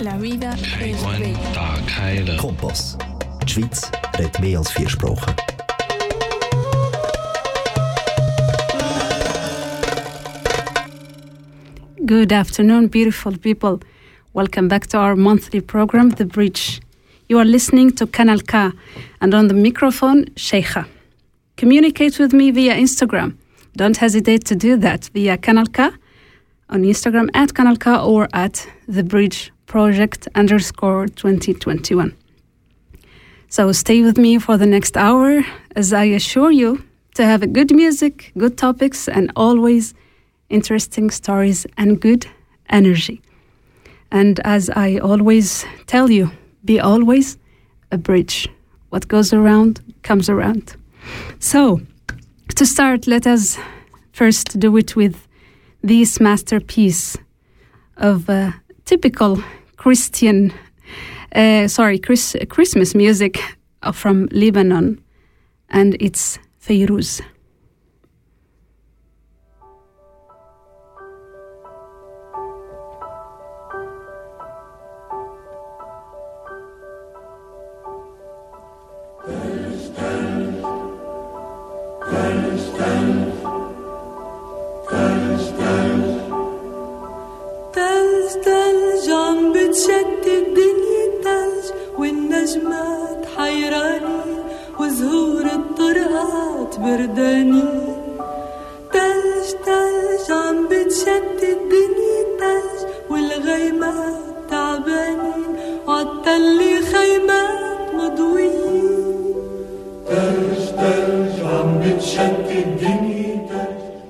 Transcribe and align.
La 0.00 0.18
vida 0.18 0.56
bella. 0.80 2.36
Kompass. 2.36 2.98
Die 3.42 3.48
Schweiz 3.48 3.90
redet 4.18 4.40
mehr 4.40 4.58
als 4.58 4.72
vier 4.72 4.88
Sprachen. 4.88 5.34
Good 12.04 12.32
afternoon, 12.32 12.88
beautiful 12.90 13.38
people. 13.38 13.78
Welcome 14.32 14.66
back 14.66 14.88
to 14.88 14.98
our 14.98 15.14
monthly 15.14 15.60
program, 15.60 16.10
The 16.10 16.24
Bridge. 16.24 16.80
You 17.28 17.38
are 17.38 17.44
listening 17.44 17.94
to 17.96 18.06
Kanal 18.06 18.44
K, 18.44 18.72
and 19.20 19.32
on 19.32 19.46
the 19.46 19.54
microphone, 19.54 20.24
Cheija. 20.34 20.86
Communicate 21.56 22.18
with 22.18 22.32
me 22.32 22.50
via 22.50 22.74
Instagram. 22.74 23.36
Don't 23.76 23.96
hesitate 23.96 24.44
to 24.46 24.56
do 24.56 24.76
that 24.78 25.08
via 25.14 25.38
Kanal 25.38 25.72
K 25.72 25.92
on 26.68 26.82
Instagram 26.82 27.28
at 27.34 27.54
Kanal 27.54 27.78
K 27.78 27.96
or 27.96 28.28
at 28.32 28.68
The 28.88 29.02
Bridge 29.02 29.52
Project 29.66 30.28
underscore 30.34 31.08
2021. 31.08 32.16
So 33.48 33.72
stay 33.72 34.02
with 34.02 34.18
me 34.18 34.38
for 34.38 34.56
the 34.56 34.66
next 34.66 34.96
hour 34.96 35.44
as 35.76 35.92
I 35.92 36.04
assure 36.04 36.50
you 36.50 36.82
to 37.14 37.24
have 37.24 37.42
a 37.42 37.46
good 37.46 37.74
music, 37.74 38.32
good 38.36 38.58
topics, 38.58 39.08
and 39.08 39.30
always 39.36 39.94
interesting 40.48 41.10
stories 41.10 41.66
and 41.76 42.00
good 42.00 42.26
energy. 42.68 43.22
And 44.10 44.40
as 44.40 44.70
I 44.70 44.98
always 44.98 45.64
tell 45.86 46.10
you, 46.10 46.30
be 46.64 46.80
always 46.80 47.38
a 47.92 47.98
bridge. 47.98 48.48
What 48.90 49.08
goes 49.08 49.32
around 49.32 49.80
comes 50.02 50.28
around. 50.28 50.76
So, 51.38 51.80
to 52.56 52.66
start, 52.66 53.06
let 53.06 53.26
us 53.26 53.58
first 54.12 54.58
do 54.58 54.76
it 54.76 54.96
with 54.96 55.23
this 55.84 56.18
masterpiece 56.18 57.14
of 57.98 58.30
uh, 58.30 58.52
typical 58.86 59.42
Christian, 59.76 60.50
uh, 61.34 61.68
sorry, 61.68 61.98
Chris, 61.98 62.34
Christmas 62.48 62.94
music 62.94 63.38
from 63.92 64.26
Lebanon, 64.32 64.98
and 65.68 65.94
it's 66.00 66.38
Feyruz. 66.58 67.20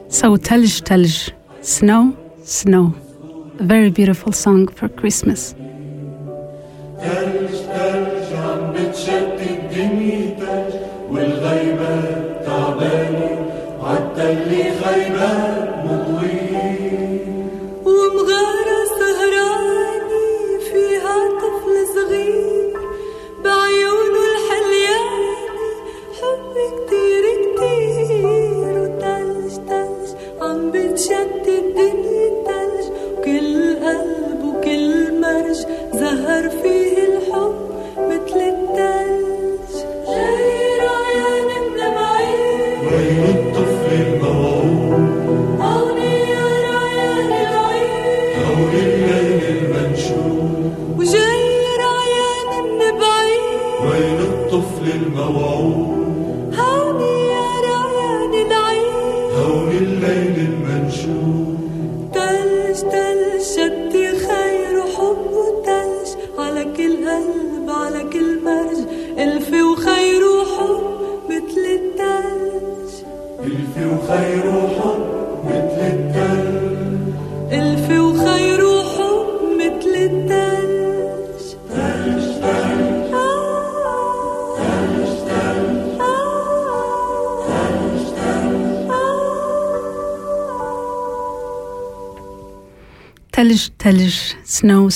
So, 0.10 0.36
Telj 0.38 0.82
Telj, 0.88 1.32
snow, 1.62 2.14
snow. 2.44 2.94
A 3.60 3.64
very 3.64 3.90
beautiful 3.90 4.32
song 4.32 4.68
for 4.68 4.90
Christmas. 4.90 5.56
ومغارة 14.70 15.43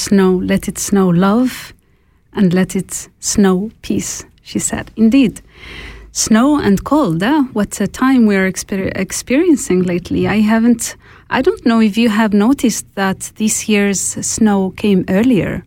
Snow, 0.08 0.36
let 0.36 0.68
it 0.68 0.78
snow 0.78 1.08
love 1.08 1.72
and 2.32 2.54
let 2.54 2.74
it 2.74 3.08
snow 3.20 3.70
peace, 3.82 4.24
she 4.42 4.58
said. 4.58 4.90
Indeed, 4.96 5.40
snow 6.12 6.58
and 6.58 6.82
cold, 6.84 7.22
eh? 7.22 7.42
what 7.52 7.80
a 7.80 7.86
time 7.86 8.26
we 8.26 8.36
are 8.36 8.50
exper- 8.50 8.92
experiencing 8.96 9.82
lately. 9.82 10.26
I 10.26 10.40
haven't, 10.40 10.96
I 11.30 11.42
don't 11.42 11.64
know 11.66 11.80
if 11.80 11.96
you 11.96 12.08
have 12.08 12.32
noticed 12.32 12.86
that 12.94 13.32
this 13.36 13.68
year's 13.68 14.00
snow 14.00 14.70
came 14.70 15.04
earlier. 15.08 15.64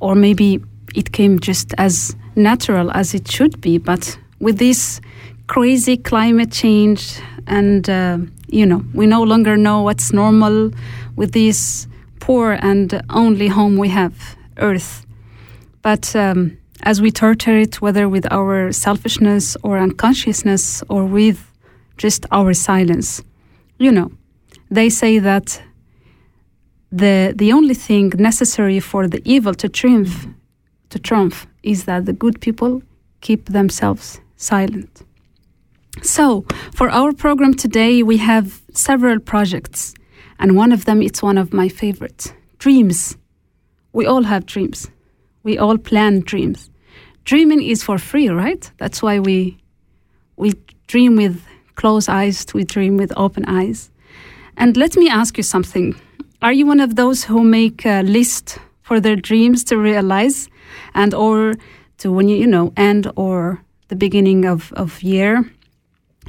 Or 0.00 0.14
maybe 0.14 0.60
it 0.94 1.12
came 1.12 1.38
just 1.38 1.74
as 1.78 2.16
natural 2.36 2.90
as 2.92 3.14
it 3.14 3.30
should 3.30 3.60
be, 3.60 3.78
but 3.78 4.18
with 4.38 4.58
this 4.58 5.00
crazy 5.46 5.96
climate 5.96 6.52
change 6.52 7.20
and 7.46 7.88
uh, 7.88 8.18
you 8.48 8.66
know 8.66 8.84
we 8.92 9.06
no 9.06 9.22
longer 9.22 9.56
know 9.56 9.80
what's 9.82 10.12
normal 10.12 10.70
with 11.16 11.32
this 11.32 11.88
poor 12.28 12.58
and 12.70 12.88
only 13.22 13.48
home 13.48 13.74
we 13.84 13.88
have 13.88 14.14
earth. 14.58 14.90
But 15.82 16.04
um, 16.14 16.58
as 16.82 17.00
we 17.00 17.10
torture 17.10 17.56
it 17.56 17.80
whether 17.80 18.08
with 18.08 18.26
our 18.30 18.72
selfishness 18.72 19.56
or 19.62 19.78
unconsciousness 19.78 20.82
or 20.88 21.02
with 21.04 21.38
just 21.96 22.26
our 22.30 22.52
silence. 22.54 23.22
You 23.78 23.92
know 23.92 24.10
they 24.70 24.88
say 24.90 25.18
that 25.30 25.62
the 27.02 27.32
the 27.36 27.52
only 27.52 27.74
thing 27.74 28.12
necessary 28.30 28.80
for 28.80 29.08
the 29.08 29.20
evil 29.24 29.54
to 29.54 29.68
triumph 29.68 30.26
to 30.90 30.98
triumph 30.98 31.46
is 31.62 31.84
that 31.84 32.06
the 32.06 32.12
good 32.12 32.40
people 32.40 32.82
keep 33.20 33.42
themselves 33.58 34.20
silent. 34.36 35.02
So, 36.02 36.44
for 36.74 36.88
our 36.90 37.12
program 37.12 37.54
today, 37.54 38.04
we 38.04 38.18
have 38.18 38.62
several 38.72 39.18
projects, 39.18 39.94
and 40.38 40.56
one 40.56 40.72
of 40.72 40.84
them 40.84 41.02
it's 41.02 41.22
one 41.22 41.38
of 41.38 41.52
my 41.52 41.68
favorites 41.68 42.32
dreams. 42.58 43.16
We 43.92 44.06
all 44.06 44.24
have 44.24 44.44
dreams. 44.46 44.90
We 45.44 45.58
all 45.58 45.78
plan 45.78 46.20
dreams. 46.20 46.70
Dreaming 47.24 47.62
is 47.62 47.82
for 47.84 47.98
free, 47.98 48.28
right? 48.28 48.70
That's 48.78 49.02
why 49.02 49.20
we 49.20 49.58
we 50.36 50.54
dream 50.86 51.16
with 51.16 51.40
closed 51.74 52.08
eyes, 52.08 52.44
we 52.54 52.64
dream 52.64 52.96
with 52.96 53.12
open 53.16 53.44
eyes. 53.46 53.90
And 54.56 54.76
let 54.76 54.96
me 54.96 55.08
ask 55.08 55.36
you 55.36 55.44
something. 55.44 55.94
Are 56.42 56.52
you 56.52 56.66
one 56.66 56.80
of 56.80 56.96
those 56.96 57.24
who 57.24 57.42
make 57.44 57.86
a 57.86 58.02
list 58.02 58.58
for 58.82 59.00
their 59.00 59.16
dreams 59.16 59.64
to 59.64 59.76
realize 59.76 60.48
and 60.94 61.14
or 61.14 61.54
to 61.98 62.10
when 62.12 62.28
you 62.28 62.36
you 62.36 62.46
know 62.46 62.72
end 62.76 63.10
or 63.16 63.60
the 63.88 63.96
beginning 63.96 64.44
of, 64.44 64.72
of 64.72 65.02
year? 65.02 65.44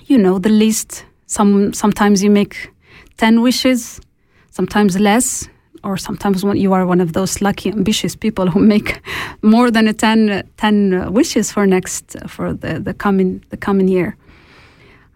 you 0.06 0.18
know 0.18 0.40
the 0.40 0.50
list 0.50 1.06
some 1.28 1.74
sometimes 1.74 2.24
you 2.24 2.30
make 2.30 2.72
10 3.20 3.42
wishes 3.42 4.02
sometimes 4.50 5.00
less 5.00 5.48
or 5.84 5.98
sometimes 5.98 6.44
you 6.44 6.74
are 6.74 6.86
one 6.86 7.02
of 7.02 7.14
those 7.14 7.42
lucky, 7.42 7.70
ambitious 7.70 8.16
people 8.16 8.50
who 8.50 8.60
make 8.60 9.02
more 9.42 9.72
than 9.72 9.88
a 9.88 9.94
10, 9.94 10.50
10 10.58 11.14
wishes 11.14 11.52
for 11.52 11.66
next 11.66 12.16
for 12.28 12.54
the, 12.54 12.80
the 12.80 12.94
coming 12.94 13.44
the 13.50 13.58
coming 13.58 13.88
year. 13.88 14.18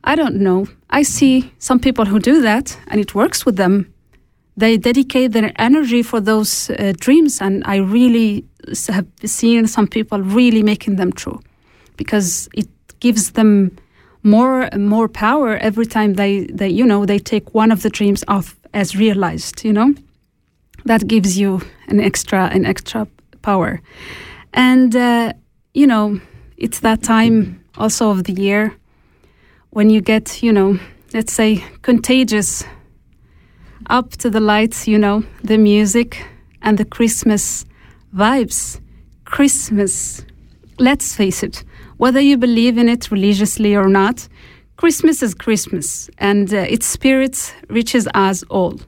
I 0.04 0.16
don't 0.16 0.36
know. 0.36 0.68
I 0.90 1.04
see 1.04 1.52
some 1.60 1.80
people 1.80 2.06
who 2.06 2.20
do 2.20 2.42
that, 2.42 2.78
and 2.88 3.00
it 3.00 3.16
works 3.16 3.46
with 3.46 3.56
them. 3.56 3.94
They 4.58 4.78
dedicate 4.78 5.32
their 5.32 5.52
energy 5.56 6.04
for 6.04 6.20
those 6.20 6.70
uh, 6.70 6.94
dreams, 6.98 7.42
and 7.42 7.64
I 7.66 7.78
really 7.78 8.46
have 8.88 9.08
seen 9.26 9.68
some 9.68 9.88
people 9.88 10.22
really 10.22 10.62
making 10.62 10.98
them 10.98 11.12
true, 11.14 11.40
because 11.98 12.50
it 12.54 12.68
gives 13.00 13.32
them 13.32 13.78
more 14.24 14.70
more 14.78 15.08
power 15.08 15.58
every 15.58 15.86
time 15.86 16.14
they, 16.14 16.48
they 16.48 16.70
you 16.70 16.86
know 16.86 17.06
they 17.06 17.20
take 17.20 17.54
one 17.54 17.72
of 17.72 17.82
the 17.82 17.90
dreams 17.90 18.24
off 18.28 18.56
as 18.74 18.96
realized. 18.96 19.64
You 19.64 19.74
know, 19.74 19.94
that 20.86 21.08
gives 21.08 21.38
you 21.38 21.62
an 21.88 22.00
extra 22.00 22.50
an 22.54 22.66
extra 22.66 23.08
power, 23.42 23.82
and 24.54 24.96
uh, 24.96 25.34
you 25.74 25.88
know 25.88 26.20
it's 26.58 26.80
that 26.80 27.04
time 27.04 27.64
also 27.78 28.10
of 28.10 28.24
the 28.24 28.34
year 28.34 28.74
when 29.74 29.90
you 29.90 30.02
get, 30.02 30.44
you 30.44 30.54
know, 30.54 30.80
let's 31.14 31.34
say 31.34 31.64
contagious 31.82 32.64
up 33.90 34.12
to 34.12 34.30
the 34.30 34.40
lights, 34.40 34.88
you 34.88 34.98
know, 34.98 35.24
the 35.44 35.58
music 35.58 36.26
and 36.62 36.78
the 36.78 36.86
Christmas 36.86 37.66
vibes. 38.16 38.80
Christmas, 39.26 40.24
let's 40.78 41.16
face 41.16 41.42
it, 41.42 41.64
whether 41.98 42.20
you 42.20 42.38
believe 42.38 42.78
in 42.78 42.90
it 42.90 43.12
religiously 43.12 43.76
or 43.76 43.88
not, 43.88 44.28
Christmas 44.78 45.22
is 45.22 45.34
Christmas 45.34 46.10
and 46.18 46.54
uh, 46.54 46.58
its 46.58 46.86
spirit 46.86 47.56
reaches 47.70 48.08
us 48.14 48.44
all, 48.50 48.80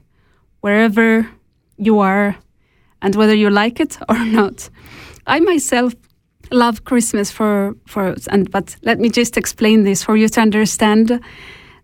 wherever 0.60 1.28
you 1.76 2.00
are 2.00 2.36
and 3.02 3.14
whether 3.14 3.34
you 3.34 3.50
like 3.50 3.80
it 3.80 3.98
or 4.08 4.18
not. 4.24 4.68
I 5.26 5.40
myself 5.40 5.94
love 6.52 6.84
Christmas 6.84 7.30
for 7.30 7.74
for 7.86 8.14
and 8.30 8.50
but 8.50 8.76
let 8.82 9.00
me 9.00 9.08
just 9.08 9.36
explain 9.36 9.82
this 9.82 10.04
for 10.04 10.16
you 10.16 10.28
to 10.28 10.40
understand 10.40 11.20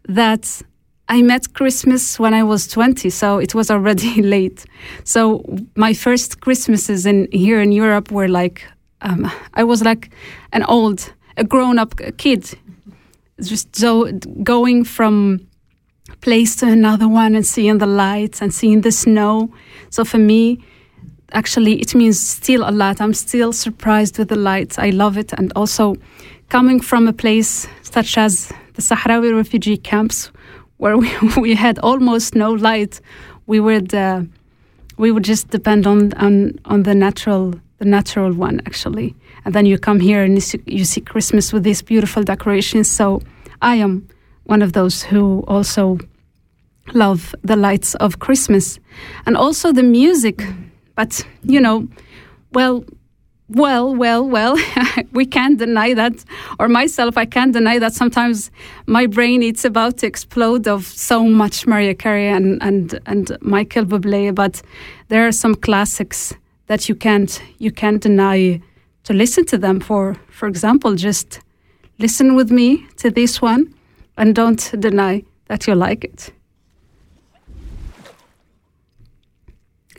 that 0.08 0.62
I 1.08 1.20
met 1.20 1.52
Christmas 1.52 2.18
when 2.18 2.32
I 2.32 2.42
was 2.42 2.66
20, 2.68 3.10
so 3.10 3.38
it 3.38 3.54
was 3.54 3.70
already 3.70 4.22
late. 4.36 4.64
So 5.04 5.44
my 5.76 5.92
first 5.92 6.40
Christmases 6.40 7.06
in 7.06 7.28
here 7.32 7.60
in 7.60 7.72
Europe 7.72 8.10
were 8.10 8.28
like 8.28 8.64
um, 9.02 9.30
I 9.54 9.64
was 9.64 9.82
like 9.82 10.10
an 10.52 10.64
old, 10.64 11.12
a 11.36 11.44
grown-up 11.44 11.94
kid, 12.16 12.58
just 13.40 13.74
so 13.76 14.10
going 14.42 14.84
from 14.84 15.46
place 16.20 16.56
to 16.56 16.66
another 16.66 17.08
one 17.08 17.34
and 17.34 17.44
seeing 17.44 17.78
the 17.78 17.86
lights 17.86 18.40
and 18.40 18.54
seeing 18.54 18.82
the 18.82 18.92
snow. 18.92 19.52
So 19.90 20.04
for 20.04 20.18
me, 20.18 20.58
actually 21.32 21.80
it 21.80 21.94
means 21.94 22.20
still 22.20 22.68
a 22.68 22.70
lot. 22.70 23.00
I'm 23.00 23.14
still 23.14 23.52
surprised 23.52 24.18
with 24.18 24.28
the 24.28 24.36
lights. 24.36 24.78
I 24.78 24.90
love 24.90 25.18
it. 25.18 25.32
And 25.32 25.52
also 25.56 25.96
coming 26.48 26.80
from 26.80 27.08
a 27.08 27.12
place 27.12 27.66
such 27.82 28.16
as 28.16 28.52
the 28.74 28.82
Sahrawi 28.82 29.34
refugee 29.34 29.76
camps 29.76 30.30
where 30.76 30.96
we, 30.96 31.10
we 31.36 31.54
had 31.54 31.78
almost 31.80 32.34
no 32.34 32.52
light, 32.52 33.00
we 33.46 33.60
would 33.60 33.94
uh, 33.94 34.22
we 34.98 35.10
would 35.10 35.24
just 35.24 35.48
depend 35.48 35.86
on, 35.86 36.12
on 36.14 36.58
on 36.64 36.84
the 36.84 36.94
natural 36.94 37.54
the 37.82 37.88
natural 37.88 38.32
one 38.32 38.60
actually. 38.66 39.14
And 39.44 39.54
then 39.54 39.66
you 39.66 39.76
come 39.76 39.98
here 39.98 40.22
and 40.22 40.34
you 40.66 40.84
see, 40.84 41.00
Christmas 41.00 41.52
with 41.52 41.64
these 41.64 41.82
beautiful 41.82 42.22
decorations. 42.22 42.88
So 42.88 43.20
I 43.60 43.74
am 43.76 44.06
one 44.44 44.62
of 44.62 44.72
those 44.72 45.02
who 45.02 45.44
also 45.48 45.98
love 46.94 47.34
the 47.42 47.56
lights 47.56 47.96
of 47.96 48.20
Christmas 48.20 48.78
and 49.26 49.36
also 49.36 49.72
the 49.72 49.82
music. 49.82 50.44
But, 50.94 51.26
you 51.42 51.60
know, 51.60 51.88
well, 52.52 52.84
well, 53.48 53.94
well, 53.94 54.28
well, 54.28 54.56
we 55.12 55.26
can't 55.26 55.58
deny 55.58 55.92
that, 55.94 56.24
or 56.60 56.68
myself, 56.68 57.18
I 57.18 57.26
can't 57.26 57.52
deny 57.52 57.78
that 57.80 57.92
sometimes 57.94 58.50
my 58.86 59.06
brain 59.06 59.42
it's 59.42 59.64
about 59.64 59.98
to 59.98 60.06
explode 60.06 60.68
of 60.68 60.86
so 60.86 61.24
much 61.24 61.66
Mariah 61.66 61.94
Carey 61.94 62.28
and, 62.28 62.62
and, 62.62 62.98
and 63.06 63.36
Michael 63.40 63.84
Bublé, 63.84 64.34
but 64.34 64.62
there 65.08 65.26
are 65.26 65.32
some 65.32 65.54
classics 65.54 66.34
that 66.72 66.88
you 66.88 66.94
can't 66.94 67.42
you 67.58 67.70
can't 67.70 68.00
deny 68.00 68.58
to 69.04 69.12
listen 69.12 69.44
to 69.44 69.58
them 69.58 69.78
for 69.78 70.16
for 70.30 70.48
example 70.48 70.94
just 70.94 71.40
listen 71.98 72.34
with 72.34 72.50
me 72.50 72.86
to 72.96 73.10
this 73.10 73.42
one 73.42 73.74
and 74.16 74.34
don't 74.34 74.72
deny 74.80 75.22
that 75.48 75.66
you 75.66 75.74
like 75.74 76.02
it. 76.02 76.32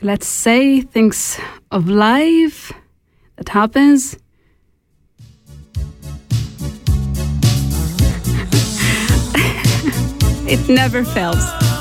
Let's 0.02 0.26
say 0.26 0.80
things 0.80 1.38
of 1.70 1.88
life 1.88 2.72
that 3.36 3.48
happens. 3.50 4.16
It 10.46 10.68
never 10.68 11.04
fails 11.04 11.73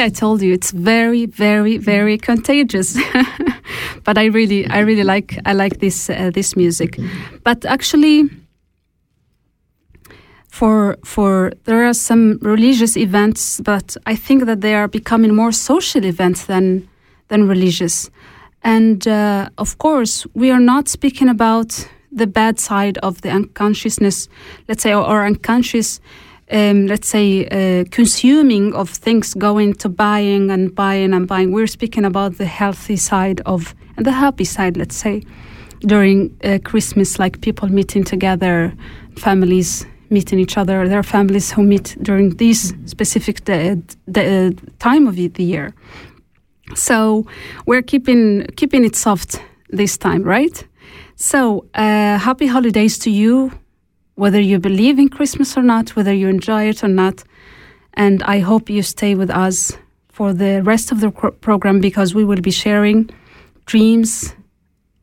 see, 0.00 0.06
I 0.06 0.08
told 0.08 0.42
you 0.42 0.52
it's 0.52 0.70
very, 0.70 1.26
very, 1.26 1.78
very 1.78 2.18
contagious. 2.18 2.98
but 4.04 4.18
I 4.18 4.26
really, 4.26 4.66
I 4.66 4.80
really 4.80 5.04
like, 5.04 5.38
I 5.44 5.52
like 5.52 5.78
this 5.78 6.10
uh, 6.10 6.30
this 6.32 6.56
music. 6.56 6.98
But 7.44 7.64
actually, 7.64 8.28
for 10.48 10.96
for 11.04 11.52
there 11.64 11.84
are 11.84 11.94
some 11.94 12.38
religious 12.42 12.96
events, 12.96 13.60
but 13.60 13.96
I 14.06 14.16
think 14.16 14.46
that 14.46 14.60
they 14.60 14.74
are 14.74 14.88
becoming 14.88 15.34
more 15.34 15.52
social 15.52 16.04
events 16.04 16.46
than 16.46 16.88
than 17.28 17.48
religious. 17.48 18.10
And 18.62 19.06
uh, 19.06 19.48
of 19.56 19.76
course, 19.78 20.26
we 20.34 20.50
are 20.50 20.60
not 20.60 20.88
speaking 20.88 21.28
about 21.28 21.88
the 22.12 22.26
bad 22.26 22.58
side 22.58 22.98
of 23.02 23.20
the 23.20 23.30
unconsciousness, 23.30 24.28
let's 24.68 24.82
say, 24.82 24.92
or, 24.92 25.06
or 25.06 25.24
unconscious, 25.24 26.00
um, 26.50 26.86
let's 26.86 27.08
say, 27.08 27.46
uh, 27.46 27.84
consuming 27.90 28.74
of 28.74 28.90
things, 28.90 29.34
going 29.34 29.74
to 29.74 29.88
buying 29.88 30.50
and 30.50 30.74
buying 30.74 31.12
and 31.12 31.26
buying. 31.26 31.52
We're 31.52 31.66
speaking 31.66 32.04
about 32.04 32.38
the 32.38 32.46
healthy 32.46 32.96
side 32.96 33.40
of, 33.46 33.74
and 33.96 34.04
the 34.04 34.12
happy 34.12 34.44
side, 34.44 34.76
let's 34.76 34.96
say, 34.96 35.22
during 35.80 36.36
uh, 36.44 36.58
Christmas, 36.64 37.18
like 37.18 37.40
people 37.40 37.68
meeting 37.68 38.04
together, 38.04 38.72
families 39.16 39.86
meeting 40.10 40.40
each 40.40 40.58
other, 40.58 40.88
there 40.88 40.98
are 40.98 41.04
families 41.04 41.52
who 41.52 41.62
meet 41.62 41.96
during 42.02 42.30
this 42.30 42.74
specific 42.86 43.44
the, 43.44 43.80
the, 44.06 44.56
time 44.80 45.06
of 45.06 45.14
the 45.14 45.30
year. 45.38 45.72
So 46.74 47.26
we're 47.66 47.82
keeping 47.82 48.46
keeping 48.56 48.84
it 48.84 48.96
soft 48.96 49.40
this 49.68 49.96
time, 49.96 50.22
right? 50.22 50.66
So 51.16 51.66
uh, 51.74 52.18
happy 52.18 52.46
holidays 52.46 52.98
to 53.00 53.10
you, 53.10 53.52
whether 54.20 54.38
you 54.38 54.58
believe 54.58 54.98
in 54.98 55.08
Christmas 55.08 55.56
or 55.56 55.62
not, 55.62 55.96
whether 55.96 56.12
you 56.12 56.28
enjoy 56.28 56.68
it 56.68 56.84
or 56.84 56.88
not, 56.88 57.24
and 57.94 58.22
I 58.24 58.40
hope 58.40 58.68
you 58.68 58.82
stay 58.82 59.14
with 59.14 59.30
us 59.30 59.72
for 60.08 60.34
the 60.34 60.62
rest 60.62 60.92
of 60.92 61.00
the 61.00 61.10
program 61.40 61.80
because 61.80 62.14
we 62.14 62.26
will 62.26 62.42
be 62.42 62.50
sharing 62.50 63.08
dreams 63.64 64.34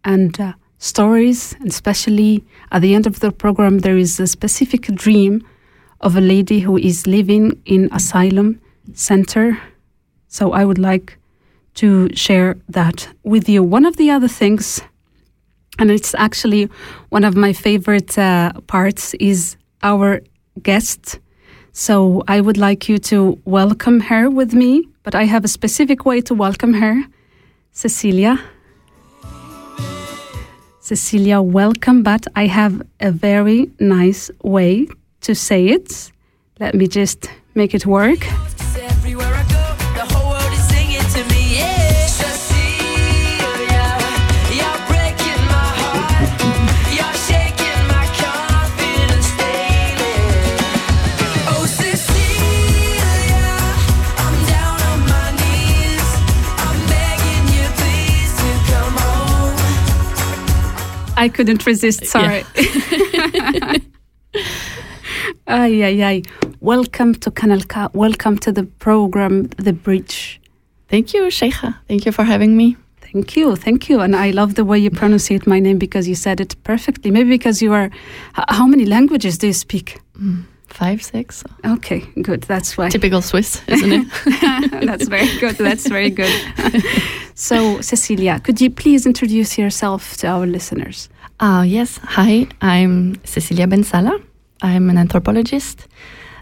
and 0.06 0.40
uh, 0.40 0.54
stories, 0.78 1.56
and 1.60 1.70
especially 1.70 2.44
at 2.72 2.84
the 2.84 2.94
end 2.94 3.08
of 3.08 3.20
the 3.20 3.32
program, 3.32 3.80
there 3.80 3.98
is 3.98 4.20
a 4.20 4.28
specific 4.28 4.84
dream 4.84 5.44
of 6.02 6.16
a 6.16 6.22
lady 6.22 6.60
who 6.60 6.78
is 6.78 7.08
living 7.08 7.60
in 7.66 7.90
asylum 7.92 8.62
center. 8.94 9.60
So 10.28 10.52
I 10.52 10.64
would 10.64 10.78
like 10.78 11.18
to 11.82 12.16
share 12.16 12.58
that 12.70 13.10
with 13.24 13.50
you. 13.50 13.64
One 13.64 13.86
of 13.86 13.98
the 13.98 14.12
other 14.12 14.28
things, 14.28 14.82
and 15.80 15.92
it's 15.92 16.16
actually 16.16 16.70
one 17.10 17.24
of 17.24 17.36
my 17.36 17.54
favorite 17.54 18.18
uh, 18.18 18.54
parts, 18.68 19.14
is 19.16 19.58
our 19.84 20.22
guest. 20.62 21.20
So 21.72 22.24
I 22.28 22.42
would 22.42 22.58
like 22.58 22.90
you 22.90 22.98
to 22.98 23.40
welcome 23.46 24.00
her 24.02 24.30
with 24.30 24.54
me, 24.54 24.88
but 25.04 25.14
I 25.14 25.26
have 25.26 25.46
a 25.46 25.48
specific 25.48 26.06
way 26.06 26.22
to 26.22 26.34
welcome 26.34 26.74
her. 26.74 27.04
Cecilia. 27.72 28.40
Cecilia, 30.82 31.42
welcome, 31.42 32.02
but 32.02 32.26
I 32.36 32.48
have 32.48 32.82
a 33.00 33.12
very 33.12 33.70
nice 33.80 34.32
way 34.42 34.88
to 35.22 35.36
say 35.36 35.68
it. 35.68 36.12
Let 36.60 36.74
me 36.74 36.88
just 36.88 37.30
make 37.54 37.76
it 37.76 37.86
work. 37.86 38.26
I 61.18 61.30
couldn't 61.30 61.66
resist, 61.66 62.06
sorry. 62.06 62.44
ay, 65.48 65.84
ay, 65.84 66.04
ay. 66.04 66.22
Welcome 66.60 67.16
to 67.16 67.32
Kanal 67.32 67.68
K. 67.68 67.88
Welcome 67.94 68.38
to 68.38 68.52
the 68.52 68.64
program, 68.64 69.48
The 69.58 69.74
Bridge. 69.74 70.40
Thank 70.90 71.16
you, 71.16 71.24
Cheija. 71.24 71.76
Thank 71.88 72.06
you 72.06 72.12
for 72.12 72.24
having 72.24 72.56
me. 72.56 72.78
Thank 73.02 73.36
you, 73.36 73.56
thank 73.56 73.90
you. 73.90 74.00
And 74.02 74.16
I 74.16 74.30
love 74.30 74.54
the 74.54 74.64
way 74.64 74.78
you 74.78 74.92
pronunciate 74.92 75.48
my 75.48 75.60
name 75.60 75.80
because 75.80 76.08
you 76.08 76.14
said 76.14 76.40
it 76.40 76.56
perfectly. 76.64 77.10
Maybe 77.10 77.32
because 77.32 77.64
you 77.64 77.74
are. 77.74 77.90
How 78.34 78.68
many 78.68 78.86
languages 78.86 79.40
do 79.40 79.48
you 79.48 79.54
speak? 79.54 80.00
Mm. 80.20 80.44
Five, 80.78 81.02
six. 81.02 81.44
Okay, 81.66 82.02
good. 82.22 82.44
That's 82.44 82.78
why. 82.78 82.90
Typical 82.90 83.24
Swiss, 83.24 83.64
isn't 83.68 83.92
it? 83.92 84.82
That's 84.86 85.08
very 85.08 85.40
good. 85.40 85.56
That's 85.56 85.88
very 85.88 86.12
good. 86.12 86.32
so, 87.34 87.82
Cecilia, 87.82 88.40
could 88.40 88.62
you 88.62 88.70
please 88.70 89.08
introduce 89.08 89.58
yourself 89.58 90.18
to 90.18 90.28
our 90.28 90.46
listeners? 90.46 91.10
Uh, 91.40 91.64
yes. 91.68 92.00
Hi, 92.04 92.46
I'm 92.62 93.16
Cecilia 93.24 93.66
Bensala. 93.66 94.22
I'm 94.62 94.92
an 94.92 95.00
anthropologist, 95.00 95.88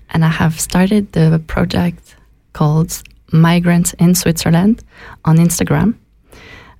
and 0.10 0.26
I 0.26 0.32
have 0.32 0.60
started 0.60 1.14
the 1.14 1.42
project 1.48 2.18
called 2.52 3.02
Migrants 3.32 3.94
in 4.00 4.16
Switzerland 4.16 4.84
on 5.24 5.38
Instagram. 5.38 5.96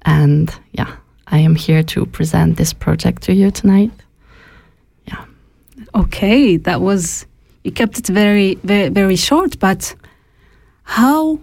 And 0.02 0.54
yeah, 0.74 0.94
I 1.28 1.38
am 1.38 1.56
here 1.56 1.84
to 1.84 2.06
present 2.06 2.58
this 2.58 2.74
project 2.74 3.24
to 3.24 3.34
you 3.34 3.50
tonight. 3.50 3.92
Yeah. 5.06 5.24
Okay, 5.96 6.58
that 6.58 6.82
was 6.82 7.26
you 7.66 7.72
kept 7.72 7.98
it 7.98 8.08
very 8.08 8.56
very 8.64 8.90
very 8.90 9.16
short, 9.16 9.60
but 9.60 9.96
how 10.84 11.40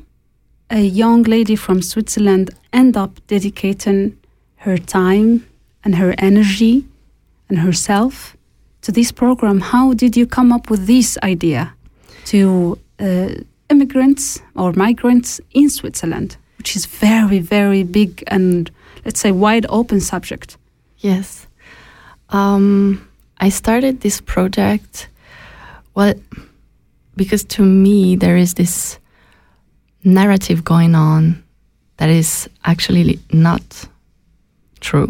a 0.71 0.81
young 0.81 1.25
lady 1.25 1.57
from 1.57 1.83
Switzerland 1.83 2.51
end 2.73 2.97
up 2.97 3.21
dedicating 3.27 4.17
her 4.59 4.79
time 4.79 5.45
and 5.85 5.97
her 5.97 6.15
energy 6.19 6.87
and 7.49 7.59
herself 7.59 8.37
to 8.83 8.93
this 8.93 9.11
program? 9.11 9.61
How 9.61 9.95
did 9.95 10.17
you 10.17 10.27
come 10.27 10.53
up 10.53 10.71
with 10.71 10.87
this 10.87 11.19
idea 11.25 11.75
to 12.27 12.79
uh, 13.01 13.31
immigrants 13.69 14.41
or 14.55 14.73
migrants 14.75 15.41
in 15.51 15.69
Switzerland, 15.69 16.37
which 16.57 16.77
is 16.77 16.87
very 16.87 17.41
very 17.41 17.83
big 17.83 18.23
and 18.29 18.71
let's 19.05 19.19
say 19.19 19.33
wide 19.33 19.67
open 19.69 20.01
subject? 20.01 20.57
Yes. 20.99 21.49
Um, 22.29 23.09
I 23.41 23.49
started 23.49 24.03
this 24.03 24.21
project, 24.21 25.09
well, 25.95 26.15
because 27.17 27.45
to 27.45 27.63
me, 27.63 28.17
there 28.17 28.37
is 28.37 28.55
this 28.55 28.99
narrative 30.05 30.65
going 30.65 30.95
on 30.95 31.43
that 31.99 32.09
is 32.09 32.49
actually 32.65 33.19
not 33.33 33.63
true, 34.81 35.07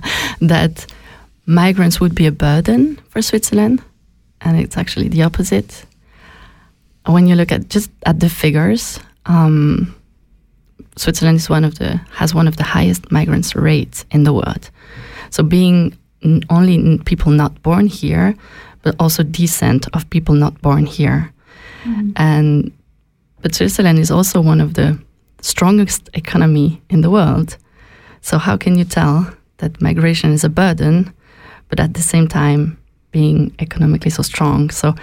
that 0.40 0.86
migrants 1.46 2.00
would 2.00 2.14
be 2.14 2.26
a 2.26 2.32
burden 2.32 2.96
for 3.08 3.22
Switzerland, 3.22 3.82
and 4.40 4.58
it's 4.58 4.76
actually 4.76 5.08
the 5.08 5.22
opposite. 5.22 5.86
When 7.06 7.26
you 7.26 7.34
look 7.34 7.52
at 7.52 7.68
just 7.68 7.90
at 8.06 8.20
the 8.20 8.28
figures, 8.28 8.98
um, 9.26 9.94
Switzerland 10.96 11.38
is 11.38 11.50
one 11.50 11.64
of 11.64 11.78
the 11.78 12.00
has 12.12 12.34
one 12.34 12.48
of 12.48 12.56
the 12.56 12.64
highest 12.64 13.10
migrants 13.10 13.54
rates 13.54 14.04
in 14.10 14.24
the 14.24 14.32
world. 14.32 14.70
So 15.30 15.42
being 15.42 15.96
only 16.48 16.98
people 17.04 17.32
not 17.32 17.62
born 17.62 17.86
here, 17.86 18.34
but 18.84 18.94
also 19.00 19.22
descent 19.24 19.88
of 19.92 20.08
people 20.10 20.34
not 20.34 20.60
born 20.62 20.86
here, 20.86 21.32
and 22.16 22.70
but 23.42 23.54
Switzerland 23.54 23.98
is 23.98 24.10
also 24.10 24.40
one 24.40 24.60
of 24.64 24.72
the 24.74 24.98
strongest 25.42 26.08
economy 26.14 26.80
in 26.88 27.00
the 27.02 27.10
world. 27.10 27.56
So 28.22 28.38
how 28.38 28.56
can 28.56 28.78
you 28.78 28.84
tell 28.84 29.26
that 29.58 29.80
migration 29.82 30.32
is 30.32 30.44
a 30.44 30.48
burden, 30.48 31.12
but 31.68 31.80
at 31.80 31.92
the 31.94 32.02
same 32.02 32.26
time 32.28 32.76
being 33.10 33.52
economically 33.58 34.10
so 34.10 34.22
strong? 34.22 34.70
So 34.70 34.94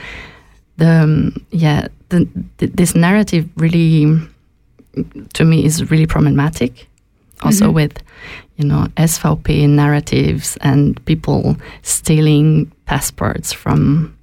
the 0.77 0.87
um, 1.03 1.33
yeah 1.51 1.87
the, 2.09 2.27
th- 2.57 2.71
this 2.73 2.95
narrative 2.95 3.45
really 3.57 4.05
to 5.33 5.43
me 5.45 5.65
is 5.65 5.89
really 5.91 6.07
problematic. 6.07 6.87
Also 7.43 7.65
Mhm. 7.69 7.73
with 7.73 7.93
you 8.61 8.67
know 8.67 8.87
SVP 8.97 9.67
narratives 9.67 10.57
and 10.61 11.03
people 11.05 11.55
stealing 11.81 12.71
passports 12.85 13.51
from 13.53 14.15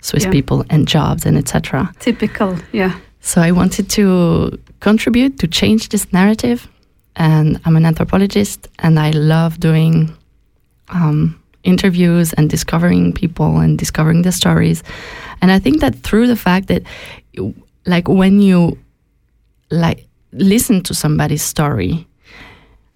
Swiss 0.00 0.24
Yeah. 0.24 0.30
people 0.32 0.64
and 0.70 0.86
jobs 0.88 1.26
and 1.26 1.36
etc. 1.38 1.90
Typical, 2.00 2.56
yeah. 2.72 2.92
So 3.20 3.40
I 3.40 3.52
wanted 3.52 3.88
to 3.90 4.58
contribute 4.80 5.38
to 5.38 5.46
change 5.48 5.88
this 5.88 6.12
narrative, 6.12 6.68
and 7.16 7.58
I'm 7.64 7.76
an 7.76 7.86
anthropologist, 7.86 8.68
and 8.80 8.98
I 8.98 9.10
love 9.12 9.58
doing 9.60 10.10
um, 10.88 11.40
interviews 11.62 12.34
and 12.34 12.50
discovering 12.50 13.12
people 13.14 13.58
and 13.60 13.78
discovering 13.78 14.22
the 14.22 14.32
stories. 14.32 14.82
And 15.40 15.50
I 15.50 15.58
think 15.58 15.80
that 15.80 15.94
through 16.02 16.26
the 16.26 16.36
fact 16.36 16.66
that, 16.68 16.82
like, 17.86 18.08
when 18.08 18.40
you 18.42 18.76
like 19.70 20.06
listen 20.32 20.82
to 20.82 20.94
somebody's 20.94 21.42
story, 21.42 22.06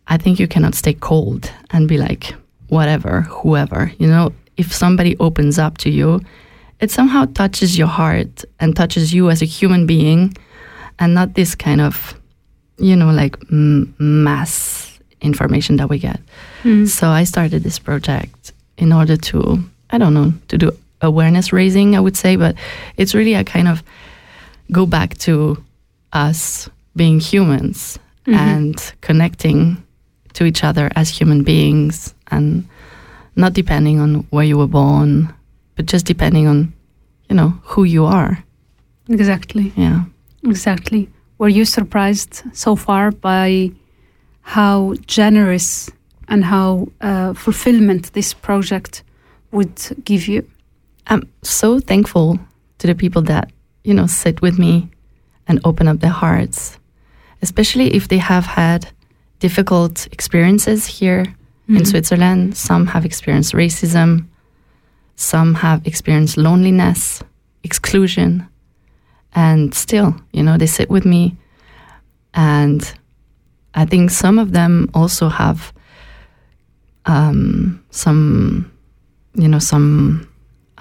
I 0.08 0.16
think 0.16 0.38
you 0.38 0.48
cannot 0.48 0.74
stay 0.74 0.94
cold 0.94 1.50
and 1.70 1.88
be 1.88 1.98
like, 1.98 2.34
whatever, 2.68 3.22
whoever. 3.22 3.92
You 3.98 4.06
know, 4.08 4.32
if 4.56 4.72
somebody 4.72 5.16
opens 5.18 5.58
up 5.58 5.78
to 5.78 5.90
you, 5.90 6.20
it 6.80 6.90
somehow 6.90 7.26
touches 7.34 7.76
your 7.78 7.88
heart 7.88 8.44
and 8.60 8.74
touches 8.74 9.12
you 9.12 9.30
as 9.30 9.42
a 9.42 9.44
human 9.46 9.86
being 9.86 10.34
and 10.98 11.14
not 11.14 11.34
this 11.34 11.54
kind 11.54 11.80
of, 11.80 12.14
you 12.78 12.96
know, 12.96 13.10
like 13.10 13.36
m- 13.50 13.94
mass 13.98 14.98
information 15.20 15.76
that 15.76 15.88
we 15.88 15.98
get. 15.98 16.20
Mm. 16.62 16.86
So 16.88 17.08
I 17.08 17.24
started 17.24 17.62
this 17.62 17.78
project 17.78 18.52
in 18.78 18.92
order 18.92 19.16
to, 19.16 19.58
I 19.90 19.98
don't 19.98 20.14
know, 20.14 20.32
to 20.48 20.58
do 20.58 20.70
awareness 21.02 21.52
raising, 21.52 21.96
I 21.96 22.00
would 22.00 22.16
say, 22.16 22.36
but 22.36 22.54
it's 22.96 23.14
really 23.14 23.34
a 23.34 23.44
kind 23.44 23.68
of 23.68 23.82
go 24.72 24.86
back 24.86 25.18
to 25.18 25.62
us 26.12 26.68
being 26.96 27.20
humans 27.20 27.98
Mhm. 28.26 28.34
and 28.34 28.92
connecting 29.00 29.76
to 30.38 30.44
each 30.44 30.62
other 30.62 30.88
as 30.94 31.08
human 31.10 31.42
beings 31.42 32.14
and 32.28 32.64
not 33.34 33.54
depending 33.54 33.98
on 33.98 34.26
where 34.30 34.44
you 34.44 34.56
were 34.56 34.68
born, 34.68 35.34
but 35.74 35.86
just 35.86 36.06
depending 36.06 36.46
on, 36.46 36.72
you 37.28 37.34
know, 37.34 37.50
who 37.64 37.82
you 37.82 38.04
are. 38.04 38.38
Exactly. 39.08 39.72
Yeah. 39.76 40.04
Exactly. 40.44 41.08
Were 41.38 41.48
you 41.48 41.64
surprised 41.64 42.42
so 42.52 42.76
far 42.76 43.10
by 43.10 43.72
how 44.42 44.94
generous 45.06 45.90
and 46.28 46.44
how 46.44 46.88
uh, 47.00 47.34
fulfillment 47.34 48.12
this 48.12 48.32
project 48.32 49.02
would 49.50 49.76
give 50.04 50.28
you? 50.28 50.48
I'm 51.08 51.28
so 51.42 51.80
thankful 51.80 52.38
to 52.78 52.86
the 52.86 52.94
people 52.94 53.22
that, 53.22 53.50
you 53.82 53.94
know, 53.94 54.06
sit 54.06 54.40
with 54.40 54.56
me 54.56 54.88
and 55.48 55.60
open 55.64 55.88
up 55.88 55.98
their 55.98 56.10
hearts, 56.10 56.78
especially 57.42 57.94
if 57.94 58.06
they 58.06 58.18
have 58.18 58.46
had 58.46 58.88
difficult 59.40 60.06
experiences 60.12 60.86
here 60.86 61.24
in 61.68 61.76
Mhm. 61.82 61.86
Switzerland. 61.86 62.56
Some 62.56 62.86
have 62.86 63.04
experienced 63.04 63.52
racism, 63.54 64.26
some 65.16 65.54
have 65.54 65.86
experienced 65.86 66.36
loneliness, 66.36 67.22
exclusion, 67.62 68.46
and 69.34 69.74
still, 69.74 70.14
you 70.32 70.42
know, 70.42 70.56
they 70.56 70.66
sit 70.66 70.88
with 70.90 71.04
me. 71.04 71.36
And 72.34 72.80
I 73.74 73.84
think 73.84 74.10
some 74.10 74.38
of 74.38 74.52
them 74.52 74.88
also 74.94 75.28
have 75.28 75.72
um, 77.06 77.80
some, 77.90 78.70
you 79.34 79.48
know, 79.48 79.58
some, 79.58 80.28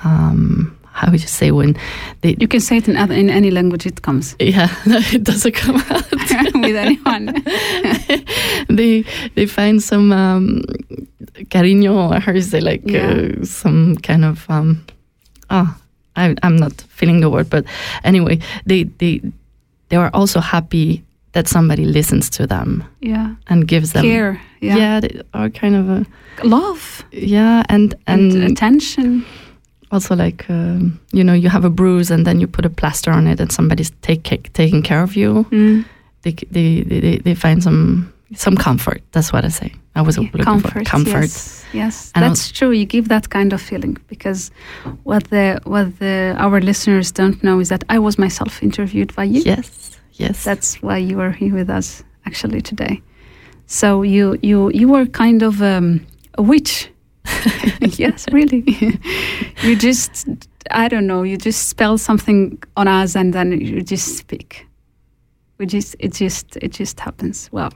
um, 0.04 0.77
how 0.98 1.12
would 1.12 1.22
you 1.22 1.28
say 1.28 1.52
when 1.52 1.76
they, 2.22 2.36
You 2.40 2.48
can 2.48 2.60
say 2.60 2.78
it 2.78 2.88
in, 2.90 2.98
other, 2.98 3.14
in 3.14 3.30
any 3.30 3.52
language 3.52 3.86
it 3.86 4.02
comes 4.02 4.36
yeah, 4.40 4.68
it 5.14 5.24
doesn't 5.24 5.54
come 5.56 5.78
out. 5.78 6.06
with 6.68 6.76
anyone. 6.76 7.26
they 8.78 9.04
they 9.36 9.46
find 9.46 9.82
some 9.82 10.12
um, 10.12 10.64
cariño, 11.54 11.94
or 12.12 12.20
how 12.20 12.32
you 12.34 12.42
say, 12.42 12.62
like 12.62 12.82
Yeah. 12.86 13.10
uh, 13.42 13.46
some 13.46 13.96
kind 14.02 14.26
of 14.26 14.46
um, 14.50 14.84
oh, 15.50 15.68
I, 16.16 16.36
I'm 16.44 16.56
not 16.58 16.74
feeling 16.90 17.22
the 17.22 17.30
word, 17.30 17.50
but 17.50 17.66
anyway, 18.04 18.40
they 18.66 18.84
they 19.00 19.22
they 19.90 19.98
are 19.98 20.10
also 20.14 20.40
happy 20.40 21.04
that 21.34 21.48
somebody 21.48 21.86
listens 21.86 22.30
to 22.30 22.48
them 22.48 22.84
Yeah. 23.02 23.36
and 23.48 23.68
gives 23.68 23.92
them 23.92 24.04
Care. 24.04 24.42
Yeah. 24.62 24.78
yeah, 24.78 25.00
they 25.02 25.22
are 25.34 25.50
kind 25.50 25.76
of 25.76 25.90
a 25.90 26.06
Love 26.44 27.04
yeah, 27.12 27.64
and 27.70 27.94
and, 28.08 28.34
and, 28.34 28.52
attention. 28.52 29.26
Also 29.92 30.16
like 30.16 30.46
um, 30.50 31.00
you 31.14 31.24
know 31.24 31.34
you 31.34 31.50
have 31.50 31.66
a 31.66 31.70
bruise 31.70 32.12
and 32.14 32.26
then 32.26 32.40
you 32.40 32.48
put 32.48 32.66
a 32.66 32.70
plaster 32.70 33.12
on 33.12 33.28
it 33.28 33.40
and 33.40 33.52
somebody's 33.52 33.92
take, 34.02 34.52
taking 34.54 34.82
care 34.84 35.02
of 35.04 35.16
you. 35.16 35.46
Mm. 35.52 35.86
They, 36.24 36.34
they 36.52 36.84
they 36.84 37.18
they 37.20 37.36
find 37.36 37.64
some 37.64 38.12
some 38.36 38.58
comfort. 38.58 39.02
That's 39.12 39.32
what 39.32 39.46
I 39.46 39.50
say. 39.50 39.72
I 39.96 40.02
was 40.02 40.18
Yeah, 40.18 40.24
looking 40.34 40.44
comfort. 40.44 40.74
for 40.74 40.84
comfort. 40.84 41.22
Yes, 41.22 41.66
yes. 41.74 42.12
And 42.16 42.24
that's 42.24 42.52
true. 42.52 42.72
You 42.72 42.86
give 42.86 43.08
that 43.08 43.30
kind 43.30 43.54
of 43.54 43.62
feeling 43.62 43.98
because 44.10 44.52
what 45.04 45.24
the 45.30 45.60
what 45.64 45.98
the 46.00 46.36
our 46.38 46.60
listeners 46.62 47.12
don't 47.12 47.42
know 47.42 47.60
is 47.62 47.70
that 47.70 47.84
I 47.90 48.00
was 48.00 48.18
myself 48.18 48.62
interviewed 48.62 49.16
by 49.16 49.24
you. 49.24 49.42
Yes, 49.46 49.98
yes. 50.20 50.44
That's 50.44 50.82
why 50.84 50.98
you 50.98 51.22
are 51.22 51.32
here 51.32 51.54
with 51.54 51.70
us 51.70 52.04
actually 52.26 52.62
today. 52.62 53.02
So 53.68 54.04
you 54.04 54.38
you 54.42 54.70
you 54.74 54.88
were 54.90 55.06
kind 55.06 55.42
of 55.44 55.62
um, 55.62 56.02
a 56.38 56.42
witch. 56.42 56.90
yes, 57.82 58.26
really. 58.32 58.64
you 59.64 59.76
just 59.76 60.28
I 60.72 60.88
don't 60.88 61.08
know. 61.08 61.24
You 61.24 61.38
just 61.38 61.70
spell 61.70 61.98
something 61.98 62.62
on 62.76 62.88
us 62.88 63.16
and 63.16 63.34
then 63.34 63.60
you 63.60 63.82
just 63.82 64.18
speak. 64.18 64.68
We 65.58 65.66
just 65.66 65.96
it 66.00 66.14
just 66.14 66.58
it 66.58 66.72
just 66.74 67.00
happens. 67.00 67.50
Well, 67.52 67.72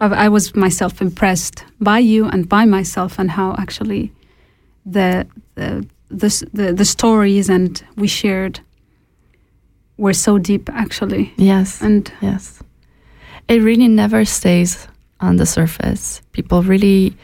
I, 0.00 0.06
I 0.06 0.28
was 0.28 0.54
myself 0.54 1.00
impressed 1.00 1.64
by 1.80 1.98
you 1.98 2.26
and 2.26 2.48
by 2.48 2.64
myself 2.64 3.18
and 3.18 3.30
how 3.30 3.54
actually 3.58 4.12
the 4.86 5.26
the 5.54 5.86
the 6.08 6.48
the, 6.52 6.72
the 6.72 6.84
stories 6.84 7.48
and 7.48 7.84
we 7.96 8.08
shared 8.08 8.60
were 9.96 10.14
so 10.14 10.38
deep 10.38 10.68
actually 10.72 11.32
yes. 11.36 11.80
and 11.82 12.12
Yes. 12.20 12.62
It 13.48 13.60
really 13.62 13.88
never 13.88 14.24
stays 14.24 14.88
on 15.20 15.36
the 15.36 15.46
surface. 15.46 16.22
People 16.32 16.62
really, 16.62 17.16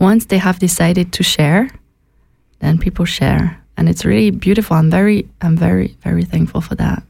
once 0.00 0.26
they 0.26 0.38
have 0.38 0.58
decided 0.58 1.12
to 1.12 1.22
share, 1.22 1.70
then 2.60 2.78
people 2.78 3.04
share. 3.04 3.60
And 3.76 3.88
it's 3.88 4.04
really 4.04 4.30
beautiful. 4.30 4.76
I'm 4.76 4.90
very, 4.90 5.28
I'm 5.40 5.56
very, 5.56 5.96
very 6.02 6.24
thankful 6.24 6.60
for 6.60 6.74
that. 6.76 7.02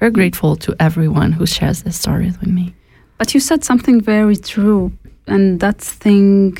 Very 0.00 0.10
grateful 0.10 0.56
to 0.56 0.74
everyone 0.80 1.32
who 1.32 1.46
shares 1.46 1.82
their 1.82 1.92
stories 1.92 2.38
with 2.40 2.48
me. 2.48 2.74
But 3.18 3.34
you 3.34 3.40
said 3.40 3.64
something 3.64 4.00
very 4.00 4.36
true, 4.36 4.92
and 5.26 5.60
that 5.60 5.78
thing 5.78 6.58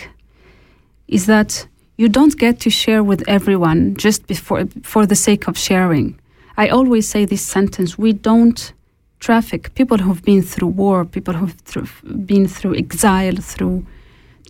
is 1.06 1.26
that 1.26 1.66
you 1.98 2.08
don't 2.08 2.36
get 2.38 2.60
to 2.60 2.70
share 2.70 3.02
with 3.02 3.22
everyone 3.28 3.96
just 3.96 4.26
before 4.26 4.66
for 4.82 5.06
the 5.06 5.14
sake 5.14 5.48
of 5.48 5.58
sharing. 5.58 6.18
I 6.56 6.68
always 6.68 7.06
say 7.08 7.26
this 7.26 7.44
sentence: 7.44 7.98
we 7.98 8.12
don't 8.14 8.72
traffic 9.20 9.74
people 9.74 9.98
who've 9.98 10.22
been 10.22 10.42
through 10.42 10.68
war, 10.68 11.04
people 11.04 11.34
who've 11.34 11.58
through, 11.64 11.88
been 12.24 12.48
through 12.48 12.76
exile, 12.76 13.36
through 13.36 13.84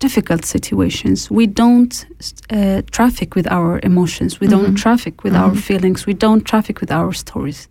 difficult 0.00 0.44
situations. 0.44 1.30
We 1.30 1.46
don't 1.46 2.06
uh, 2.50 2.82
traffic 2.90 3.34
with 3.34 3.46
our 3.50 3.80
emotions. 3.82 4.40
We 4.40 4.46
don't 4.48 4.72
Mhm. 4.72 4.76
traffic 4.82 5.22
with 5.24 5.34
our 5.34 5.50
Mhm. 5.52 5.60
feelings. 5.60 6.06
We 6.06 6.14
don't 6.14 6.44
traffic 6.44 6.80
with 6.80 6.90
our 6.92 7.12
stories. 7.14 7.68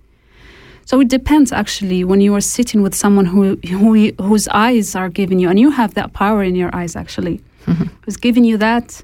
So 0.86 1.00
it 1.02 1.08
depends 1.10 1.52
actually 1.52 2.04
when 2.04 2.22
you 2.22 2.36
are 2.36 2.42
sitting 2.42 2.84
with 2.84 2.94
someone 2.96 3.26
who, 3.26 3.58
who 3.70 4.12
whose 4.30 4.48
eyes 4.54 4.96
are 4.96 5.10
giving 5.10 5.40
you, 5.42 5.50
and 5.50 5.60
you 5.60 5.72
have 5.72 5.94
that 5.94 6.12
power 6.14 6.44
in 6.44 6.56
your 6.56 6.70
eyes 6.82 6.96
actually, 6.96 7.40
Mhm. 7.66 7.90
who's 8.06 8.18
giving 8.18 8.46
you 8.46 8.58
that 8.58 9.04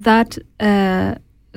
that 0.00 0.38
uh, 0.60 1.14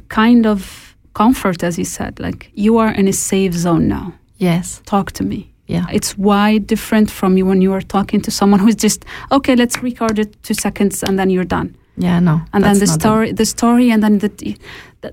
kind 0.10 0.46
of 0.46 0.96
comfort, 1.14 1.64
as 1.64 1.78
you 1.78 1.86
said, 1.86 2.20
like 2.20 2.50
you 2.54 2.78
are 2.80 2.94
in 3.00 3.08
a 3.08 3.14
safe 3.14 3.54
zone 3.54 3.88
now. 3.88 4.14
Yes. 4.38 4.82
Talk 4.86 5.12
to 5.14 5.24
me. 5.24 5.40
Yeah. 5.68 5.86
It's 5.92 6.18
why 6.18 6.60
different 6.60 7.12
from 7.12 7.38
you 7.38 7.46
when 7.46 7.62
you 7.62 7.74
are 7.74 7.82
talking 7.86 8.22
to 8.22 8.32
someone 8.32 8.60
who's 8.62 8.76
just 8.84 9.04
okay. 9.32 9.56
Let's 9.56 9.84
record 9.84 10.18
it 10.20 10.42
two 10.44 10.54
seconds 10.54 11.04
and 11.04 11.18
then 11.20 11.30
you're 11.30 11.48
done 11.48 11.76
Yeah. 11.98 12.20
No. 12.22 12.40
and 12.54 12.64
then 12.64 12.80
the 12.80 12.88
story 12.88 13.34
the 13.34 13.46
story 13.46 13.92
and 13.94 14.02
then 14.02 14.20
the 14.20 14.30
th- 14.30 14.58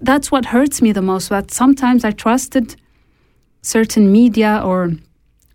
that's 0.02 0.30
what 0.32 0.44
hurts 0.46 0.80
me 0.82 0.92
the 0.92 1.02
most 1.02 1.28
that 1.28 1.50
sometimes 1.50 2.04
i 2.04 2.12
trusted 2.12 2.76
certain 3.62 4.12
media 4.12 4.60
or 4.64 4.90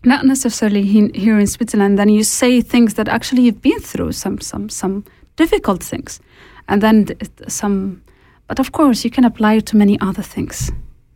not 0.04 0.24
necessarily 0.24 0.82
he- 0.82 1.12
here 1.24 1.38
in 1.40 1.46
switzerland 1.46 1.96
then 1.98 2.08
you 2.08 2.22
say 2.24 2.60
things 2.62 2.94
that 2.94 3.08
actually 3.08 3.42
you've 3.42 3.60
been 3.62 3.80
through 3.80 4.12
some 4.12 4.38
some 4.40 4.68
some 4.68 5.02
difficult 5.36 5.82
things 5.82 6.20
and 6.68 6.82
then 6.82 7.04
th- 7.06 7.18
some 7.48 8.00
but 8.48 8.58
of 8.60 8.70
course 8.72 9.04
you 9.04 9.10
can 9.10 9.24
apply 9.24 9.54
it 9.58 9.66
to 9.66 9.76
many 9.76 9.96
other 10.00 10.22
things 10.24 10.72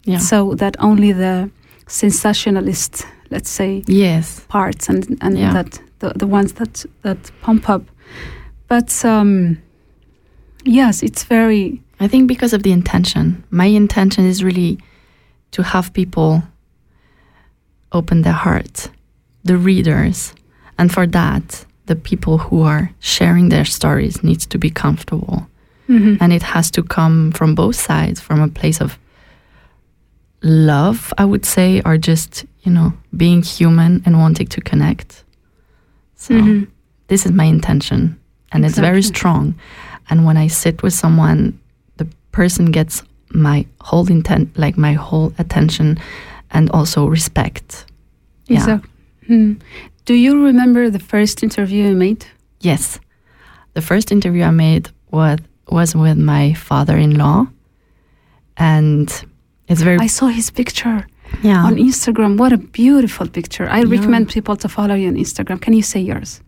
Yeah. 0.06 0.20
so 0.20 0.54
that 0.56 0.76
only 0.78 1.12
the 1.12 1.48
sensationalist 1.87 3.06
let's 3.30 3.50
say 3.50 3.82
yes. 3.87 4.40
parts 4.48 4.88
and 4.88 5.16
and 5.20 5.38
Yeah. 5.38 5.52
that 5.52 5.80
the, 6.00 6.12
the 6.18 6.26
ones 6.26 6.52
that 6.54 6.84
that 7.02 7.30
pump 7.42 7.68
up 7.68 7.82
but 8.68 9.04
um 9.04 9.58
yes 10.64 11.02
it's 11.02 11.24
very 11.24 11.80
I 12.00 12.08
think 12.08 12.26
because 12.28 12.52
of 12.56 12.62
the 12.64 12.72
intention. 12.72 13.44
My 13.50 13.66
intention 13.66 14.26
is 14.26 14.42
really 14.42 14.78
to 15.52 15.62
have 15.62 15.92
people 15.92 16.42
open 17.92 18.22
their 18.22 18.32
heart, 18.44 18.90
the 19.44 19.56
readers, 19.56 20.34
and 20.76 20.90
for 20.90 21.06
that, 21.06 21.64
the 21.87 21.94
people 21.94 22.38
who 22.38 22.62
are 22.62 22.90
sharing 22.98 23.48
their 23.50 23.64
stories 23.64 24.24
needs 24.24 24.44
to 24.46 24.58
be 24.58 24.70
comfortable, 24.70 25.46
and 25.88 26.32
it 26.32 26.42
has 26.42 26.70
to 26.72 26.82
come 26.82 27.30
from 27.32 27.54
both 27.54 27.76
sides, 27.76 28.20
from 28.20 28.40
a 28.40 28.48
place 28.48 28.80
of 28.80 28.98
love, 30.42 31.12
I 31.16 31.24
would 31.24 31.44
say, 31.46 31.80
or 31.84 31.96
just 31.96 32.44
you 32.64 32.72
know 32.72 32.92
being 33.16 33.42
human 33.42 34.03
and 34.07 34.18
wanting 34.18 34.46
to 34.48 34.61
connect. 34.61 35.24
So 36.16 36.35
Mhm. 36.35 36.66
this 37.09 37.27
is 37.27 37.33
my 37.33 37.44
intention, 37.44 38.16
and 38.53 38.64
it's 38.64 38.79
very 38.79 39.03
strong. 39.03 39.55
And 40.11 40.24
when 40.27 40.37
I 40.37 40.48
sit 40.48 40.83
with 40.83 40.92
someone, 40.94 41.53
the 41.96 42.07
person 42.33 42.70
gets 42.72 43.03
my 43.31 43.66
whole 43.81 44.07
intent, 44.11 44.48
like 44.59 44.77
my 44.81 44.92
whole 44.94 45.33
attention, 45.38 45.98
and 46.50 46.70
also 46.70 47.07
respect. 47.11 47.87
Yeah. 48.48 48.59
exactly 48.59 48.90
Hmm. 49.27 49.53
do 50.05 50.14
you 50.14 50.44
remember 50.46 50.90
the 50.90 50.98
first 51.12 51.42
interview 51.42 51.88
you 51.88 51.96
made 51.96 52.27
Yes, 52.61 53.00
the 53.74 53.81
first 53.83 54.12
interview 54.12 54.42
I 54.44 54.50
made 54.50 54.90
was 55.11 55.38
was 55.70 55.94
with 55.96 56.18
my 56.18 56.53
father-in-law, 56.55 57.46
and 58.57 59.09
it's 59.68 59.83
very 59.83 59.98
i 59.98 60.07
saw 60.09 60.27
his 60.29 60.50
picture 60.50 61.07
yeah 61.42 61.64
on 61.66 61.74
instagram 61.76 62.36
what 62.38 62.52
a 62.52 62.58
beautiful 62.58 63.28
picture 63.28 63.68
i 63.68 63.80
Yeah. 63.80 63.90
recommend 63.96 64.28
people 64.28 64.56
to 64.56 64.68
follow 64.68 64.94
you 64.94 65.08
on 65.08 65.16
instagram 65.16 65.60
can 65.60 65.72
you 65.74 65.82
say 65.82 66.00
yours 66.00 66.40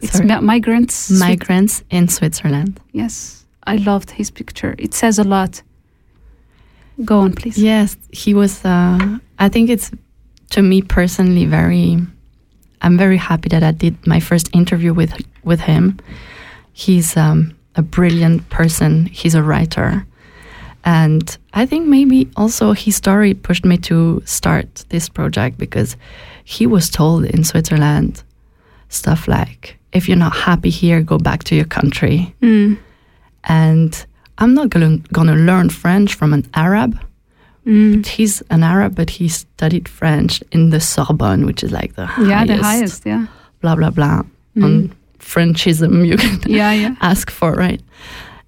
it's 0.00 0.12
Sorry. 0.12 0.26
mi- 0.26 0.40
migrants 0.40 1.10
Swi- 1.10 1.20
migrants 1.28 1.82
in 1.90 2.08
Switzerland. 2.08 2.80
yes 2.92 3.44
i 3.66 3.76
loved 3.76 4.10
his 4.10 4.30
picture 4.30 4.74
it 4.78 4.94
says 4.94 5.18
a 5.18 5.24
lot 5.24 5.62
go 7.04 7.18
on 7.20 7.32
please 7.32 7.58
Yes, 7.58 7.96
he 8.12 8.34
was. 8.34 8.64
Uh, 8.64 9.18
I 9.38 9.48
think 9.48 9.68
it's 9.70 9.90
to 10.50 10.62
me 10.62 10.80
personally 10.82 11.44
very. 11.46 11.98
I'm 12.82 12.96
very 12.98 13.16
happy 13.16 13.48
that 13.48 13.62
I 13.62 13.72
did 13.72 13.94
my 14.06 14.20
first 14.20 14.48
interview 14.54 14.94
with 14.94 15.12
with 15.42 15.60
him. 15.60 15.98
He's 16.72 17.16
um, 17.16 17.52
a 17.74 17.82
brilliant 17.82 18.48
person. 18.48 19.06
He's 19.06 19.34
a 19.34 19.42
writer, 19.42 20.06
and 20.84 21.36
I 21.54 21.66
think 21.66 21.86
maybe 21.88 22.28
also 22.36 22.72
his 22.72 22.96
story 22.96 23.34
pushed 23.34 23.64
me 23.64 23.76
to 23.78 24.22
start 24.24 24.84
this 24.90 25.08
project 25.08 25.58
because 25.58 25.96
he 26.44 26.66
was 26.66 26.90
told 26.90 27.24
in 27.24 27.44
Switzerland 27.44 28.22
stuff 28.88 29.26
like, 29.28 29.76
"If 29.92 30.08
you're 30.08 30.18
not 30.18 30.36
happy 30.36 30.70
here, 30.70 31.02
go 31.02 31.18
back 31.18 31.44
to 31.44 31.54
your 31.54 31.64
country." 31.68 32.34
Mm. 32.42 32.76
And 33.44 34.06
I'm 34.38 34.54
not 34.54 34.68
gonna, 34.70 34.98
gonna 35.12 35.36
learn 35.36 35.70
French 35.70 36.14
from 36.14 36.32
an 36.32 36.44
Arab 36.54 36.98
Mm. 37.66 38.04
he's 38.04 38.42
an 38.50 38.62
Arab, 38.62 38.94
but 38.94 39.08
he 39.08 39.26
studied 39.26 39.88
French 39.88 40.42
in 40.52 40.68
the 40.68 40.80
Sorbonne, 40.80 41.46
which 41.46 41.64
is 41.64 41.72
like 41.72 41.94
the 41.94 42.02
yeah 42.18 42.44
highest, 42.44 42.46
the 42.48 42.62
highest 42.62 43.06
yeah 43.06 43.26
blah 43.62 43.74
blah 43.74 43.88
blah 43.90 44.22
Mm. 44.54 44.64
on 44.64 44.92
Frenchism 45.18 46.06
you 46.06 46.18
can 46.18 46.38
yeah 46.46 46.72
yeah 46.74 46.94
ask 47.00 47.30
for, 47.30 47.52
right? 47.54 47.80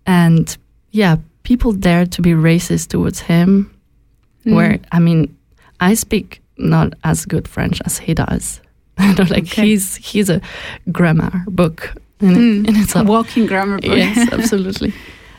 And 0.07 0.55
yeah, 0.91 1.17
people 1.47 1.73
dare 1.73 2.07
to 2.07 2.21
be 2.23 2.33
racist 2.35 2.89
towards 2.89 3.21
him. 3.21 3.71
Mm. 4.45 4.55
Where 4.57 4.79
I 4.93 4.99
mean, 4.99 5.37
I 5.81 5.95
speak 5.95 6.41
not 6.59 6.93
as 7.05 7.25
good 7.27 7.47
French 7.49 7.81
as 7.87 7.99
he 7.99 8.15
does. 8.15 8.61
Like 8.99 9.47
Okay. 9.47 9.67
he's 9.69 9.97
he's 9.97 10.31
a 10.31 10.41
grammar 10.91 11.45
book 11.47 11.95
in, 12.21 12.35
Mm. 12.35 12.69
in 12.69 12.75
a 13.01 13.05
walking 13.05 13.47
grammar 13.47 13.77
book 13.79 13.97
Yes, 13.97 14.33
absolutely. 14.39 14.93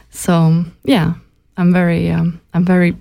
So 0.09 0.63
yeah, 0.85 1.13
I'm 1.57 1.73
very 1.73 2.11
um, 2.11 2.39
I'm 2.53 2.65
very 2.65 2.95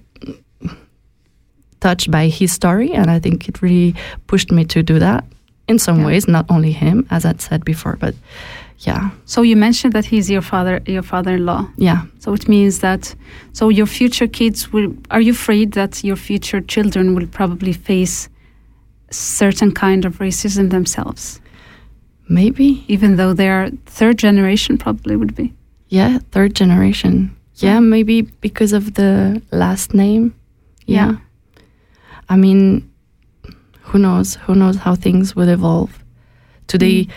touched 1.81 2.11
by 2.11 2.29
his 2.29 2.53
story, 2.53 2.93
and 2.93 3.11
I 3.11 3.21
think 3.21 3.49
it 3.49 3.63
really 3.63 3.95
pushed 4.27 4.51
me 4.51 4.65
to 4.65 4.83
do 4.83 4.99
that 4.99 5.25
in 5.69 5.79
some 5.79 5.99
Yeah. 6.01 6.07
ways. 6.07 6.27
Not 6.29 6.47
only 6.49 6.73
him, 6.73 7.05
as 7.11 7.25
I'd 7.25 7.41
said 7.41 7.65
before, 7.65 7.97
but 8.01 8.15
yeah, 8.79 9.11
So 9.25 9.43
you 9.43 9.57
mentioned 9.57 9.93
that 9.95 10.05
he's 10.05 10.29
your 10.31 10.43
father, 10.43 10.81
your 10.87 11.03
father-in-law. 11.03 11.69
yeah. 11.79 12.03
So 12.19 12.35
it 12.35 12.49
means 12.49 12.79
that 12.81 13.15
so 13.53 13.69
your 13.71 13.87
future 13.87 14.27
kids 14.29 14.73
will. 14.73 14.95
Are 15.11 15.21
you 15.21 15.33
afraid 15.33 15.73
that 15.73 16.05
your 16.05 16.17
future 16.17 16.61
children 16.61 17.15
will 17.15 17.27
probably 17.27 17.73
face 17.73 18.29
certain 19.11 19.73
kind 19.73 20.05
of 20.05 20.19
racism 20.19 20.71
themselves, 20.71 21.41
Maybe. 22.29 22.85
even 22.89 23.17
though 23.17 23.33
they 23.35 23.49
are 23.49 23.71
third 23.87 24.19
generation, 24.19 24.77
probably 24.79 25.17
would 25.17 25.35
be. 25.35 25.53
Yeah, 25.89 26.19
third 26.33 26.55
generation. 26.55 27.31
Yeah, 27.57 27.81
maybe 27.81 28.23
because 28.41 28.73
of 28.77 28.95
the 28.95 29.41
last 29.53 29.95
name. 29.95 30.35
Yeah. 30.87 31.13
Yeah. 31.13 31.17
I 32.29 32.37
mean, 32.37 32.91
who 33.83 33.99
knows? 33.99 34.35
Who 34.47 34.55
knows 34.55 34.77
how 34.77 34.97
things 34.97 35.35
will 35.37 35.49
evolve? 35.49 35.91
Today, 36.67 37.05
mm. 37.05 37.11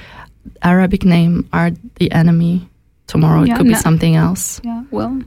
Arabic 0.61 1.03
name 1.05 1.43
are 1.51 1.71
the 1.95 2.11
enemy. 2.11 2.67
Tomorrow 3.07 3.43
Yeah, 3.43 3.53
it 3.53 3.57
could 3.57 3.67
be 3.67 3.73
something 3.75 4.15
else. 4.15 4.61
Yeah, 4.63 4.83
well, 4.91 5.19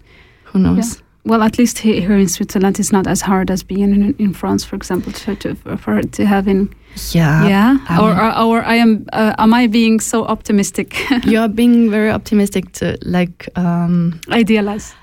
Who 0.52 0.58
knows? 0.60 1.02
well, 1.24 1.42
at 1.42 1.58
least 1.58 1.78
here 1.78 2.16
in 2.16 2.28
Switzerland, 2.28 2.78
it's 2.78 2.92
not 2.92 3.06
as 3.08 3.20
hard 3.22 3.50
as 3.50 3.64
being 3.64 3.92
in, 3.94 4.14
in 4.18 4.32
France, 4.34 4.64
for 4.64 4.76
example, 4.76 5.12
to, 5.12 5.34
to 5.36 5.54
for 5.76 6.00
to 6.02 6.24
have 6.24 6.46
in 6.50 6.68
Yeah. 7.12 7.48
yeah. 7.48 7.76
I 7.88 7.98
or, 7.98 8.08
mean- 8.14 8.18
or 8.18 8.58
or 8.60 8.62
I 8.64 8.76
am 8.76 9.04
uh, 9.12 9.32
am 9.38 9.52
I 9.54 9.66
being 9.68 10.00
so 10.00 10.24
optimistic? 10.24 10.94
You're 11.24 11.48
being 11.48 11.90
very 11.90 12.10
optimistic 12.12 12.70
to 12.78 12.96
like 13.04 13.48
um, 13.56 14.20
Idealize. 14.30 14.94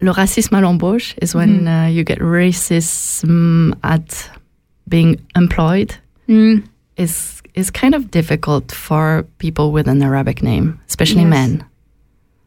le 0.00 0.12
racisme 0.12 0.54
à 0.56 0.60
l'embauche 0.60 1.14
is 1.22 1.34
when 1.34 1.60
Mhm. 1.64 1.66
uh, 1.68 1.88
you 1.90 2.04
get 2.04 2.18
racism 2.20 3.72
at 3.82 4.30
being 4.88 5.16
employed 5.36 5.94
Mm. 6.28 6.62
is 6.96 7.37
is 7.58 7.70
kind 7.70 7.94
of 7.94 8.10
difficult 8.10 8.72
for 8.72 9.24
people 9.38 9.72
with 9.72 9.88
an 9.88 10.02
Arabic 10.02 10.42
name, 10.42 10.66
especially 10.88 11.22
Yes. 11.22 11.30
men. 11.30 11.64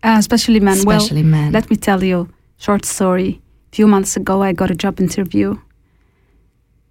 Uh, 0.04 0.16
especially 0.18 0.60
men. 0.60 0.78
Especially 0.78 1.22
well, 1.24 1.32
men. 1.32 1.52
let 1.52 1.70
me 1.70 1.76
tell 1.76 2.04
you, 2.04 2.28
short 2.58 2.86
story. 2.86 3.40
A 3.72 3.76
few 3.76 3.88
months 3.88 4.18
ago, 4.18 4.42
I 4.42 4.54
got 4.54 4.72
a 4.72 4.76
job 4.76 5.00
interview, 5.00 5.58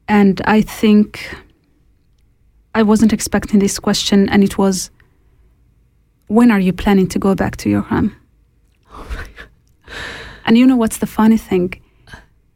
and 0.09 0.41
I 0.57 0.63
think 0.81 1.09
I 2.75 2.83
wasn't 2.83 3.13
expecting 3.13 3.61
this 3.61 3.79
question, 3.81 4.29
and 4.29 4.43
it 4.45 4.57
was, 4.57 4.91
"When 6.29 6.51
are 6.51 6.61
you 6.61 6.73
planning 6.73 7.09
to 7.09 7.19
go 7.19 7.35
back 7.35 7.57
to 7.57 7.69
your 7.69 7.83
home?" 7.83 8.11
And 10.47 10.59
you 10.59 10.67
know 10.67 10.77
what's 10.77 10.99
the 10.99 11.07
funny 11.07 11.37
thing? 11.37 11.75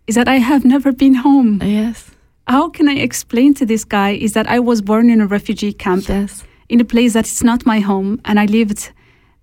Is 0.07 0.14
that 0.14 0.29
I 0.29 0.38
have 0.38 0.64
never 0.64 0.92
been 0.92 1.14
home. 1.14 1.61
yes. 1.62 2.11
How 2.46 2.68
can 2.68 2.88
I 2.88 2.94
explain 2.94 3.54
to 3.54 3.66
this 3.66 3.85
guy 3.85 4.11
is 4.11 4.33
that 4.35 4.46
I 4.46 4.59
was 4.61 4.83
born 4.83 5.09
in 5.11 5.20
a 5.20 5.26
refugee 5.26 5.72
camp 5.72 6.09
Yes. 6.09 6.44
in 6.68 6.80
a 6.80 6.85
place 6.85 7.12
that 7.14 7.26
is 7.26 7.42
not 7.42 7.64
my 7.66 7.80
home, 7.80 8.20
and 8.24 8.38
I 8.38 8.46
lived 8.46 8.90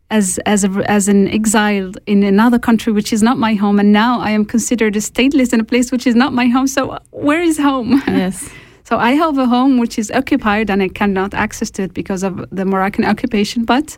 as 0.10 0.40
as 0.46 0.64
a, 0.64 0.70
as 0.92 1.08
an 1.08 1.28
exile 1.30 1.92
in 2.06 2.24
another 2.24 2.60
country 2.60 2.94
which 2.94 3.14
is 3.14 3.24
not 3.24 3.38
my 3.38 3.54
home, 3.56 3.80
and 3.80 3.92
now 3.92 4.20
I 4.20 4.32
am 4.32 4.46
considered 4.46 4.96
a 4.96 5.00
stateless 5.00 5.54
in 5.54 5.60
a 5.60 5.64
place 5.64 5.92
which 5.92 6.06
is 6.08 6.16
not 6.16 6.34
my 6.34 6.48
home. 6.48 6.68
So 6.68 6.98
where 7.12 7.42
is 7.42 7.58
home? 7.58 8.02
Yes. 8.08 8.50
so 8.84 8.98
I 8.98 9.12
have 9.16 9.38
a 9.38 9.46
home 9.46 9.80
which 9.82 9.98
is 9.98 10.12
occupied, 10.12 10.70
and 10.70 10.84
I 10.84 10.90
cannot 10.90 11.34
access 11.34 11.72
to 11.72 11.84
it 11.84 11.94
because 11.94 12.24
of 12.28 12.34
the 12.52 12.66
Moroccan 12.66 13.06
occupation. 13.06 13.66
But 13.66 13.98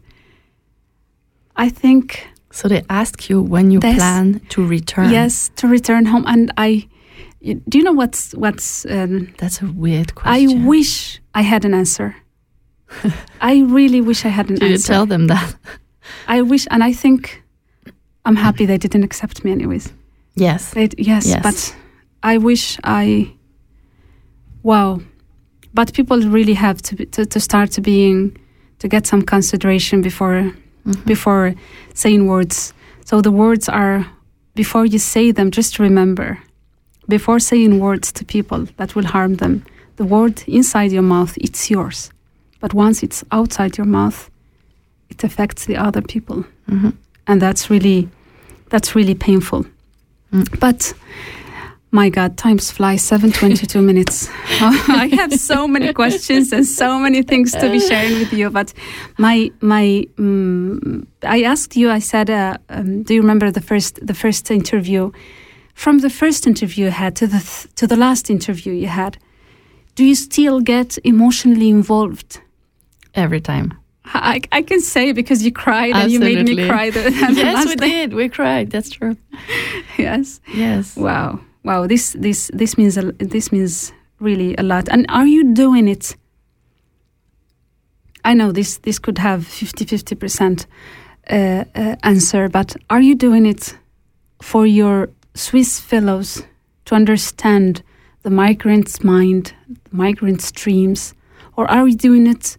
I 1.66 1.70
think 1.70 2.28
So 2.52 2.68
they 2.70 2.84
ask 2.89 3.30
you 3.30 3.42
when 3.42 3.72
you 3.72 3.80
plan 3.80 4.39
to 4.50 4.66
return. 4.70 5.10
yes 5.12 5.52
to 5.56 5.68
return 5.68 6.06
home, 6.06 6.26
and 6.28 6.52
I. 6.58 6.88
Do 7.44 7.78
you 7.78 7.84
know 7.84 7.92
what's 7.92 8.34
what's 8.34 8.86
um, 8.86 9.34
That's 9.38 9.62
a 9.62 9.66
weird 9.66 10.16
question. 10.16 10.62
I 10.62 10.66
wish 10.68 11.20
I 11.36 11.42
had 11.44 11.66
an 11.66 11.74
answer. 11.74 12.16
I 13.42 13.62
really 13.64 14.02
wish 14.02 14.26
I 14.26 14.30
had 14.30 14.50
an 14.50 14.56
Did 14.56 14.72
you 14.72 14.78
tell 14.78 15.06
them 15.06 15.28
that? 15.28 15.56
I 16.28 16.42
wish, 16.42 16.68
and 16.72 16.84
I 16.84 16.94
think 16.94 17.44
I'm 18.26 18.36
happy 18.38 18.66
they 18.66 18.78
didn't 18.78 19.04
accept 19.04 19.44
me, 19.44 19.52
anyways. 19.52 19.92
Yes. 20.36 20.72
They, 20.74 20.90
yes, 20.98 21.26
Yes. 21.26 21.42
but 21.44 21.76
I 22.24 22.38
wish 22.38 22.78
I. 22.84 23.34
Wow, 24.64 25.02
but 25.74 25.94
people 25.94 26.20
really 26.22 26.54
have 26.54 26.82
to 26.84 26.96
be, 26.96 27.06
to, 27.08 27.26
to 27.26 27.40
start 27.40 27.72
to 27.72 27.82
being 27.82 28.38
to 28.80 28.88
get 28.88 29.06
some 29.08 29.22
consideration 29.22 30.02
before 30.02 30.54
Mhm. 30.86 31.06
before 31.06 31.54
saying 31.94 32.28
words. 32.28 32.74
So 33.06 33.22
the 33.22 33.32
words 33.32 33.70
are 33.70 34.06
before 34.56 34.86
you 34.86 35.00
say 35.00 35.32
them, 35.34 35.52
just 35.52 35.80
remember 35.80 36.38
before 37.08 37.39
saying 37.39 37.80
words 37.80 38.12
to 38.13 38.26
people 38.26 38.68
that 38.78 38.96
will 38.96 39.06
harm 39.06 39.36
them, 39.36 39.63
the 39.98 40.06
word 40.06 40.44
inside 40.48 40.92
your 40.92 41.04
mouth, 41.04 41.38
it's 41.38 41.70
yours. 41.70 42.12
But 42.60 42.74
once 42.74 43.04
it's 43.04 43.24
outside 43.32 43.78
your 43.78 43.88
mouth, 43.88 44.30
it 45.10 45.24
affects 45.24 45.66
the 45.66 45.78
other 45.78 46.02
people. 46.02 46.46
Mhm. 46.70 46.94
And 47.28 47.42
that's 47.42 47.70
really 47.70 48.10
that's 48.70 48.96
really 48.96 49.16
painful. 49.16 49.66
Mm. 50.34 50.60
But 50.60 50.94
my 51.92 52.10
God, 52.10 52.38
times 52.38 52.72
fly. 52.72 52.96
Seven 52.98 53.32
twenty-two 53.39 53.82
minutes. 53.82 54.30
I 54.60 55.10
have 55.16 55.34
so 55.34 55.68
many 55.68 55.94
questions 55.94 56.52
and 56.52 56.66
so 56.66 56.98
many 56.98 57.22
things 57.22 57.52
to 57.52 57.70
be 57.70 57.80
sharing 57.80 58.18
with 58.20 58.34
you. 58.34 58.50
But 58.50 58.74
my 59.18 59.52
my, 59.62 60.08
mm 60.18 61.06
I 61.22 61.44
asked 61.44 61.76
you. 61.78 61.92
I 61.92 62.00
said, 62.00 62.30
uh, 62.30 62.58
um, 62.70 63.04
"Do 63.04 63.13
you 63.13 63.22
remember 63.22 63.52
the 63.52 63.62
first 63.62 64.00
the 64.08 64.13
first 64.16 64.50
interview? 64.50 65.12
From 65.74 66.00
the 66.00 66.10
first 66.10 66.48
interview 66.48 66.86
you 66.86 66.92
had 66.92 67.16
to 67.16 67.28
the 67.28 67.40
th- 67.40 67.76
to 67.76 67.88
the 67.88 67.96
last 67.96 68.30
interview 68.30 68.74
you 68.74 68.88
had, 68.88 69.18
do 69.96 70.04
you 70.04 70.16
still 70.16 70.62
get 70.62 70.98
emotionally 71.04 71.70
involved?" 71.70 72.42
Every 73.14 73.42
time. 73.42 73.74
I, 74.06 74.42
I 74.52 74.62
can 74.62 74.82
say 74.82 75.12
because 75.12 75.44
you 75.46 75.52
cried 75.52 75.96
and 75.96 76.12
you 76.12 76.20
made 76.20 76.46
me 76.46 76.68
cry. 76.68 76.90
The, 76.90 77.02
yes, 77.34 77.66
we 77.66 77.76
time. 77.76 77.90
did. 77.90 78.14
We 78.14 78.30
cried. 78.30 78.70
That's 78.70 78.90
true. 78.90 79.16
Yes. 79.98 80.42
Yes. 80.54 80.96
Wow. 80.96 81.40
Wow. 81.64 81.88
This 81.88 82.16
this 82.20 82.52
this 82.54 82.78
means 82.78 82.98
a, 82.98 83.12
this 83.14 83.52
means 83.52 83.94
really 84.20 84.56
a 84.58 84.64
lot. 84.64 84.90
And 84.90 85.06
are 85.10 85.26
you 85.28 85.54
doing 85.54 85.88
it? 85.88 86.16
I 88.26 88.34
know 88.34 88.52
this 88.52 88.80
this 88.80 89.00
could 89.00 89.18
have 89.18 89.46
50 89.48 89.86
50 89.86 90.16
percent 90.16 90.68
uh, 91.30 91.64
uh, 91.76 91.96
answer, 92.04 92.50
but 92.50 92.76
are 92.90 93.02
you 93.02 93.16
doing 93.16 93.46
it 93.46 93.78
for 94.42 94.66
your 94.66 95.10
Swiss 95.36 95.80
fellows 95.80 96.43
to 96.86 96.96
understand 96.96 97.84
the 98.24 98.30
migrants' 98.30 99.04
mind, 99.04 99.54
the 99.67 99.96
migrants' 99.96 100.52
dreams, 100.52 101.13
or 101.56 101.69
are 101.69 101.84
we 101.84 101.96
doing 101.96 102.28
it 102.28 102.58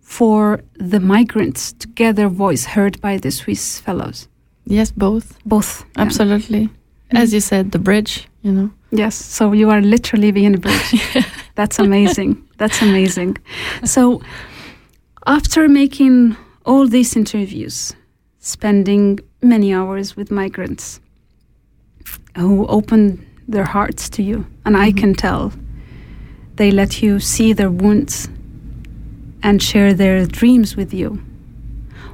for 0.00 0.60
the 0.74 1.00
migrants 1.00 1.72
to 1.72 1.88
get 1.88 2.16
their 2.16 2.28
voice 2.28 2.64
heard 2.64 3.00
by 3.00 3.16
the 3.16 3.30
Swiss 3.30 3.80
fellows? 3.80 4.28
Yes, 4.64 4.90
both. 4.90 5.38
Both. 5.44 5.84
yeah. 5.96 6.02
Absolutely. 6.02 6.66
Mm-hmm. 6.66 7.16
As 7.16 7.32
you 7.32 7.40
said, 7.40 7.70
the 7.70 7.78
bridge, 7.78 8.28
you 8.42 8.52
know. 8.52 8.70
Yes, 8.90 9.14
so 9.14 9.52
you 9.52 9.70
are 9.70 9.80
literally 9.80 10.32
being 10.32 10.54
a 10.54 10.58
bridge. 10.58 11.24
That's 11.54 11.78
amazing. 11.78 12.42
That's 12.58 12.82
amazing. 12.82 13.38
So, 13.84 14.22
after 15.26 15.68
making 15.68 16.36
all 16.64 16.88
these 16.88 17.16
interviews, 17.16 17.94
spending 18.40 19.20
many 19.40 19.72
hours 19.72 20.16
with 20.16 20.30
migrants 20.30 21.00
who 22.36 22.66
open 22.66 23.26
their 23.48 23.64
hearts 23.64 24.08
to 24.10 24.22
you, 24.22 24.46
and 24.64 24.76
I 24.76 24.92
can 24.92 25.14
tell 25.14 25.52
they 26.56 26.70
let 26.70 27.02
you 27.02 27.20
see 27.20 27.52
their 27.52 27.70
wounds 27.70 28.28
and 29.42 29.62
share 29.62 29.94
their 29.94 30.26
dreams 30.26 30.76
with 30.76 30.92
you. 30.92 31.22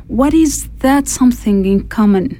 What 0.08 0.34
is 0.34 0.68
that 0.80 1.08
something 1.08 1.64
in 1.64 1.88
common 1.88 2.38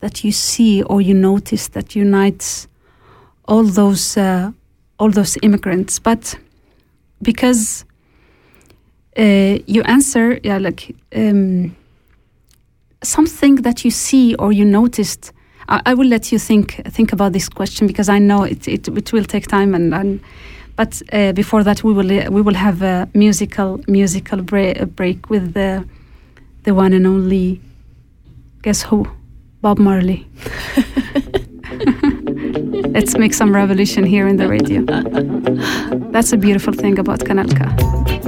that 0.00 0.22
you 0.24 0.32
see 0.32 0.82
or 0.82 1.00
you 1.00 1.14
notice 1.14 1.68
that 1.68 1.96
unites 1.96 2.68
all 3.46 3.64
those 3.64 4.16
uh, 4.16 4.52
all 4.98 5.10
those 5.10 5.38
immigrants? 5.42 5.98
But 5.98 6.38
because 7.22 7.84
uh, 9.18 9.58
you 9.66 9.82
answer, 9.82 10.38
yeah, 10.44 10.58
like 10.58 10.94
um, 11.14 11.74
something 13.02 13.56
that 13.62 13.84
you 13.84 13.90
see 13.90 14.34
or 14.36 14.52
you 14.52 14.64
noticed. 14.64 15.32
I, 15.70 15.80
I 15.86 15.94
will 15.94 16.08
let 16.08 16.32
you 16.32 16.38
think 16.38 16.80
think 16.90 17.12
about 17.12 17.32
this 17.32 17.48
question 17.48 17.86
because 17.86 18.08
I 18.08 18.18
know 18.18 18.44
it 18.44 18.68
it, 18.68 18.88
it 18.88 19.12
will 19.12 19.24
take 19.24 19.46
time 19.46 19.74
and. 19.74 19.94
and 19.94 20.20
but 20.76 21.02
uh, 21.12 21.32
before 21.32 21.62
that, 21.64 21.84
we 21.84 21.92
will 21.92 22.30
we 22.30 22.40
will 22.40 22.54
have 22.54 22.80
a 22.80 23.06
musical 23.12 23.80
musical 23.86 24.38
a 24.38 24.86
break 24.86 25.28
with 25.28 25.52
the 25.52 25.84
the 26.64 26.72
one 26.72 26.94
and 26.94 27.06
only 27.06 27.60
guess 28.62 28.82
who 28.82 29.06
Bob 29.60 29.78
Marley. 29.78 30.26
Let's 32.94 33.18
make 33.18 33.34
some 33.34 33.54
revolution 33.54 34.04
here 34.04 34.26
in 34.26 34.36
the 34.36 34.48
radio. 34.48 34.82
That's 36.12 36.32
a 36.32 36.38
beautiful 36.38 36.72
thing 36.72 36.98
about 36.98 37.20
Kanal 37.20 37.48
K. 37.48 38.19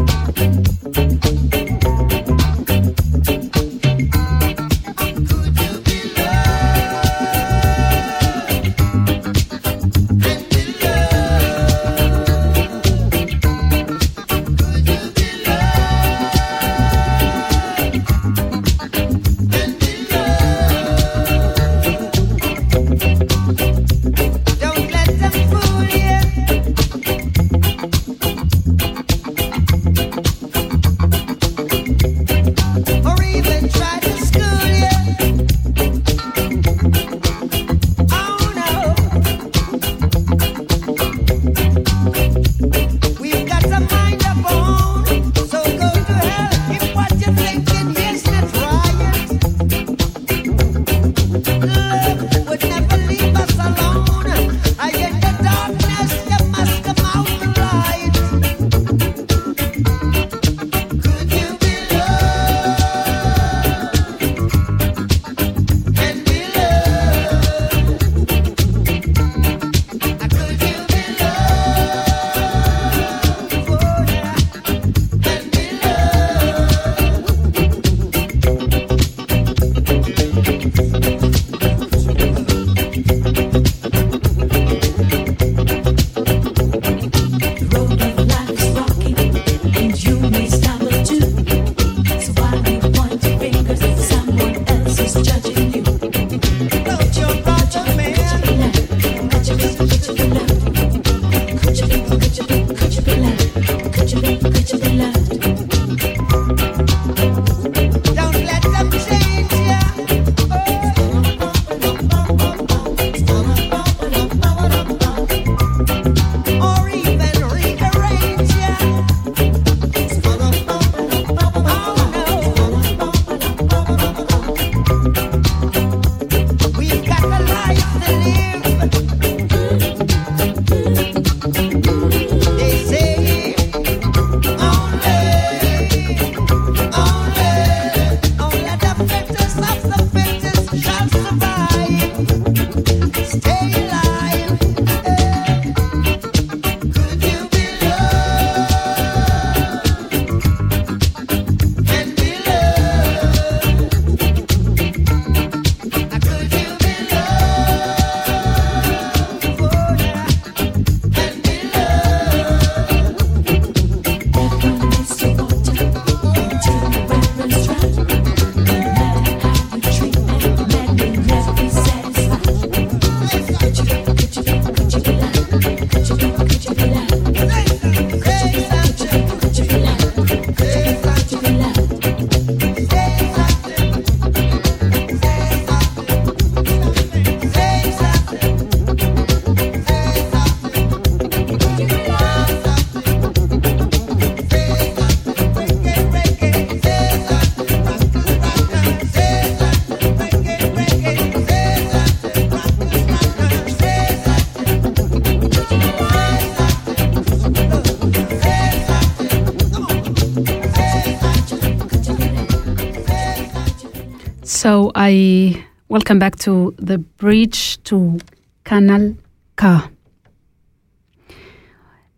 So 214.62 214.92
I 214.94 215.66
welcome 215.88 216.20
back 216.20 216.37
to 216.37 216.72
the 216.79 216.98
bridge 216.98 217.83
to 217.83 218.20
Canal 218.62 219.16
K. 219.57 219.81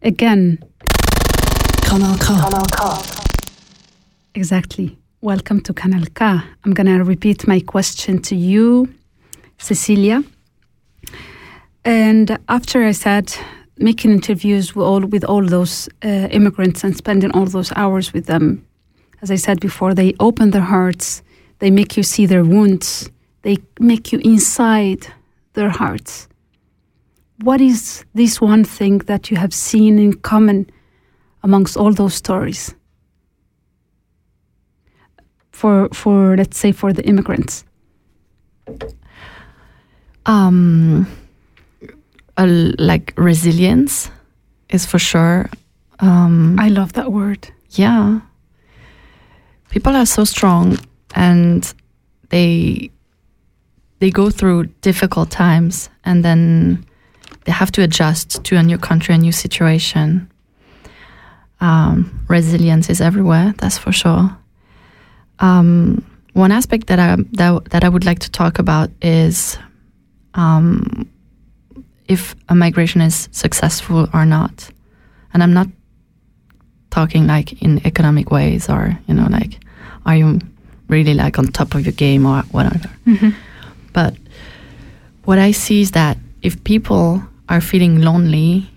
Again, 0.02 0.58
Kanal 1.86 2.18
K. 2.20 2.28
exactly. 4.34 4.98
Welcome 5.22 5.62
to 5.62 5.72
Canal 5.72 6.04
K. 6.14 6.40
I'm 6.66 6.74
gonna 6.74 7.02
repeat 7.02 7.48
my 7.48 7.60
question 7.60 8.20
to 8.20 8.36
you, 8.36 8.92
Cecilia. 9.56 10.22
And 11.82 12.38
after 12.50 12.84
I 12.84 12.92
said 12.92 13.34
making 13.78 14.10
interviews 14.10 14.76
with 14.76 14.84
all 14.84 15.00
with 15.00 15.24
all 15.24 15.46
those 15.46 15.88
uh, 16.04 16.28
immigrants 16.30 16.84
and 16.84 16.94
spending 16.94 17.30
all 17.30 17.46
those 17.46 17.72
hours 17.74 18.12
with 18.12 18.26
them, 18.26 18.66
as 19.22 19.30
I 19.30 19.36
said 19.36 19.60
before, 19.60 19.94
they 19.94 20.12
open 20.20 20.50
their 20.50 20.68
hearts. 20.76 21.22
They 21.64 21.70
make 21.70 21.96
you 21.96 22.02
see 22.02 22.26
their 22.26 22.44
wounds. 22.44 23.08
They 23.40 23.56
make 23.80 24.12
you 24.12 24.18
inside 24.18 25.06
their 25.54 25.70
hearts. 25.70 26.28
What 27.40 27.62
is 27.62 28.04
this 28.12 28.38
one 28.38 28.64
thing 28.64 28.98
that 29.06 29.30
you 29.30 29.38
have 29.38 29.54
seen 29.54 29.98
in 29.98 30.12
common 30.12 30.66
amongst 31.42 31.78
all 31.78 31.94
those 31.94 32.12
stories? 32.12 32.74
For 35.52 35.88
for 35.94 36.36
let's 36.36 36.58
say 36.58 36.70
for 36.72 36.92
the 36.92 37.02
immigrants. 37.06 37.64
Um, 40.26 41.06
like 42.36 43.14
resilience 43.16 44.10
is 44.68 44.84
for 44.84 44.98
sure. 44.98 45.48
Um, 46.00 46.58
I 46.60 46.68
love 46.68 46.92
that 46.92 47.10
word. 47.10 47.48
yeah, 47.70 48.20
people 49.70 49.96
are 49.96 50.04
so 50.04 50.24
strong, 50.24 50.76
and 51.14 51.72
they 52.30 52.90
they 54.00 54.10
go 54.10 54.30
through 54.30 54.66
difficult 54.82 55.30
times, 55.30 55.88
and 56.04 56.24
then 56.24 56.84
they 57.44 57.52
have 57.52 57.72
to 57.72 57.82
adjust 57.82 58.44
to 58.44 58.56
a 58.56 58.62
new 58.62 58.78
country, 58.78 59.14
a 59.14 59.18
new 59.18 59.32
situation. 59.32 60.30
Um, 61.60 62.24
resilience 62.28 62.90
is 62.90 63.00
everywhere, 63.00 63.54
that's 63.58 63.78
for 63.78 63.92
sure. 63.92 64.36
Um, 65.38 66.04
one 66.34 66.52
aspect 66.52 66.88
that 66.88 66.98
I 66.98 67.16
that, 67.32 67.70
that 67.70 67.84
I 67.84 67.88
would 67.88 68.04
like 68.04 68.18
to 68.20 68.30
talk 68.30 68.58
about 68.58 68.90
is 69.00 69.56
um, 70.34 71.08
if 72.08 72.34
a 72.48 72.54
migration 72.54 73.00
is 73.00 73.28
successful 73.32 74.08
or 74.12 74.24
not, 74.26 74.70
and 75.32 75.42
I'm 75.42 75.54
not 75.54 75.68
talking 76.90 77.26
like 77.26 77.62
in 77.62 77.84
economic 77.86 78.30
ways 78.30 78.68
or 78.68 78.96
you 79.08 79.14
know 79.14 79.26
like 79.28 79.58
are 80.06 80.14
you 80.14 80.38
really 80.88 81.14
like 81.14 81.38
on 81.38 81.46
top 81.46 81.74
of 81.74 81.84
your 81.84 81.92
game 81.92 82.26
or 82.26 82.42
whatever. 82.50 82.90
Mm-hmm. 83.06 83.30
But 83.92 84.16
what 85.24 85.38
I 85.38 85.52
see 85.52 85.80
is 85.80 85.92
that 85.92 86.18
if 86.42 86.62
people 86.64 87.22
are 87.48 87.60
feeling 87.60 88.00
lonely, 88.02 88.70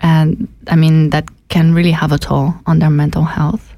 and 0.00 0.48
I 0.68 0.76
mean, 0.76 1.10
that 1.10 1.28
can 1.48 1.74
really 1.74 1.92
have 1.92 2.12
a 2.12 2.18
toll 2.18 2.54
on 2.66 2.78
their 2.78 2.90
mental 2.90 3.24
health. 3.24 3.74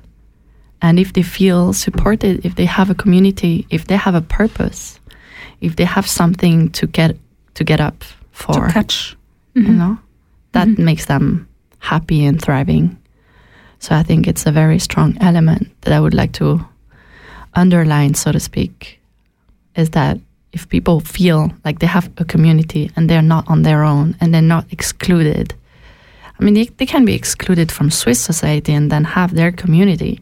And 0.80 0.98
if 0.98 1.12
they 1.12 1.22
feel 1.22 1.72
supported, 1.72 2.44
if 2.44 2.54
they 2.54 2.66
have 2.66 2.90
a 2.90 2.94
community, 2.94 3.66
if 3.70 3.86
they 3.86 3.96
have 3.96 4.14
a 4.14 4.20
purpose, 4.20 5.00
if 5.60 5.76
they 5.76 5.84
have 5.84 6.06
something 6.06 6.70
to 6.70 6.86
get 6.86 7.16
to 7.54 7.64
get 7.64 7.80
up 7.80 8.04
for, 8.32 8.66
To 8.66 8.72
catch. 8.72 9.16
you 9.54 9.62
mm-hmm. 9.62 9.78
know, 9.78 9.98
that 10.52 10.68
mm-hmm. 10.68 10.84
makes 10.84 11.06
them 11.06 11.48
happy 11.78 12.24
and 12.24 12.40
thriving. 12.40 12.96
So 13.78 13.94
I 13.94 14.02
think 14.02 14.26
it's 14.26 14.46
a 14.46 14.52
very 14.52 14.78
strong 14.78 15.16
element 15.20 15.68
that 15.82 15.92
I 15.92 16.00
would 16.00 16.14
like 16.14 16.32
to 16.34 16.64
underline, 17.54 18.14
so 18.14 18.32
to 18.32 18.40
speak, 18.40 19.00
is 19.76 19.90
that 19.90 20.18
if 20.52 20.68
people 20.68 21.00
feel 21.00 21.50
like 21.64 21.80
they 21.80 21.86
have 21.86 22.10
a 22.18 22.24
community 22.24 22.90
and 22.94 23.10
they're 23.10 23.22
not 23.22 23.48
on 23.48 23.62
their 23.62 23.82
own 23.82 24.16
and 24.20 24.32
they're 24.32 24.42
not 24.42 24.66
excluded, 24.70 25.54
I 26.38 26.44
mean, 26.44 26.54
they, 26.54 26.64
they 26.64 26.86
can 26.86 27.04
be 27.04 27.14
excluded 27.14 27.70
from 27.70 27.90
Swiss 27.90 28.20
society 28.20 28.72
and 28.72 28.90
then 28.90 29.04
have 29.04 29.34
their 29.34 29.52
community, 29.52 30.20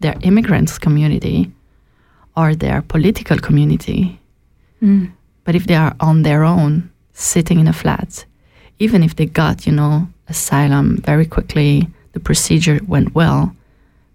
their 0.00 0.16
immigrants 0.22 0.78
community, 0.78 1.50
or 2.36 2.54
their 2.54 2.82
political 2.82 3.38
community. 3.38 4.18
Mm. 4.82 5.12
But 5.44 5.54
if 5.54 5.66
they 5.66 5.76
are 5.76 5.94
on 6.00 6.22
their 6.22 6.44
own, 6.44 6.90
sitting 7.12 7.60
in 7.60 7.68
a 7.68 7.72
flat, 7.72 8.24
even 8.78 9.02
if 9.02 9.16
they 9.16 9.26
got, 9.26 9.66
you 9.66 9.72
know, 9.72 10.08
asylum 10.28 10.96
very 10.98 11.26
quickly, 11.26 11.88
the 12.12 12.20
procedure 12.20 12.80
went 12.86 13.14
well, 13.14 13.54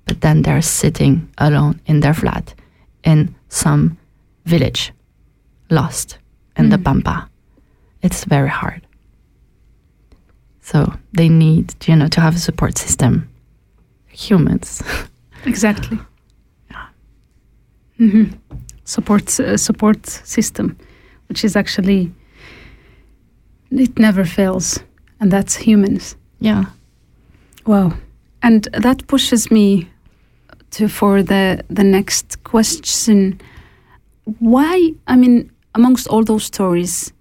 but 0.10 0.22
then 0.22 0.42
they're 0.42 0.62
sitting 0.62 1.30
alone 1.38 1.80
in 1.86 2.00
their 2.02 2.14
flat 2.14 2.54
in 3.04 3.36
some 3.50 3.96
village, 4.46 4.92
lost 5.70 6.18
in 6.58 6.70
the 6.70 6.78
Pampa. 6.78 7.30
It's 8.02 8.26
very 8.26 8.50
hard. 8.50 8.82
So 10.62 10.94
they 11.14 11.30
need, 11.30 11.76
you 11.88 11.96
know, 11.96 12.08
to 12.08 12.22
have 12.22 12.36
a 12.36 12.40
support 12.40 12.78
system. 12.78 13.30
Humans. 14.08 14.84
Exactly. 15.46 15.98
hmm 17.98 18.24
Support 18.84 19.40
uh, 19.40 19.56
support 19.58 20.06
system, 20.08 20.76
which 21.30 21.44
is 21.46 21.56
actually 21.56 22.12
it 23.72 24.00
never 24.00 24.26
fails, 24.26 24.80
and 25.22 25.32
that's 25.32 25.56
humans. 25.68 26.16
yeah. 26.42 26.64
Wow, 27.66 27.94
and 28.42 28.68
that 28.74 29.08
pushes 29.08 29.52
me 29.52 29.88
to 30.72 30.88
for 30.88 31.24
the 31.24 31.64
the 31.70 31.84
next 31.84 32.44
question. 32.44 33.40
Why? 34.40 34.94
I 35.08 35.16
mean, 35.16 35.52
amongst 35.74 36.08
all 36.08 36.24
those 36.24 36.44
stories, 36.44 37.12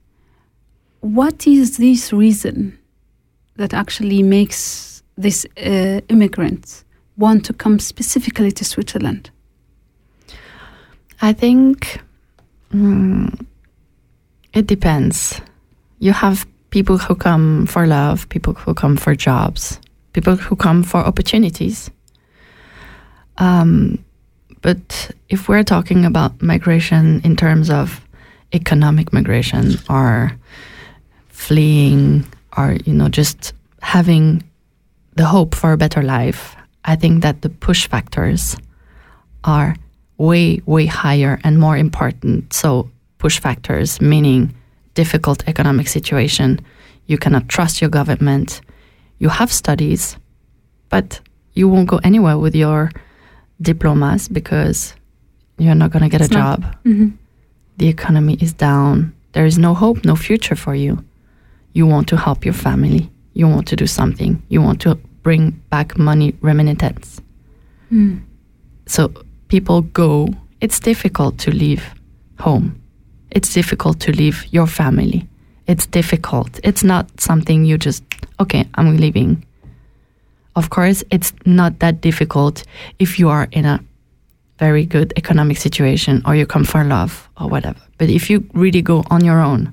what 1.01 1.47
is 1.47 1.77
this 1.77 2.13
reason 2.13 2.79
that 3.57 3.75
actually 3.75 4.23
makes 4.23 5.03
this 5.17 5.47
uh, 5.57 6.01
immigrant 6.09 6.85
want 7.17 7.45
to 7.47 7.53
come 7.53 7.79
specifically 7.79 8.53
to 8.53 8.65
Switzerland? 8.65 9.31
I 11.21 11.33
think 11.33 12.01
mm, 12.73 13.47
it 14.53 14.67
depends. 14.67 15.41
You 15.99 16.13
have 16.13 16.47
people 16.71 16.99
who 16.99 17.15
come 17.15 17.67
for 17.67 17.87
love, 17.87 18.29
people 18.29 18.55
who 18.55 18.75
come 18.75 18.97
for 18.97 19.15
jobs, 19.15 19.81
people 20.13 20.37
who 20.37 20.57
come 20.57 20.83
for 20.83 20.99
opportunities. 20.99 21.91
Um, 23.39 24.05
but 24.63 25.11
if 25.29 25.49
we're 25.49 25.65
talking 25.65 26.05
about 26.05 26.43
migration 26.43 27.21
in 27.25 27.37
terms 27.37 27.71
of 27.71 28.01
economic 28.53 29.13
migration 29.13 29.77
or 29.89 30.33
fleeing 31.29 32.25
or 32.57 32.77
you 32.85 32.93
know 32.93 33.09
just 33.09 33.53
having 33.81 34.43
the 35.15 35.25
hope 35.25 35.55
for 35.55 35.73
a 35.73 35.77
better 35.77 36.03
life, 36.03 36.57
I 36.85 36.97
think 36.97 37.23
that 37.23 37.43
the 37.43 37.49
push 37.49 37.89
factors 37.89 38.57
are 39.45 39.75
way, 40.17 40.61
way 40.67 40.87
higher 40.87 41.41
and 41.45 41.59
more 41.59 41.77
important. 41.77 42.53
So, 42.53 42.91
push 43.19 43.41
factors, 43.41 44.01
meaning 44.01 44.55
difficult 44.95 45.47
economic 45.49 45.89
situation, 45.89 46.61
you 47.07 47.19
cannot 47.19 47.49
trust 47.49 47.81
your 47.81 47.91
government, 47.91 48.61
you 49.19 49.29
have 49.29 49.53
studies, 49.53 50.17
but 50.89 51.21
you 51.55 51.69
won't 51.69 51.89
go 51.89 51.99
anywhere 52.05 52.39
with 52.39 52.55
your 52.55 52.91
diplomas 53.61 54.29
because 54.29 54.95
you're 55.59 55.75
not 55.75 55.91
going 55.91 56.03
to 56.03 56.09
get 56.09 56.21
It's 56.21 56.31
a 56.31 56.39
not- 56.39 56.61
job. 56.61 56.77
Mm-hmm. 56.85 57.09
The 57.79 57.89
economy 57.89 58.37
is 58.41 58.53
down. 58.53 59.13
There 59.33 59.47
is 59.47 59.57
no 59.59 59.73
hope, 59.75 60.05
no 60.05 60.17
future 60.17 60.57
for 60.57 60.75
you. 60.75 61.05
You 61.75 61.87
want 61.87 62.09
to 62.09 62.17
help 62.17 62.45
your 62.45 62.55
family. 62.55 63.09
You 63.35 63.47
want 63.49 63.69
to 63.69 63.77
do 63.77 63.87
something. 63.87 64.43
You 64.49 64.61
want 64.63 64.81
to 64.81 64.97
bring 65.23 65.51
back 65.71 65.97
money 65.97 66.35
remittance. 66.41 67.21
Mm. 67.93 68.23
So 68.87 69.13
people 69.49 69.83
go. 69.83 70.29
It's 70.61 70.81
difficult 70.81 71.39
to 71.39 71.53
leave 71.53 71.85
home. 72.41 72.81
It's 73.31 73.53
difficult 73.55 74.01
to 74.01 74.13
leave 74.13 74.45
your 74.51 74.67
family. 74.67 75.29
It's 75.69 75.87
difficult. 75.87 76.59
It's 76.65 76.83
not 76.83 77.21
something 77.21 77.65
you 77.65 77.79
just, 77.79 78.03
okay, 78.41 78.67
I'm 78.75 78.97
leaving. 78.97 79.45
Of 80.59 80.71
course, 80.71 81.05
it's 81.11 81.33
not 81.47 81.79
that 81.79 82.01
difficult 82.01 82.65
if 82.99 83.19
you 83.19 83.29
are 83.31 83.47
in 83.53 83.65
a 83.65 83.79
very 84.59 84.85
good 84.85 85.13
economic 85.17 85.57
situation 85.57 86.21
or 86.27 86.35
you 86.35 86.47
come 86.47 86.65
for 86.65 86.83
love 86.85 87.29
or 87.41 87.49
whatever. 87.49 87.79
But 87.99 88.11
if 88.11 88.29
you 88.31 88.43
really 88.55 88.83
go 88.83 89.05
on 89.11 89.25
your 89.25 89.41
own 89.41 89.73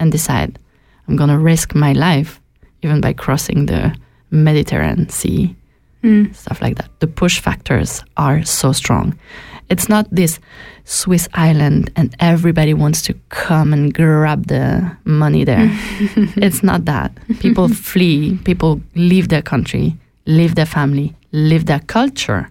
and 0.00 0.10
decide, 0.10 0.58
I'm 1.06 1.16
going 1.16 1.30
to 1.30 1.38
risk 1.38 1.74
my 1.74 1.92
life, 1.92 2.40
even 2.82 3.00
by 3.00 3.12
crossing 3.12 3.66
the 3.66 3.94
Mediterranean 4.30 5.08
Sea, 5.08 5.54
Mm. 6.04 6.34
stuff 6.34 6.60
like 6.60 6.76
that. 6.76 6.90
The 7.00 7.06
push 7.06 7.40
factors 7.40 8.04
are 8.18 8.44
so 8.44 8.72
strong. 8.72 9.14
It's 9.70 9.88
not 9.88 10.04
this 10.14 10.38
Swiss 10.84 11.28
island 11.32 11.90
and 11.96 12.14
everybody 12.20 12.74
wants 12.74 13.00
to 13.06 13.14
come 13.30 13.72
and 13.72 13.94
grab 13.94 14.46
the 14.48 14.90
money 15.06 15.44
there. 15.44 15.70
it's 16.36 16.62
not 16.62 16.84
that. 16.84 17.10
People 17.40 17.68
flee, 17.92 18.36
people 18.44 18.80
leave 18.94 19.28
their 19.28 19.40
country, 19.42 19.96
leave 20.26 20.54
their 20.54 20.66
family, 20.66 21.14
leave 21.32 21.66
their 21.66 21.80
culture, 21.80 22.50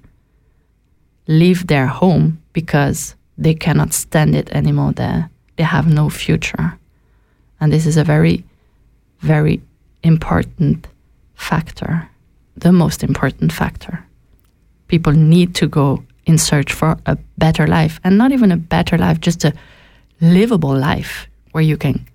leave 1.27 1.67
their 1.67 1.87
home 1.87 2.41
because 2.53 3.15
they 3.37 3.53
cannot 3.53 3.93
stand 3.93 4.35
it 4.35 4.51
anymore 4.51 4.93
there. 4.93 5.29
They 5.55 5.63
have 5.63 5.87
no 5.87 6.09
future. 6.09 6.77
And 7.59 7.71
this 7.71 7.85
is 7.85 7.97
a 7.97 8.03
very, 8.03 8.43
very 9.19 9.61
important 10.03 10.87
factor, 11.35 12.09
the 12.57 12.71
most 12.71 13.03
important 13.03 13.51
factor. 13.51 14.05
People 14.87 15.13
need 15.13 15.55
to 15.55 15.67
go 15.67 16.03
in 16.25 16.37
search 16.37 16.73
for 16.73 16.97
a 17.05 17.17
better 17.37 17.67
life, 17.67 17.99
and 18.03 18.17
not 18.17 18.31
even 18.31 18.51
a 18.51 18.57
better 18.57 18.97
life, 18.97 19.19
just 19.19 19.43
a 19.43 19.53
livable 20.21 20.77
life 20.77 21.27
where 21.51 21.63
you 21.63 21.77
can 21.77 22.05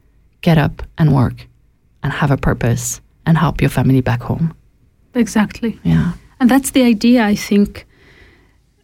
get 0.41 0.57
up 0.57 0.83
and 0.97 1.15
work 1.15 1.47
and 2.03 2.13
have 2.13 2.31
a 2.31 2.37
purpose 2.37 3.01
and 3.27 3.37
help 3.37 3.61
your 3.61 3.71
family 3.71 4.01
back 4.01 4.23
home. 4.23 4.55
Exactly. 5.15 5.79
Yeah. 5.83 6.13
And 6.41 6.51
that's 6.51 6.71
the 6.71 6.83
idea, 6.83 7.25
I 7.25 7.35
think. 7.35 7.87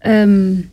Um, 0.05 0.71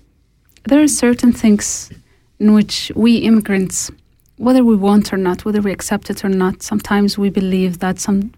there 0.67 0.81
are 0.81 0.87
certain 0.87 1.31
things 1.31 1.91
in 2.39 2.53
which 2.53 2.91
we 2.95 3.17
immigrants, 3.17 3.91
whether 4.37 4.63
we 4.63 4.75
want 4.75 5.13
or 5.13 5.17
not, 5.17 5.45
whether 5.45 5.61
we 5.61 5.71
accept 5.71 6.09
it 6.09 6.23
or 6.25 6.29
not, 6.29 6.61
sometimes 6.63 7.17
we 7.17 7.29
believe 7.29 7.79
that 7.79 7.99
some 7.99 8.31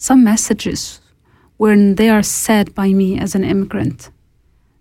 some 0.00 0.22
messages, 0.22 1.00
when 1.56 1.96
they 1.96 2.08
are 2.08 2.22
said 2.22 2.72
by 2.74 2.92
me 2.92 3.18
as 3.18 3.34
an 3.34 3.42
immigrant, 3.44 4.10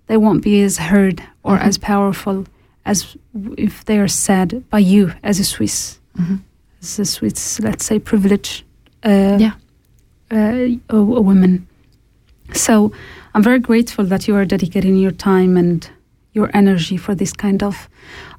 they 0.06 0.18
won't 0.18 0.44
be 0.44 0.62
as 0.62 0.78
heard 0.78 1.24
or 1.44 1.58
Mhm. 1.58 1.68
as 1.68 1.78
powerful 1.80 2.46
as 2.86 3.18
if 3.58 3.84
they 3.86 3.98
are 4.00 4.08
said 4.08 4.64
by 4.70 4.78
you 4.80 5.12
as 5.24 5.40
a 5.40 5.44
Swiss, 5.44 5.98
Mhm. 6.20 6.40
as 6.84 7.00
a 7.00 7.06
Swiss, 7.06 7.60
let's 7.60 7.84
say, 7.86 7.98
privileged 8.00 8.64
uh, 9.04 9.38
Yeah. 9.40 9.54
Uh, 10.32 10.68
a, 10.90 10.96
a 10.98 11.02
woman. 11.22 11.68
So 12.54 12.92
I'm 13.34 13.44
very 13.44 13.60
grateful 13.60 14.06
that 14.06 14.28
you 14.28 14.36
are 14.36 14.46
dedicating 14.46 14.96
your 14.98 15.12
time 15.12 15.58
and 15.58 15.90
your 16.34 16.50
energy 16.54 16.98
for 16.98 17.16
this 17.16 17.34
kind 17.34 17.64
of 17.64 17.90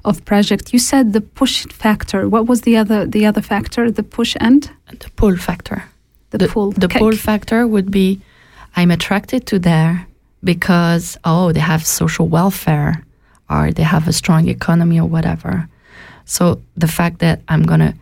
of 0.05 0.23
project. 0.25 0.73
You 0.73 0.79
said 0.79 1.13
the 1.13 1.21
push 1.21 1.65
factor. 1.67 2.27
What 2.29 2.45
was 2.47 2.61
the 2.61 2.77
other 2.77 3.05
the 3.05 3.25
other 3.25 3.41
factor? 3.41 3.91
The 3.91 4.03
push 4.03 4.35
and 4.39 4.69
The 4.99 5.09
pull 5.15 5.35
factor. 5.37 5.83
the, 6.31 6.37
the, 6.37 6.47
pull. 6.47 6.71
The 6.71 6.85
Okay. 6.85 6.99
pull 6.99 7.15
factor 7.15 7.67
would 7.67 7.91
be 7.91 8.19
I'm 8.75 8.91
attracted 8.91 9.45
to 9.47 9.59
there 9.59 10.05
because, 10.43 11.17
oh, 11.25 11.51
they 11.51 11.59
have 11.59 11.85
social 11.85 12.27
welfare 12.27 13.03
or 13.49 13.71
they 13.71 13.83
have 13.83 14.07
a 14.07 14.13
strong 14.13 14.47
economy 14.47 14.99
or 14.99 15.09
whatever. 15.09 15.67
So 16.25 16.61
the 16.77 16.87
fact 16.87 17.19
that 17.19 17.41
I'm 17.49 17.63
going 17.63 17.79
to 17.81 17.93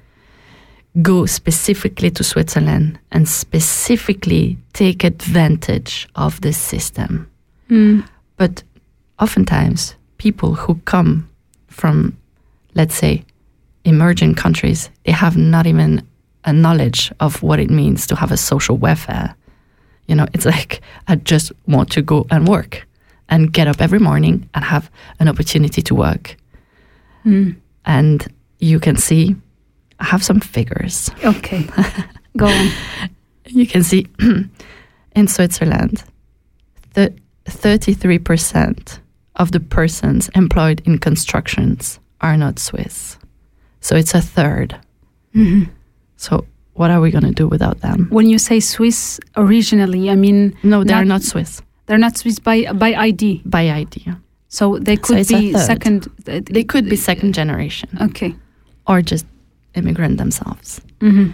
go 1.01 1.25
specifically 1.25 2.09
to 2.11 2.23
Switzerland 2.23 2.99
and 3.11 3.27
specifically 3.27 4.57
take 4.73 5.03
advantage 5.03 6.07
of 6.15 6.41
this 6.41 6.57
system. 6.57 7.29
Mm. 7.69 8.07
But 8.37 8.63
oftentimes, 9.19 9.95
people 10.17 10.53
who 10.55 10.75
come 10.85 11.29
from, 11.67 12.17
let's 12.73 12.95
say, 12.95 13.23
emerging 13.83 14.35
countries, 14.35 14.89
they 15.05 15.11
have 15.11 15.37
not 15.37 15.67
even 15.67 16.05
a 16.45 16.53
knowledge 16.53 17.11
of 17.19 17.43
what 17.43 17.59
it 17.59 17.69
means 17.69 18.07
to 18.07 18.15
have 18.15 18.31
a 18.31 18.37
social 18.37 18.77
welfare. 18.77 19.35
You 20.07 20.15
know, 20.15 20.27
it's 20.33 20.45
like, 20.45 20.81
I 21.07 21.15
just 21.15 21.51
want 21.67 21.91
to 21.91 22.01
go 22.01 22.25
and 22.31 22.47
work 22.47 22.87
and 23.29 23.51
get 23.51 23.67
up 23.67 23.81
every 23.81 23.99
morning 23.99 24.49
and 24.53 24.63
have 24.63 24.89
an 25.19 25.27
opportunity 25.27 25.81
to 25.81 25.95
work. 25.95 26.37
Mm. 27.25 27.57
And 27.85 28.25
you 28.59 28.79
can 28.79 28.95
see, 28.95 29.35
I 29.99 30.05
have 30.05 30.23
some 30.23 30.39
figures. 30.39 31.09
Okay, 31.23 31.65
go 32.37 32.47
on. 32.47 32.69
You 33.45 33.65
can 33.65 33.83
see 33.83 34.05
in 35.15 35.27
Switzerland, 35.27 36.03
the 36.93 37.13
33% 37.45 38.99
of 39.35 39.51
the 39.51 39.59
persons 39.59 40.29
employed 40.35 40.81
in 40.85 40.97
constructions 40.99 41.99
are 42.21 42.37
not 42.37 42.59
Swiss. 42.59 43.17
So 43.81 43.95
it's 43.95 44.13
a 44.13 44.21
third. 44.21 44.75
Mhm. 45.35 45.69
So 46.17 46.45
what 46.73 46.89
are 46.91 46.99
we 47.01 47.11
going 47.11 47.23
to 47.23 47.31
do 47.31 47.47
without 47.47 47.79
them? 47.81 48.07
When 48.09 48.27
you 48.27 48.37
say 48.39 48.59
Swiss 48.59 49.19
originally, 49.35 50.09
I 50.09 50.15
mean 50.15 50.53
No, 50.63 50.83
they 50.83 50.93
are 50.93 51.05
Not- 51.05 51.21
not 51.21 51.23
Swiss 51.23 51.61
they're 51.85 51.97
not 51.97 52.17
Swiss 52.17 52.37
by 52.39 52.65
by 52.73 52.93
ID. 52.95 53.41
by 53.45 53.71
ID. 53.71 54.11
So 54.49 54.77
they 54.77 54.97
could 54.97 55.19
a 55.19 55.23
be 55.23 55.53
second. 55.53 56.07
They 56.25 56.63
could 56.65 56.89
be 56.89 56.97
second 56.97 57.33
generation 57.33 57.89
Okay. 58.01 58.35
or 58.85 59.01
just 59.01 59.25
immigrant 59.76 60.18
themselves. 60.18 60.82
hmm 61.01 61.28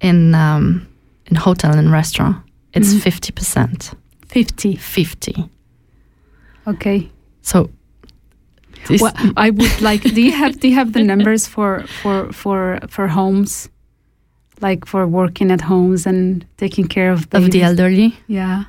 In 0.00 0.34
um, 0.34 0.86
in 1.30 1.36
hotel 1.36 1.74
and 1.78 1.90
restaurant, 1.92 2.36
it's 2.72 2.92
Mhm. 2.94 3.00
50%. 3.02 3.94
Fifty. 4.28 4.76
50. 4.76 5.34
Okay. 6.66 7.08
So 7.42 7.68
Well, 9.00 9.12
I 9.36 9.50
would 9.50 9.80
like. 9.80 10.02
Do 10.14 10.20
you 10.20 10.32
have 10.32 10.52
do 10.60 10.68
you 10.68 10.74
have 10.74 10.92
the 10.92 11.02
numbers 11.02 11.46
for 11.48 11.82
for 12.02 12.32
for 12.32 12.78
for 12.88 13.08
homes, 13.08 13.68
like 14.60 14.86
for 14.86 15.06
working 15.06 15.50
at 15.52 15.60
homes 15.62 16.06
and 16.06 16.44
taking 16.56 16.88
care 16.88 17.10
of 17.12 17.26
of 17.32 17.50
the 17.50 17.62
elderly, 17.62 18.12
yeah, 18.28 18.64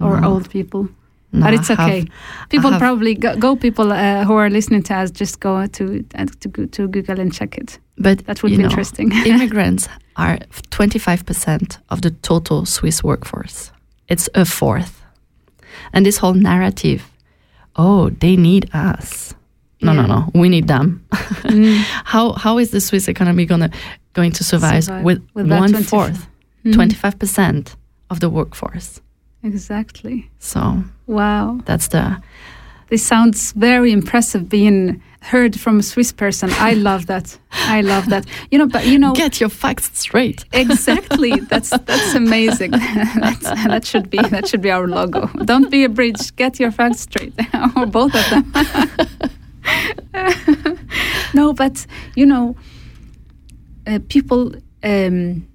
or 0.00 0.20
No. 0.20 0.28
old 0.28 0.48
people. 0.50 0.88
No, 1.32 1.44
but 1.46 1.54
it's 1.54 1.70
I 1.70 1.74
have- 1.74 1.88
okay. 1.90 2.04
People 2.48 2.70
probably 2.78 3.14
go, 3.14 3.36
go 3.36 3.54
people 3.56 3.92
uh, 3.92 4.24
who 4.24 4.34
are 4.34 4.50
listening 4.50 4.82
to 4.84 4.94
us 4.94 5.10
just 5.12 5.38
go 5.40 5.66
to 5.66 6.04
uh, 6.14 6.26
to 6.40 6.66
to 6.66 6.88
Google 6.88 7.20
and 7.20 7.32
check 7.32 7.56
it. 7.58 7.78
But 7.96 8.26
That 8.26 8.42
would 8.42 8.50
be 8.50 8.56
know, 8.58 8.64
interesting. 8.64 9.12
immigrants 9.26 9.88
are 10.16 10.38
25% 10.70 11.78
of 11.90 12.00
the 12.00 12.10
total 12.22 12.66
Swiss 12.66 13.02
workforce. 13.04 13.70
It's 14.08 14.28
a 14.34 14.44
fourth. 14.44 15.02
And 15.92 16.04
this 16.04 16.18
whole 16.18 16.34
narrative, 16.34 17.02
oh, 17.76 18.10
they 18.20 18.36
need 18.36 18.68
us. 18.74 19.34
No, 19.82 19.92
Yeah. 19.92 20.06
no, 20.06 20.14
no. 20.14 20.30
We 20.34 20.48
need 20.48 20.66
them. 20.66 21.04
Mm, 21.12 21.76
how 22.04 22.32
how 22.32 22.58
is 22.58 22.70
the 22.70 22.80
Swiss 22.80 23.08
economy 23.08 23.46
gonna 23.46 23.70
going 24.14 24.32
to 24.32 24.44
survive, 24.44 24.84
survive 24.84 25.04
with, 25.04 25.22
with 25.34 25.48
that 25.48 25.60
one 25.60 25.70
25 25.70 25.88
fourth, 25.88 26.26
mm, 26.64 26.72
25% 26.74 27.76
of 28.10 28.18
the 28.18 28.28
workforce? 28.28 29.00
Exactly. 29.42 30.30
So 30.38 30.84
Wow. 31.06 31.60
that's 31.64 31.88
the 31.88 32.18
This 32.90 33.02
sounds 33.06 33.52
very 33.52 33.92
impressive 33.92 34.48
being 34.48 35.00
heard 35.22 35.58
from 35.60 35.78
a 35.78 35.82
Swiss 35.82 36.12
person. 36.12 36.50
I 36.58 36.72
love 36.74 37.06
that. 37.06 37.38
I 37.52 37.82
love 37.82 38.08
that. 38.08 38.26
You 38.50 38.58
know, 38.58 38.66
but 38.66 38.86
you 38.86 38.98
know, 38.98 39.12
get 39.14 39.38
your 39.40 39.48
facts 39.50 39.90
straight. 39.98 40.44
exactly. 40.52 41.38
That's 41.48 41.70
that's 41.70 42.14
amazing. 42.14 42.70
that's, 43.20 43.44
that 43.44 43.84
should 43.86 44.10
be 44.10 44.18
that 44.18 44.48
should 44.48 44.60
be 44.62 44.70
our 44.72 44.88
logo. 44.88 45.28
Don't 45.44 45.70
be 45.70 45.84
a 45.84 45.88
bridge. 45.88 46.34
Get 46.36 46.58
your 46.58 46.72
facts 46.72 47.00
straight, 47.00 47.32
or 47.76 47.86
both 47.86 48.14
of 48.14 48.28
them. 48.30 48.52
no, 51.34 51.52
but 51.52 51.86
you 52.16 52.26
know, 52.26 52.56
uh, 53.86 53.98
people. 54.08 54.52
Um, 54.82 55.46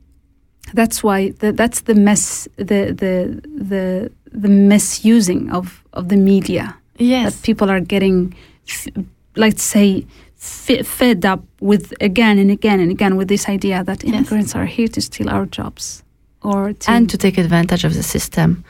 that's 0.73 1.03
why 1.03 1.29
the, 1.39 1.51
that's 1.51 1.81
the 1.81 1.95
mess. 1.95 2.47
The 2.57 2.91
the 2.93 3.41
the 3.69 4.11
the 4.31 4.49
misusing 4.49 5.51
of 5.51 5.83
of 5.93 6.07
the 6.09 6.17
media 6.17 6.75
Yes. 6.97 7.35
that 7.35 7.43
people 7.43 7.69
are 7.69 7.79
getting, 7.81 8.33
f- 8.67 8.87
let's 9.35 9.63
say, 9.63 10.05
f- 10.41 10.85
fed 10.87 11.25
up 11.25 11.41
with 11.61 11.93
again 12.01 12.39
and 12.39 12.49
again 12.51 12.79
and 12.79 12.91
again 12.91 13.15
with 13.17 13.27
this 13.27 13.47
idea 13.49 13.83
that 13.83 14.03
Yes. 14.03 14.13
immigrants 14.13 14.55
are 14.55 14.65
here 14.65 14.87
to 14.89 15.01
steal 15.01 15.29
our 15.29 15.45
jobs 15.45 16.03
or 16.41 16.73
to 16.73 16.91
and 16.91 17.09
to 17.09 17.17
take 17.17 17.37
advantage 17.37 17.83
of 17.87 17.93
the 17.93 18.03
system. 18.03 18.63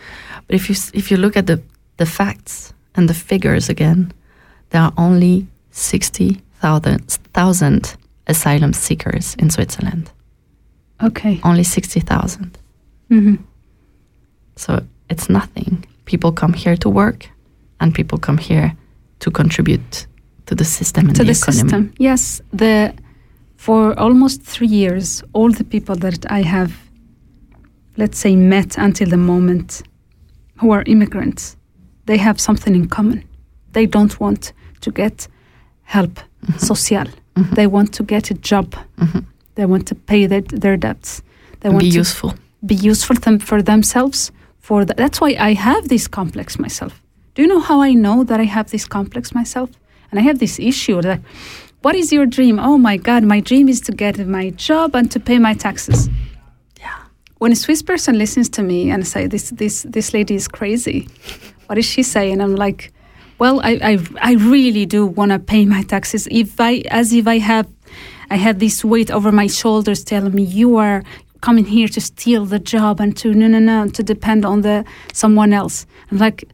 But 0.47 0.55
if 0.55 0.69
you 0.69 0.75
if 0.93 1.09
you 1.11 1.17
look 1.17 1.37
at 1.37 1.45
the 1.45 1.59
the 1.97 2.05
facts 2.05 2.73
and 2.95 3.07
the 3.09 3.13
figures 3.13 3.69
again, 3.69 4.11
there 4.69 4.81
are 4.81 4.93
only 4.97 5.45
sixty 5.71 6.41
thousand 7.33 7.95
asylum 8.27 8.73
seekers 8.73 9.35
in 9.39 9.49
Switzerland. 9.49 10.09
Okay. 11.03 11.39
Only 11.43 11.63
sixty 11.63 11.99
thousand. 12.01 12.57
hmm 13.09 13.35
So 14.55 14.79
it's 15.09 15.29
nothing. 15.29 15.85
People 16.05 16.31
come 16.31 16.53
here 16.53 16.77
to 16.77 16.89
work, 16.89 17.29
and 17.79 17.93
people 17.93 18.17
come 18.17 18.37
here 18.37 18.71
to 19.19 19.31
contribute 19.31 20.07
to 20.45 20.55
the 20.55 20.63
system 20.65 21.07
and 21.07 21.15
To 21.15 21.23
the, 21.23 21.33
the 21.33 21.39
economy. 21.39 21.61
system, 21.69 21.93
yes. 21.99 22.41
The 22.53 22.93
for 23.57 23.93
almost 23.99 24.41
three 24.43 24.67
years, 24.67 25.23
all 25.33 25.51
the 25.51 25.63
people 25.63 25.95
that 25.95 26.25
I 26.31 26.43
have, 26.43 26.71
let's 27.97 28.17
say, 28.19 28.35
met 28.35 28.77
until 28.77 29.09
the 29.09 29.17
moment, 29.17 29.81
who 30.61 30.71
are 30.73 30.83
immigrants, 30.85 31.57
they 32.05 32.17
have 32.17 32.39
something 32.39 32.75
in 32.75 32.87
common. 32.87 33.23
They 33.73 33.87
don't 33.87 34.19
want 34.19 34.53
to 34.81 34.91
get 34.91 35.27
help 35.83 36.19
Mhm. 36.45 36.59
social. 36.59 37.07
Mhm. 37.35 37.55
They 37.55 37.67
want 37.67 37.91
to 37.97 38.03
get 38.03 38.31
a 38.31 38.35
job. 38.51 38.75
They 39.55 39.65
want 39.65 39.87
to 39.87 39.95
pay 39.95 40.25
their, 40.27 40.41
their 40.41 40.77
debts. 40.77 41.21
They 41.61 41.69
want 41.69 41.81
be 41.81 41.91
to 41.91 41.97
useful. 41.97 42.33
be 42.65 42.75
useful 42.75 43.15
them 43.15 43.39
for 43.39 43.61
themselves. 43.61 44.31
For 44.59 44.85
the, 44.85 44.93
that's 44.93 45.21
why 45.21 45.35
I 45.39 45.53
have 45.53 45.89
this 45.89 46.07
complex 46.07 46.57
myself. 46.59 47.01
Do 47.33 47.41
you 47.41 47.47
know 47.47 47.59
how 47.59 47.81
I 47.81 47.93
know 47.93 48.23
that 48.23 48.39
I 48.39 48.45
have 48.45 48.71
this 48.71 48.85
complex 48.85 49.33
myself? 49.33 49.69
And 50.09 50.19
I 50.19 50.23
have 50.23 50.39
this 50.39 50.59
issue 50.59 51.01
that, 51.01 51.19
what 51.81 51.95
is 51.95 52.11
your 52.11 52.25
dream? 52.25 52.59
Oh 52.59 52.77
my 52.77 52.97
God, 52.97 53.23
my 53.23 53.39
dream 53.41 53.69
is 53.69 53.81
to 53.81 53.91
get 53.91 54.17
my 54.27 54.49
job 54.51 54.95
and 54.95 55.11
to 55.11 55.19
pay 55.19 55.37
my 55.39 55.53
taxes. 55.53 56.09
Yeah. 56.79 56.95
When 57.37 57.51
a 57.51 57.55
Swiss 57.55 57.81
person 57.81 58.17
listens 58.17 58.49
to 58.49 58.63
me 58.63 58.89
and 58.89 59.05
say 59.05 59.27
this 59.27 59.51
this 59.51 59.83
this 59.83 60.13
lady 60.13 60.35
is 60.35 60.47
crazy, 60.47 61.07
what 61.67 61.77
is 61.77 61.85
she 61.85 62.01
saying? 62.01 62.33
And 62.33 62.41
I'm 62.41 62.55
like, 62.55 62.91
Well, 63.37 63.59
I, 63.61 63.79
I, 63.83 63.99
I 64.21 64.33
really 64.35 64.85
do 64.85 65.05
want 65.05 65.31
to 65.31 65.39
pay 65.39 65.65
my 65.65 65.83
taxes. 65.83 66.27
If 66.31 66.59
I, 66.59 66.83
as 66.89 67.11
if 67.11 67.27
I 67.27 67.37
have, 67.39 67.67
I 68.29 68.35
had 68.35 68.59
this 68.59 68.83
weight 68.83 69.11
over 69.11 69.31
my 69.31 69.47
shoulders 69.47 70.03
telling 70.03 70.33
me 70.33 70.43
you 70.43 70.77
are 70.77 71.03
coming 71.41 71.65
here 71.65 71.87
to 71.87 72.01
steal 72.01 72.45
the 72.45 72.59
job 72.59 72.99
and 72.99 73.15
to 73.17 73.33
no, 73.33 73.47
no, 73.47 73.59
no, 73.59 73.87
to 73.89 74.03
depend 74.03 74.45
on 74.45 74.61
the 74.61 74.83
someone 75.13 75.53
else. 75.53 75.85
And 76.09 76.19
like 76.19 76.45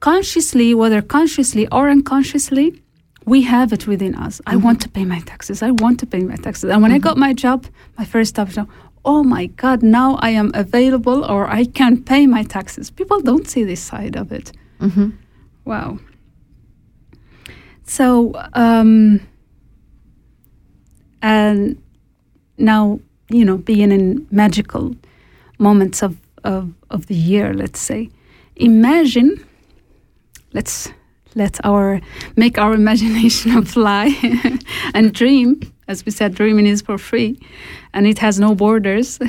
consciously, 0.00 0.74
whether 0.74 1.02
consciously 1.02 1.66
or 1.68 1.88
unconsciously, 1.90 2.82
we 3.26 3.42
have 3.42 3.72
it 3.72 3.86
within 3.86 4.14
us. 4.14 4.40
I 4.46 4.56
want 4.56 4.80
to 4.82 4.88
pay 4.88 5.04
my 5.04 5.20
taxes. 5.20 5.62
I 5.62 5.70
want 5.72 6.00
to 6.00 6.06
pay 6.06 6.20
my 6.20 6.36
taxes. 6.36 6.70
And 6.70 6.82
when 6.82 6.92
I 6.92 6.98
got 6.98 7.16
my 7.16 7.32
job, 7.32 7.66
my 7.98 8.04
first 8.04 8.36
job, 8.36 8.68
oh 9.04 9.22
my 9.22 9.46
God, 9.46 9.82
now 9.82 10.18
I 10.20 10.30
am 10.30 10.50
available 10.54 11.24
or 11.24 11.48
I 11.48 11.64
can 11.64 12.02
pay 12.02 12.26
my 12.26 12.42
taxes. 12.42 12.90
People 12.90 13.20
don't 13.20 13.46
see 13.48 13.64
this 13.64 13.80
side 13.80 14.16
of 14.16 14.32
it. 14.32 14.52
hmm 14.78 15.10
Wow. 15.64 15.98
So, 17.84 18.32
um, 18.54 19.20
and 21.22 21.80
now, 22.58 23.00
you 23.28 23.44
know, 23.44 23.58
being 23.58 23.92
in 23.92 24.26
magical 24.30 24.94
moments 25.58 26.02
of, 26.02 26.16
of, 26.44 26.72
of 26.90 27.06
the 27.06 27.14
year, 27.14 27.54
let's 27.54 27.80
say, 27.80 28.10
imagine, 28.56 29.44
let's 30.52 30.92
let 31.34 31.64
our, 31.64 32.00
make 32.36 32.58
our 32.58 32.74
imagination 32.82 33.64
fly 33.64 34.14
and 34.94 35.12
dream. 35.12 35.60
As 35.88 36.04
we 36.06 36.12
said, 36.12 36.34
dreaming 36.34 36.66
is 36.66 36.82
for 36.82 36.98
free 36.98 37.40
and 37.92 38.06
it 38.06 38.18
has 38.18 38.38
no 38.38 38.54
borders. 38.54 39.18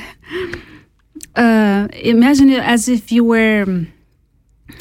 Uh, 1.35 1.87
imagine 1.93 2.49
it 2.49 2.61
as 2.61 2.89
if 2.89 3.09
you 3.09 3.23
were, 3.23 3.85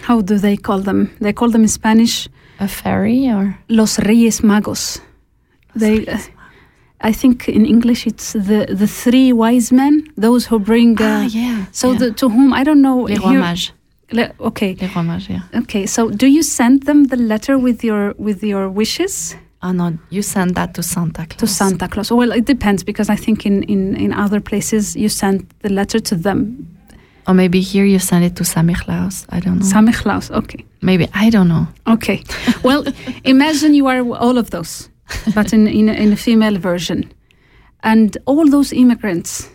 how 0.02 0.20
do 0.20 0.36
they 0.36 0.56
call 0.56 0.80
them? 0.80 1.14
They 1.20 1.32
call 1.32 1.48
them 1.48 1.62
in 1.62 1.68
Spanish 1.68 2.28
A 2.58 2.66
fairy 2.66 3.28
or 3.28 3.56
Los 3.68 4.00
Reyes 4.00 4.40
Magos. 4.40 5.00
They, 5.76 6.06
uh, 6.08 6.18
I 7.02 7.12
think 7.12 7.48
in 7.48 7.64
English 7.64 8.06
it's 8.06 8.32
the, 8.32 8.66
the 8.68 8.86
three 8.86 9.32
wise 9.32 9.72
men, 9.72 10.06
those 10.16 10.46
who 10.46 10.58
bring. 10.58 11.00
Uh, 11.00 11.04
ah, 11.04 11.22
yeah. 11.22 11.66
So 11.72 11.92
yeah. 11.92 11.98
the, 11.98 12.10
to 12.12 12.28
whom 12.28 12.52
I 12.52 12.64
don't 12.64 12.82
know. 12.82 13.04
les 13.04 13.18
rois 13.18 13.72
le- 14.12 14.32
okay, 14.40 14.76
Les 14.80 14.88
rois 14.88 15.02
mages. 15.02 15.28
Yeah. 15.28 15.60
okay. 15.60 15.86
So 15.86 16.10
do 16.10 16.26
you 16.26 16.42
send 16.42 16.82
them 16.82 17.04
the 17.04 17.16
letter 17.16 17.58
with 17.58 17.82
your 17.84 18.14
with 18.18 18.42
your 18.42 18.68
wishes 18.68 19.36
Oh 19.62 19.72
no, 19.72 19.98
you 20.08 20.22
send 20.22 20.54
that 20.54 20.72
to 20.74 20.82
Santa 20.82 21.26
Claus. 21.26 21.38
to 21.38 21.46
Santa 21.46 21.86
Claus? 21.86 22.10
Well, 22.10 22.32
it 22.32 22.46
depends 22.46 22.82
because 22.82 23.10
I 23.10 23.16
think 23.16 23.44
in 23.44 23.62
in 23.64 23.94
in 23.96 24.12
other 24.12 24.40
places 24.40 24.96
you 24.96 25.08
send 25.08 25.46
the 25.60 25.68
letter 25.68 26.00
to 26.00 26.16
them. 26.16 26.66
Or 27.26 27.34
maybe 27.34 27.60
here 27.60 27.84
you 27.84 27.98
send 27.98 28.24
it 28.24 28.36
to 28.36 28.44
Samichlaus. 28.44 29.26
I 29.28 29.40
don't 29.40 29.58
know. 29.58 29.66
Santa 29.66 29.92
Claus. 29.92 30.30
Okay. 30.30 30.64
maybe 30.80 31.08
I 31.12 31.30
don't 31.30 31.48
know. 31.48 31.66
Okay. 31.86 32.22
Well, 32.62 32.84
imagine 33.24 33.74
you 33.74 33.86
are 33.86 34.00
all 34.00 34.38
of 34.38 34.48
those, 34.50 34.88
but 35.34 35.52
in, 35.52 35.66
in, 35.66 35.88
a, 35.88 35.92
in 35.92 36.12
a 36.12 36.16
female 36.16 36.58
version. 36.58 37.12
And 37.82 38.16
all 38.26 38.48
those 38.48 38.72
immigrants 38.72 39.48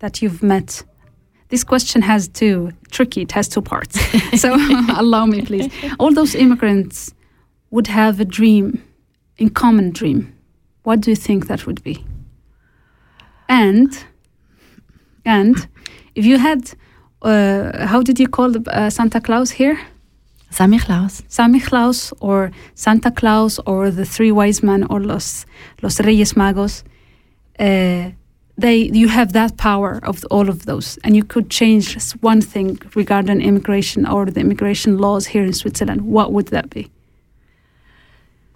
that 0.00 0.20
you've 0.20 0.42
met. 0.42 0.82
This 1.48 1.64
question 1.64 2.02
has 2.02 2.28
two, 2.28 2.72
tricky, 2.90 3.22
it 3.22 3.32
has 3.32 3.48
two 3.48 3.62
parts. 3.62 3.98
so 4.40 4.54
allow 4.96 5.26
me, 5.26 5.42
please. 5.42 5.72
All 5.98 6.12
those 6.12 6.34
immigrants 6.34 7.14
would 7.70 7.86
have 7.86 8.20
a 8.20 8.24
dream, 8.24 8.82
in 9.38 9.50
common 9.50 9.90
dream. 9.90 10.32
What 10.82 11.00
do 11.00 11.10
you 11.10 11.16
think 11.16 11.46
that 11.46 11.66
would 11.66 11.82
be? 11.82 12.04
And, 13.48 14.04
and 15.24 15.68
if 16.14 16.24
you 16.24 16.38
had, 16.38 16.72
uh, 17.22 17.86
how 17.86 18.02
did 18.02 18.18
you 18.20 18.28
call 18.28 18.50
the, 18.50 18.62
uh, 18.70 18.90
Santa 18.90 19.20
Claus 19.20 19.50
here? 19.50 19.78
Samichlaus. 20.54 21.22
Santa 21.28 21.60
Claus 21.60 22.12
or 22.20 22.52
Santa 22.74 23.10
Claus 23.10 23.58
or 23.66 23.90
the 23.90 24.04
three 24.04 24.30
wise 24.30 24.62
men 24.62 24.84
or 24.84 25.00
los 25.00 25.46
los 25.82 26.00
Reyes 26.00 26.34
Magos, 26.34 26.84
uh, 27.58 28.10
they 28.56 28.76
you 28.92 29.08
have 29.08 29.32
that 29.32 29.56
power 29.56 30.00
of 30.04 30.24
all 30.30 30.48
of 30.48 30.64
those, 30.64 30.98
and 31.04 31.16
you 31.16 31.24
could 31.24 31.50
change 31.50 31.94
just 31.94 32.22
one 32.22 32.40
thing 32.40 32.78
regarding 32.94 33.40
immigration 33.40 34.06
or 34.06 34.26
the 34.26 34.40
immigration 34.40 34.98
laws 34.98 35.26
here 35.26 35.44
in 35.44 35.52
Switzerland. 35.52 36.02
What 36.02 36.32
would 36.32 36.48
that 36.48 36.70
be? 36.70 36.88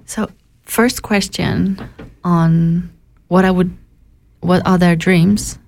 So 0.04 0.30
first 0.62 1.02
question 1.02 1.78
on 2.22 2.90
what 3.26 3.44
I 3.44 3.50
would, 3.50 3.76
what 4.40 4.66
are 4.66 4.78
their 4.78 4.96
dreams? 4.96 5.58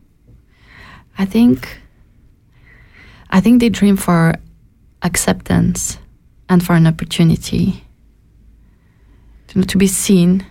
I 1.19 1.27
think, 1.27 1.79
I 3.31 3.41
think 3.41 3.61
they 3.61 3.69
dream 3.69 3.97
for 3.97 4.35
acceptance 5.03 5.99
and 6.51 6.67
for 6.67 6.75
an 6.75 6.87
opportunity 6.87 7.83
to, 9.47 9.63
to 9.63 9.79
be 9.79 9.87
seen 9.87 10.45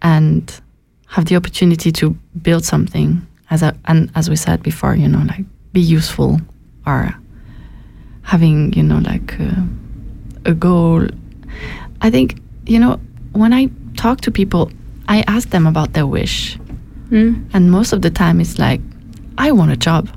and 0.00 0.60
have 1.08 1.26
the 1.26 1.36
opportunity 1.36 1.90
to 1.92 2.10
build 2.40 2.64
something 2.64 3.26
as 3.50 3.62
a, 3.62 3.76
and 3.86 4.10
as 4.14 4.30
we 4.30 4.36
said 4.36 4.62
before, 4.62 4.94
you 4.94 5.08
know, 5.08 5.22
like 5.26 5.44
be 5.72 5.80
useful 5.80 6.40
or 6.86 7.14
having, 8.22 8.72
you 8.72 8.82
know, 8.82 8.98
like 8.98 9.38
uh, 9.40 9.62
a 10.44 10.54
goal. 10.54 11.06
I 12.00 12.10
think, 12.10 12.40
you 12.66 12.78
know, 12.78 13.00
when 13.32 13.52
I 13.52 13.68
talk 13.96 14.20
to 14.22 14.30
people, 14.30 14.70
I 15.08 15.24
ask 15.26 15.50
them 15.50 15.66
about 15.66 15.92
their 15.92 16.06
wish. 16.06 16.56
Mm. 17.10 17.50
And 17.52 17.70
most 17.70 17.92
of 17.92 18.02
the 18.02 18.10
time 18.10 18.40
it's 18.40 18.58
like, 18.58 18.80
I 19.36 19.52
want 19.52 19.72
a 19.72 19.76
job. 19.76 20.08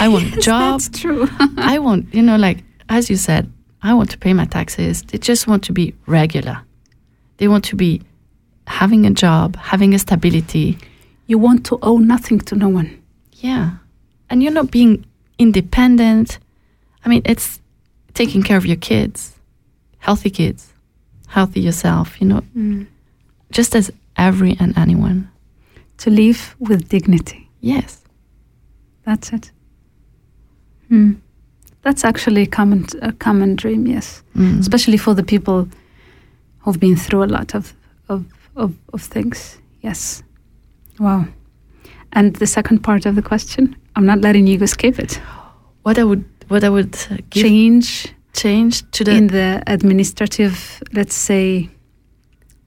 I 0.00 0.08
want 0.08 0.34
a 0.34 0.40
job. 0.40 0.80
That's 0.80 0.98
true. 0.98 1.28
I 1.58 1.78
want, 1.78 2.12
you 2.14 2.22
know, 2.22 2.36
like, 2.36 2.64
as 2.88 3.10
you 3.10 3.16
said, 3.16 3.50
I 3.82 3.94
want 3.94 4.10
to 4.10 4.18
pay 4.18 4.32
my 4.32 4.46
taxes. 4.46 5.02
They 5.02 5.18
just 5.18 5.46
want 5.46 5.62
to 5.64 5.72
be 5.72 5.94
regular. 6.06 6.62
They 7.36 7.48
want 7.48 7.64
to 7.66 7.76
be 7.76 8.02
having 8.66 9.06
a 9.06 9.10
job, 9.10 9.56
having 9.56 9.94
a 9.94 9.98
stability. 9.98 10.78
you 11.28 11.38
want 11.38 11.66
to 11.66 11.78
owe 11.82 11.98
nothing 11.98 12.38
to 12.40 12.54
no 12.54 12.68
one. 12.68 13.02
Yeah. 13.32 13.70
And 14.30 14.42
you're 14.42 14.52
not 14.52 14.70
being 14.70 15.04
independent. 15.38 16.38
I 17.04 17.08
mean, 17.08 17.22
it's 17.24 17.60
taking 18.14 18.42
care 18.42 18.56
of 18.56 18.64
your 18.64 18.76
kids, 18.76 19.34
healthy 19.98 20.30
kids, 20.30 20.72
healthy 21.28 21.60
yourself, 21.60 22.20
you 22.20 22.26
know, 22.28 22.86
just 23.50 23.74
as 23.74 23.90
every 24.16 24.56
and 24.60 24.76
anyone. 24.78 25.30
To 25.98 26.10
live 26.10 26.54
with 26.58 26.88
dignity. 26.88 27.48
Yes. 27.60 28.02
That's 29.04 29.32
it. 29.32 29.50
Hmm. 30.88 31.14
That's 31.86 32.04
actually 32.04 32.42
a 32.42 32.46
common 32.46 32.86
a 33.00 33.12
common 33.12 33.54
dream. 33.54 33.86
Yes. 33.86 34.24
Mm. 34.36 34.58
especially 34.58 34.98
for 34.98 35.14
the 35.14 35.22
people 35.22 35.68
who've 36.58 36.80
been 36.80 36.96
through 36.96 37.22
a 37.22 37.30
lot 37.38 37.54
of 37.54 37.72
of, 38.08 38.24
of, 38.56 38.74
of 38.92 39.02
things. 39.02 39.58
Yes. 39.82 40.24
Wow. 40.98 41.26
And 42.12 42.34
the 42.36 42.46
second 42.46 42.78
part 42.82 43.06
of 43.06 43.14
the 43.14 43.22
question, 43.22 43.76
I'm 43.94 44.04
not 44.04 44.20
letting 44.20 44.48
you 44.48 44.60
escape 44.62 44.98
it. 44.98 45.20
What 45.82 45.96
I 45.96 46.02
would, 46.02 46.24
what 46.48 46.64
I 46.64 46.70
would 46.70 46.96
uh, 47.10 47.18
give 47.30 47.44
Change 47.44 48.12
change 48.32 48.82
to 48.90 49.04
the 49.04 49.12
in 49.12 49.28
the 49.28 49.62
administrative, 49.68 50.82
let's 50.92 51.14
say, 51.14 51.70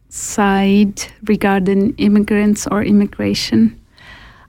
side 0.07 1.01
regarding 1.27 1.93
immigrants 1.97 2.67
or 2.67 2.83
immigration, 2.83 3.77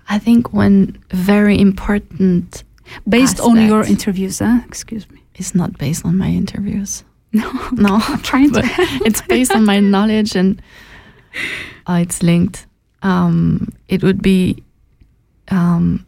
I 0.09 0.21
think 0.21 0.53
one 0.53 0.97
very 1.11 1.59
important 1.59 2.63
based 3.09 3.41
on 3.41 3.61
your 3.67 3.83
interviews. 3.85 4.39
Huh? 4.39 4.61
Excuse 4.67 5.09
me. 5.11 5.23
is 5.37 5.55
not 5.55 5.79
based 5.79 6.05
on 6.05 6.17
my 6.17 6.29
interviews. 6.29 7.05
No, 7.33 7.49
No, 7.73 8.01
I'm 8.03 8.21
trying 8.31 8.51
to. 8.55 8.63
it's 9.07 9.23
based 9.23 9.53
on 9.53 9.65
my 9.65 9.79
knowledge 9.95 10.35
and 10.35 10.61
uh, 11.89 12.01
it's 12.03 12.23
linked. 12.25 12.67
Um, 13.03 13.73
it 13.89 14.03
would 14.03 14.21
be 14.21 14.65
um, 15.49 16.05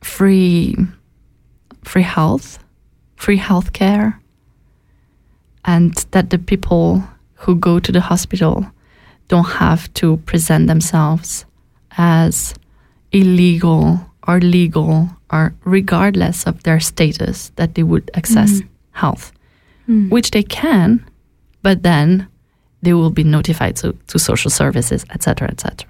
free, 0.00 0.76
free 1.84 2.02
health, 2.02 2.58
free 3.16 3.36
health 3.36 3.74
care, 3.74 4.18
and 5.66 5.94
that 6.12 6.30
the 6.30 6.38
people 6.38 7.04
who 7.34 7.54
go 7.54 7.78
to 7.78 7.92
the 7.92 8.00
hospital 8.00 8.66
don't 9.28 9.44
have 9.44 9.92
to 9.94 10.16
present 10.24 10.66
themselves 10.68 11.44
as 11.98 12.54
illegal 13.12 14.09
or 14.30 14.40
legal 14.40 15.08
or 15.32 15.52
regardless 15.64 16.46
of 16.46 16.62
their 16.62 16.80
status 16.80 17.50
that 17.56 17.74
they 17.74 17.82
would 17.82 18.10
access 18.14 18.50
Mhm. 18.60 18.68
health 18.92 19.32
Hmm. 19.86 20.08
which 20.14 20.30
they 20.30 20.42
can, 20.44 21.00
but 21.62 21.82
then 21.82 22.26
they 22.82 22.92
will 22.94 23.10
be 23.10 23.24
notified 23.24 23.74
to, 23.76 23.92
to 24.06 24.18
social 24.18 24.50
services, 24.50 25.04
etc., 25.14 25.48
etc. 25.48 25.88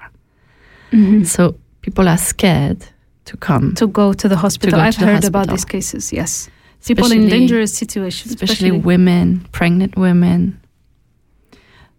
Mhm. 0.93 1.27
So 1.27 1.55
people 1.83 2.09
are 2.09 2.19
scared 2.19 2.79
to 3.25 3.37
come, 3.37 3.75
to 3.75 3.87
go 3.87 4.13
to 4.13 4.29
the 4.29 4.37
hospital. 4.37 4.79
to 4.79 4.85
I've 4.87 4.97
heard 4.97 5.25
about 5.25 5.49
these 5.49 5.65
cases. 5.67 6.13
Yes, 6.13 6.49
people 6.87 7.13
in 7.13 7.29
dangerous 7.29 7.73
situations, 7.77 8.33
especially 8.35 8.71
women, 8.73 9.47
pregnant 9.53 9.97
women. 9.97 10.59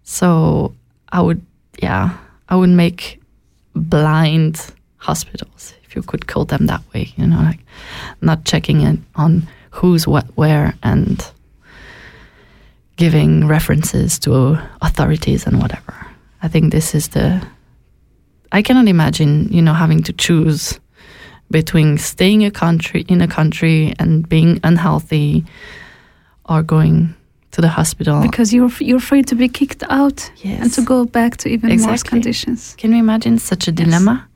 So 0.03 0.73
I 1.11 1.21
would, 1.21 1.41
yeah, 1.81 2.09
I 2.49 2.55
would 2.55 2.69
make 2.69 3.21
blind 3.75 4.55
hospitals, 4.97 5.73
if 5.91 5.95
you 5.97 6.01
could 6.01 6.27
call 6.27 6.45
them 6.45 6.67
that 6.67 6.81
way. 6.93 7.13
You 7.17 7.27
know, 7.27 7.41
like 7.41 7.59
not 8.21 8.45
checking 8.45 8.81
in 8.81 9.05
on 9.15 9.47
who's 9.71 10.07
what 10.07 10.25
where 10.35 10.73
and 10.83 11.23
giving 12.95 13.47
references 13.47 14.17
to 14.19 14.57
authorities 14.81 15.45
and 15.45 15.61
whatever. 15.61 15.93
I 16.41 16.47
think 16.47 16.71
this 16.71 16.95
is 16.95 17.09
the. 17.09 17.45
I 18.53 18.61
cannot 18.61 18.87
imagine, 18.87 19.49
you 19.51 19.61
know, 19.61 19.73
having 19.73 20.01
to 20.03 20.13
choose 20.13 20.79
between 21.49 21.97
staying 21.97 22.45
a 22.45 22.51
country 22.51 23.05
in 23.09 23.21
a 23.21 23.27
country 23.27 23.93
and 23.99 24.27
being 24.27 24.59
unhealthy, 24.63 25.43
or 26.45 26.63
going 26.63 27.13
to 27.51 27.59
the 27.59 27.67
hospital. 27.67 28.21
Because 28.21 28.53
you're 28.53 28.71
you're 28.79 28.97
afraid 28.97 29.27
to 29.27 29.35
be 29.35 29.49
kicked 29.49 29.83
out 29.89 30.31
and 30.45 30.71
to 30.71 30.81
go 30.81 31.05
back 31.05 31.35
to 31.37 31.49
even 31.49 31.69
worse 31.83 32.03
conditions. 32.03 32.75
Can 32.77 32.93
you 32.93 32.99
imagine 32.99 33.39
such 33.39 33.67
a 33.67 33.73
dilemma? 33.73 34.13
Yes, 34.23 34.30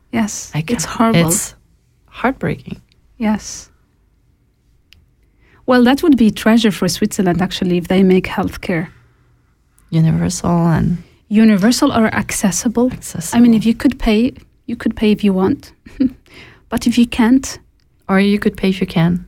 I 0.55 0.63
it's 0.68 0.86
horrible. 0.86 1.28
It's 1.28 1.55
heartbreaking. 2.07 2.82
Yes. 3.18 3.70
Well, 5.66 5.84
that 5.84 6.03
would 6.03 6.18
be 6.18 6.32
treasure 6.32 6.72
for 6.72 6.88
Switzerland 6.88 7.41
actually 7.41 7.78
if 7.78 7.88
they 7.88 8.03
make 8.03 8.26
healthcare 8.26 8.88
Universal 9.89 10.68
and 10.68 10.97
universal 11.28 11.91
or 11.91 12.07
accessible. 12.13 12.91
accessible. 12.91 13.38
I 13.38 13.41
mean, 13.41 13.53
if 13.53 13.66
you 13.66 13.74
could 13.74 13.97
pay, 13.99 14.34
you 14.68 14.76
could 14.76 14.95
pay 14.95 15.11
if 15.11 15.24
you 15.24 15.34
want, 15.34 15.74
but 16.70 16.88
if 16.88 16.97
you 16.97 17.07
can't, 17.07 17.59
or 18.07 18.20
you 18.20 18.39
could 18.39 18.55
pay 18.57 18.70
if 18.70 18.80
you 18.82 18.88
can. 18.88 19.28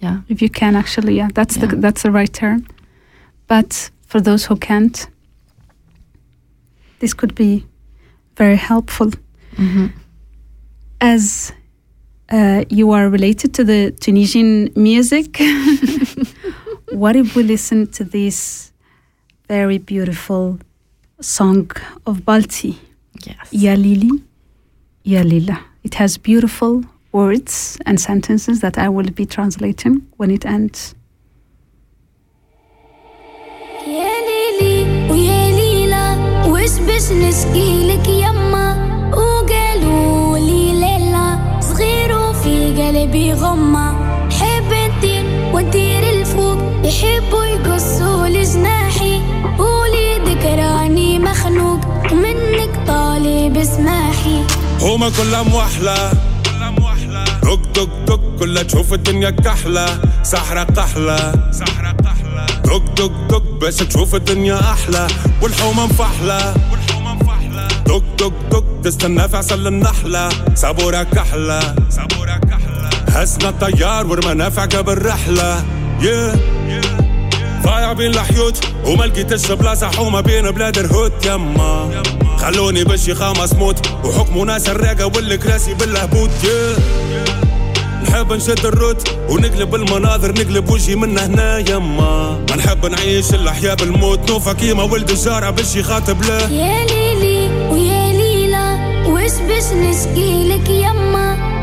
Yeah. 0.00 0.20
if 0.28 0.42
you 0.42 0.50
can 0.50 0.76
actually, 0.76 1.16
yeah, 1.16 1.28
that's 1.34 1.56
the 1.56 1.66
that's 1.66 2.02
the 2.02 2.10
right 2.10 2.32
term. 2.32 2.66
But 3.46 3.90
for 4.06 4.20
those 4.20 4.44
who 4.46 4.56
can't, 4.56 5.08
this 6.98 7.14
could 7.14 7.34
be 7.34 7.64
very 8.36 8.56
helpful. 8.56 9.10
hmm 9.56 9.86
as 11.03 11.51
uh, 12.29 12.63
you 12.69 12.91
are 12.91 13.09
related 13.09 13.53
to 13.55 13.63
the 13.63 13.91
Tunisian 13.91 14.69
music, 14.75 15.39
what 16.91 17.15
if 17.15 17.35
we 17.35 17.43
listen 17.43 17.87
to 17.87 18.03
this 18.03 18.71
very 19.47 19.77
beautiful 19.77 20.59
song 21.21 21.71
of 22.05 22.19
Balti, 22.25 22.75
Yes. 23.25 23.47
Ya 23.51 23.73
Lili, 23.75 24.23
Ya 25.03 25.21
Lila? 25.23 25.59
It 25.83 25.95
has 25.95 26.17
beautiful 26.17 26.83
words 27.11 27.77
and 27.85 27.99
sentences 27.99 28.59
that 28.61 28.77
I 28.77 28.87
will 28.89 29.09
be 29.11 29.25
translating 29.25 30.05
when 30.17 30.29
it 30.31 30.45
ends. 30.45 30.93
يا 33.87 34.11
ليلي 34.27 35.09
ويا 35.11 35.51
ليلى 35.51 36.05
وش 36.47 36.79
باش 36.79 37.11
نشكيلك 37.11 38.07
يما 38.09 38.72
قلبي 43.14 43.32
غمة. 43.32 43.94
حب 44.30 44.72
ندير 44.72 45.24
وندير 45.52 46.02
الفوق 46.10 46.58
يحبوا 46.84 47.44
يقصوا 47.44 48.26
لجناحي. 48.28 49.20
وليدك 49.58 50.44
راني 50.44 51.18
مخنوق 51.18 51.80
منك 52.12 52.86
طالب 52.86 53.56
اسماحي. 53.56 54.42
هما 54.80 55.10
كلها 55.10 55.42
موحلة 55.42 56.12
دق 57.42 57.62
دق 57.74 57.88
دق 58.06 58.20
كلها 58.38 58.62
تشوف 58.62 58.92
الدنيا 58.92 59.30
كحلة. 59.30 59.86
سحرة 60.22 60.64
قحلة. 60.64 61.50
سحرة 61.52 61.96
قحلة 62.04 62.46
دق 62.64 62.94
دق 62.96 63.12
دق 63.30 63.60
باش 63.60 63.76
تشوف 63.76 64.14
الدنيا 64.14 64.60
أحلى. 64.60 65.06
والحومة 65.42 65.86
مفحلة. 65.86 66.54
دق 67.86 68.04
دق 68.18 68.32
دق 68.50 68.64
تستنى 68.84 69.28
في 69.28 69.36
عسل 69.36 69.66
النحلة. 69.66 70.28
صبورة 70.54 71.02
كحلة 71.02 71.60
صبورة 71.90 72.36
كحلة. 72.36 72.53
هزنا 73.14 73.48
الطيار 73.48 74.06
ورمانا 74.06 74.50
في 74.50 74.60
عقب 74.60 74.88
الرحلة 74.88 75.64
yeah. 76.00 76.36
ضايع 77.64 77.92
بين 77.92 78.10
الحيوت 78.10 78.64
وما 78.86 79.04
لقيتش 79.04 79.52
بلاصة 79.52 79.90
حومة 79.90 80.20
بين 80.20 80.50
بلاد 80.50 80.78
الهوت. 80.78 81.26
يما. 81.26 82.02
خلوني 82.38 82.84
بشي 82.84 83.14
خامس 83.14 83.52
موت 83.52 83.86
وحكموا 84.04 84.44
ناس 84.46 84.68
الراقة 84.68 85.06
والكراسي 85.06 85.74
بالهبوط 85.74 86.30
yeah. 86.42 86.80
نحب 88.08 88.32
نشد 88.32 88.66
الروت 88.66 89.08
ونقلب 89.28 89.74
المناظر 89.74 90.32
نقلب 90.32 90.70
وجهي 90.70 90.96
من 90.96 91.18
هنا. 91.18 91.58
يما. 91.58 92.38
ما 92.50 92.56
نحب 92.56 92.86
نعيش 92.86 93.34
الأحياء 93.34 93.74
بالموت. 93.74 94.30
نوفا 94.30 94.52
كيما 94.52 94.82
ولد 94.82 95.10
الجارة 95.10 95.50
باش 95.50 95.76
يخاطب 95.76 96.22
له. 96.22 96.50
يا 96.50 96.86
ليلي 96.86 97.50
ويا 97.70 98.12
ليلى 98.12 98.78
وش 99.06 99.32
باش 99.48 99.72
نشكيلك 99.72 100.68
يما؟ 100.70 101.53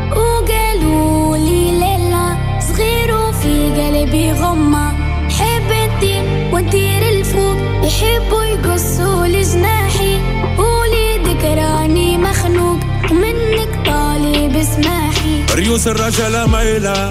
حبيبي 4.02 4.32
هما 4.32 4.92
حب 5.28 5.70
الدين 5.70 6.54
وندير 6.54 7.08
الفوق. 7.08 7.56
يحبوا 7.84 8.44
يقصوا 8.44 9.26
لجناحي 9.26 10.18
قولي 10.58 11.18
ذكراني 11.24 12.18
مخنوق. 12.18 12.78
ومنك 13.10 13.86
طالي 13.86 14.48
بسماحي 14.48 15.44
ريوس 15.54 15.88
الرجلة 15.88 16.46
ميلة 16.46 17.10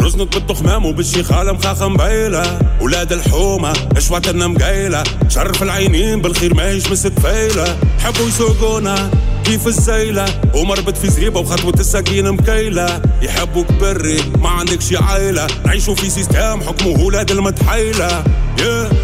رزنك 0.00 0.34
بالتخمام 0.34 0.86
وبالشيخ 0.86 1.32
عالم 1.32 1.58
خاخة 1.58 1.88
مبيلة 1.88 2.58
ولاد 2.80 3.12
الحومة 3.12 3.72
اشوات 3.96 4.28
مقيلة 4.28 5.02
شرف 5.28 5.62
العينين 5.62 6.20
بالخير 6.22 6.54
ما 6.54 6.70
يشمس 6.70 7.02
تفيلة 7.02 7.78
حبوا 8.04 8.26
يسوقونا 8.28 9.10
كيف 9.50 9.66
الزيلة 9.66 10.24
ومربط 10.54 10.96
في 10.96 11.10
زريبة 11.10 11.40
وخطوة 11.40 11.74
الساقين 11.80 12.32
مكيلة. 12.32 13.02
يحبوك 13.22 13.72
بري 13.72 14.22
ما 14.38 14.48
عندكش 14.48 14.94
عيلة. 14.94 15.46
نعيشوا 15.66 15.94
في 15.94 16.10
سيستم 16.10 16.60
حكمه 16.62 17.04
ولاد 17.04 17.30
المتحيلة 17.30 18.24
yeah. 18.58 18.94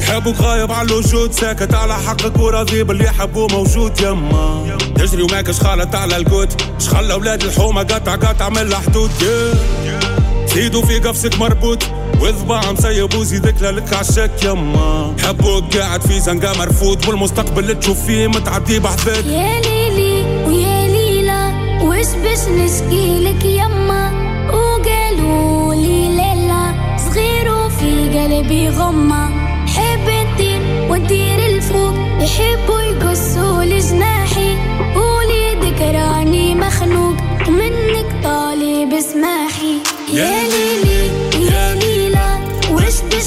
يحبوك 0.00 0.40
غايب 0.40 0.72
على 0.72 0.88
الوجود 0.88 1.32
ساكت 1.32 1.74
على 1.74 1.94
حقك 1.94 2.38
وراضي 2.38 2.82
باللي 2.82 3.04
يحبوه 3.04 3.46
موجود. 3.46 4.00
يما. 4.00 4.78
تجري 4.96 5.22
وماكش 5.22 5.60
خالط 5.60 5.94
على 5.94 6.16
القوت 6.16 6.62
شخلى 6.78 7.12
أولاد 7.12 7.42
الحومة 7.42 7.82
قطع 7.82 8.14
قطع 8.14 8.48
من 8.48 8.58
الحدود. 8.58 9.10
Yeah. 9.20 10.54
زيدوا 10.54 10.82
في 10.82 10.98
قفصك 10.98 11.38
مربوط. 11.38 11.82
وذباع 12.20 12.72
مسيب 12.72 13.14
وزيدك 13.14 13.62
لك 13.62 13.92
عشاك 13.94 14.44
يما. 14.44 15.14
حبوك 15.22 15.76
قاعد 15.76 16.02
في 16.02 16.20
زنقة 16.20 16.58
مرفوض 16.58 17.08
والمستقبل 17.08 17.62
اللي 17.62 17.74
تشوف 17.74 18.06
فيه 18.06 18.26
متعدي 18.26 18.78
بحذاك 18.78 19.26
يا 19.26 19.60
ليلي 19.60 20.24
ويا 20.46 20.88
ليلى 20.88 21.52
وش 21.82 22.06
باش 22.22 22.48
نشكيلك 22.48 23.44
يما؟ 23.44 24.12
وقالوا 24.52 25.74
لي 25.74 26.08
ليلى 26.08 26.74
صغير 26.98 27.54
وفي 27.54 28.18
قلبي 28.18 28.68
غمة. 28.68 29.28
حب 29.66 30.08
ندير 30.08 30.60
وندير 30.90 31.38
الفوق 31.46 31.94
يحبوا 32.20 32.80
يقصوا 32.80 33.64
لجناحي. 33.64 34.56
وليدك 34.96 35.80
راني 35.80 36.54
مخنوق 36.54 37.16
منك 37.48 38.24
طالب 38.24 38.92
اسماحي. 38.92 39.74
يا 40.12 40.42
ليلى 40.42 40.77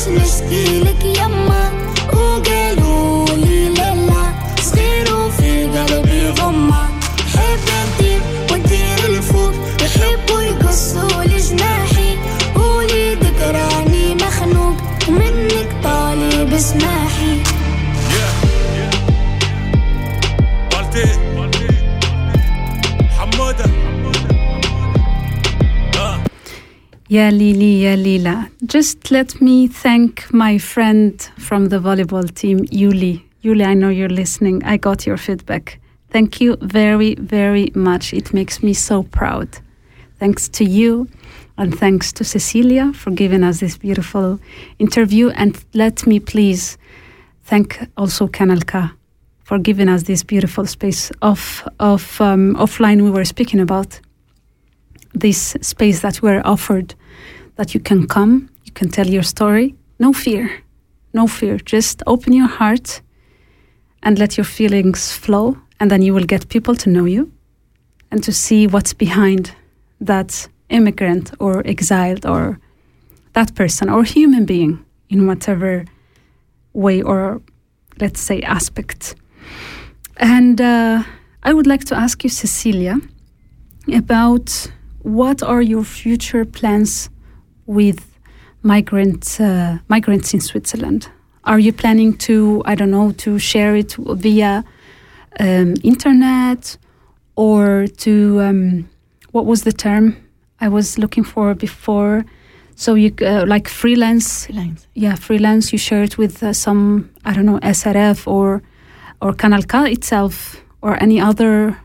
Christmas. 0.02 0.42
Ki 0.50 0.86
lekiyamma 0.86 1.61
Ya 27.12 27.30
Lili, 27.30 27.84
Ya 27.84 27.96
Lila. 27.96 28.50
Just 28.66 29.12
let 29.12 29.42
me 29.42 29.68
thank 29.68 30.34
my 30.34 30.58
friend 30.58 31.22
from 31.38 31.68
the 31.68 31.78
volleyball 31.78 32.34
team, 32.34 32.60
Yuli. 32.68 33.22
Yuli, 33.44 33.66
I 33.66 33.74
know 33.74 33.90
you're 33.90 34.08
listening. 34.08 34.64
I 34.64 34.78
got 34.78 35.06
your 35.06 35.18
feedback. 35.18 35.82
Thank 36.10 36.40
you 36.40 36.56
very, 36.62 37.16
very 37.16 37.70
much. 37.76 38.14
It 38.14 38.34
makes 38.34 38.64
me 38.64 38.74
so 38.74 39.04
proud. 39.04 39.50
Thanks 40.20 40.48
to 40.48 40.64
you, 40.64 41.10
and 41.58 41.78
thanks 41.78 42.14
to 42.14 42.24
Cecilia 42.24 42.94
for 42.94 43.12
giving 43.12 43.44
us 43.44 43.60
this 43.60 43.78
beautiful 43.78 44.40
interview. 44.80 45.32
And 45.32 45.62
let 45.74 46.08
me 46.08 46.22
please 46.22 46.78
thank 47.44 47.78
also 47.98 48.30
Kanal 48.30 48.66
K 48.66 48.90
for 49.44 49.60
giving 49.60 49.90
us 49.90 50.04
this 50.04 50.24
beautiful 50.24 50.66
space 50.66 51.12
of, 51.22 51.68
of 51.78 52.22
um, 52.22 52.56
offline 52.56 53.04
we 53.04 53.12
were 53.12 53.26
speaking 53.26 53.60
about 53.60 54.00
this 55.14 55.58
space 55.62 56.00
that 56.04 56.22
we're 56.22 56.42
offered 56.46 56.96
that 57.62 57.76
you 57.76 57.80
can 57.80 58.08
come, 58.08 58.50
you 58.66 58.72
can 58.74 58.90
tell 58.90 59.08
your 59.08 59.22
story. 59.22 59.76
No 60.00 60.14
fear, 60.14 60.50
no 61.14 61.28
fear. 61.28 61.58
Just 61.58 62.02
open 62.08 62.34
your 62.34 62.48
heart 62.48 63.02
and 64.02 64.18
let 64.18 64.36
your 64.36 64.46
feelings 64.46 65.14
flow, 65.14 65.58
and 65.80 65.92
then 65.92 66.02
you 66.02 66.12
will 66.16 66.26
get 66.26 66.50
people 66.50 66.76
to 66.76 66.90
know 66.90 67.06
you 67.06 67.32
and 68.10 68.24
to 68.24 68.32
see 68.32 68.66
what's 68.66 68.96
behind 68.96 69.56
that 70.00 70.50
immigrant 70.70 71.32
or 71.40 71.62
exiled 71.68 72.26
or 72.26 72.60
that 73.34 73.54
person 73.54 73.90
or 73.90 74.04
human 74.04 74.46
being. 74.46 74.84
in 75.12 75.28
whatever 75.28 75.86
way 76.74 77.02
or 77.04 77.42
let's 78.00 78.22
say 78.22 78.42
aspect. 78.42 79.16
And 80.18 80.60
uh, 80.62 81.04
I 81.44 81.54
would 81.54 81.68
like 81.68 81.84
to 81.86 81.96
ask 81.96 82.24
you, 82.24 82.30
Cecilia, 82.30 82.96
about 83.94 84.72
what 85.04 85.44
are 85.44 85.62
your 85.62 85.84
future 85.84 86.46
plans 86.46 87.10
with 87.72 88.00
migrant 88.64 89.40
uh, 89.40 89.78
migrants 89.88 90.34
in 90.34 90.42
Switzerland? 90.42 91.10
Are 91.44 91.60
you 91.60 91.74
planning 91.74 92.18
to, 92.28 92.62
I 92.66 92.76
don't 92.76 92.92
know, 92.92 93.12
to 93.14 93.40
share 93.40 93.76
it 93.76 93.96
via 93.98 94.64
um, 95.40 95.74
internet 95.84 96.78
or 97.36 97.88
to 97.98 98.42
um, 98.42 98.90
what 99.32 99.46
was 99.46 99.62
the 99.64 99.72
term 99.72 100.16
I 100.60 100.68
was 100.68 100.98
looking 100.98 101.24
for 101.24 101.56
before? 101.56 102.26
So 102.76 102.96
you 102.96 103.14
uh, 103.22 103.46
like 103.48 103.68
freelance, 103.70 104.46
Freelance. 104.46 104.88
yeah, 104.94 105.16
freelance. 105.16 105.72
You 105.74 105.80
share 105.80 106.04
it 106.04 106.18
with 106.18 106.44
uh, 106.44 106.54
some, 106.54 107.10
I 107.26 107.34
don't 107.34 107.46
know, 107.46 107.60
SRF 107.60 108.28
or 108.28 108.62
or 109.22 109.34
Kanal 109.34 109.64
K 109.68 109.92
itself 109.92 110.64
or 110.82 111.02
any 111.02 111.20
other 111.22 111.78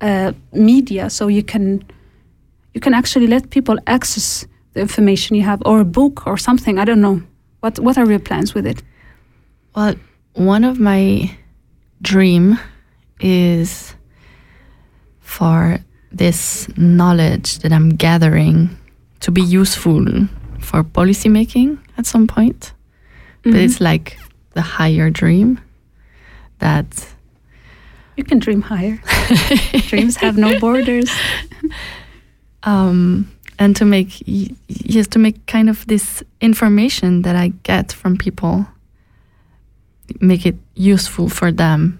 uh, 0.00 0.32
media, 0.52 1.10
so 1.10 1.28
you 1.28 1.42
can 1.42 1.82
you 2.74 2.80
can 2.80 2.94
actually 2.94 3.26
let 3.26 3.50
people 3.50 3.76
access 3.86 4.46
the 4.74 4.80
information 4.80 5.36
you 5.36 5.42
have 5.42 5.62
or 5.64 5.80
a 5.80 5.84
book 5.84 6.26
or 6.26 6.36
something. 6.38 6.78
I 6.78 6.84
don't 6.84 7.00
know. 7.00 7.22
What 7.60 7.78
what 7.78 7.98
are 7.98 8.08
your 8.10 8.20
plans 8.20 8.54
with 8.54 8.66
it? 8.66 8.82
Well, 9.74 9.94
one 10.34 10.64
of 10.64 10.78
my 10.78 11.30
dream 12.02 12.58
is 13.20 13.94
for 15.20 15.78
this 16.12 16.68
knowledge 16.76 17.58
that 17.58 17.72
I'm 17.72 17.90
gathering 17.96 18.68
to 19.20 19.30
be 19.30 19.42
useful 19.42 20.04
for 20.60 20.82
policy 20.84 21.28
making 21.28 21.78
at 21.98 22.06
some 22.06 22.26
point. 22.26 22.72
But 23.42 23.52
Mhm. 23.54 23.64
it's 23.64 23.80
like 23.80 24.16
the 24.54 24.62
higher 24.62 25.10
dream 25.10 25.58
that 26.58 26.86
You 28.16 28.24
can 28.24 28.38
dream 28.40 28.62
higher. 28.62 28.98
Dreams 29.90 30.16
have 30.16 30.36
no 30.36 30.58
borders. 30.58 31.10
um, 32.64 33.26
and 33.58 33.76
to 33.76 33.84
make 33.84 34.22
yes 34.26 35.06
to 35.08 35.18
make 35.18 35.46
kind 35.46 35.68
of 35.68 35.86
this 35.86 36.22
information 36.40 37.22
that 37.22 37.36
I 37.36 37.52
get 37.62 37.92
from 37.92 38.16
people 38.16 38.66
make 40.20 40.46
it 40.46 40.56
useful 40.74 41.28
for 41.28 41.52
them 41.52 41.98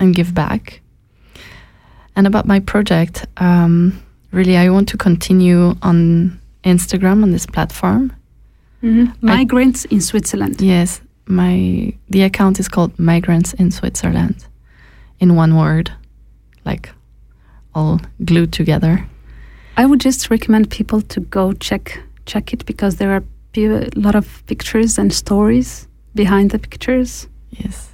and 0.00 0.14
give 0.14 0.34
back. 0.34 0.80
And 2.16 2.26
about 2.26 2.46
my 2.46 2.60
project, 2.60 3.26
um, 3.36 4.02
really, 4.32 4.56
I 4.56 4.68
want 4.70 4.88
to 4.88 4.96
continue 4.96 5.74
on 5.82 6.40
Instagram 6.64 7.22
on 7.22 7.32
this 7.32 7.46
platform. 7.46 8.12
Mhm. 8.82 9.12
Migrants 9.22 9.84
in 9.86 10.00
Switzerland. 10.00 10.60
Yes, 10.60 11.00
my 11.26 11.92
the 12.10 12.22
account 12.22 12.58
is 12.58 12.68
called 12.68 12.98
Migrants 12.98 13.54
in 13.54 13.70
Switzerland, 13.70 14.44
in 15.20 15.36
one 15.36 15.56
word, 15.56 15.90
like 16.64 16.90
all 17.74 18.00
glued 18.24 18.52
together. 18.52 19.06
I 19.76 19.86
would 19.86 20.00
just 20.00 20.30
recommend 20.30 20.70
people 20.70 21.00
to 21.00 21.20
go 21.20 21.52
check 21.52 22.00
check 22.26 22.52
it 22.52 22.64
because 22.66 22.96
there 22.96 23.12
are 23.12 23.22
a 23.56 23.90
lot 23.96 24.14
of 24.14 24.42
pictures 24.46 24.98
and 24.98 25.12
stories 25.12 25.88
behind 26.14 26.50
the 26.50 26.58
pictures. 26.58 27.28
Yes. 27.50 27.90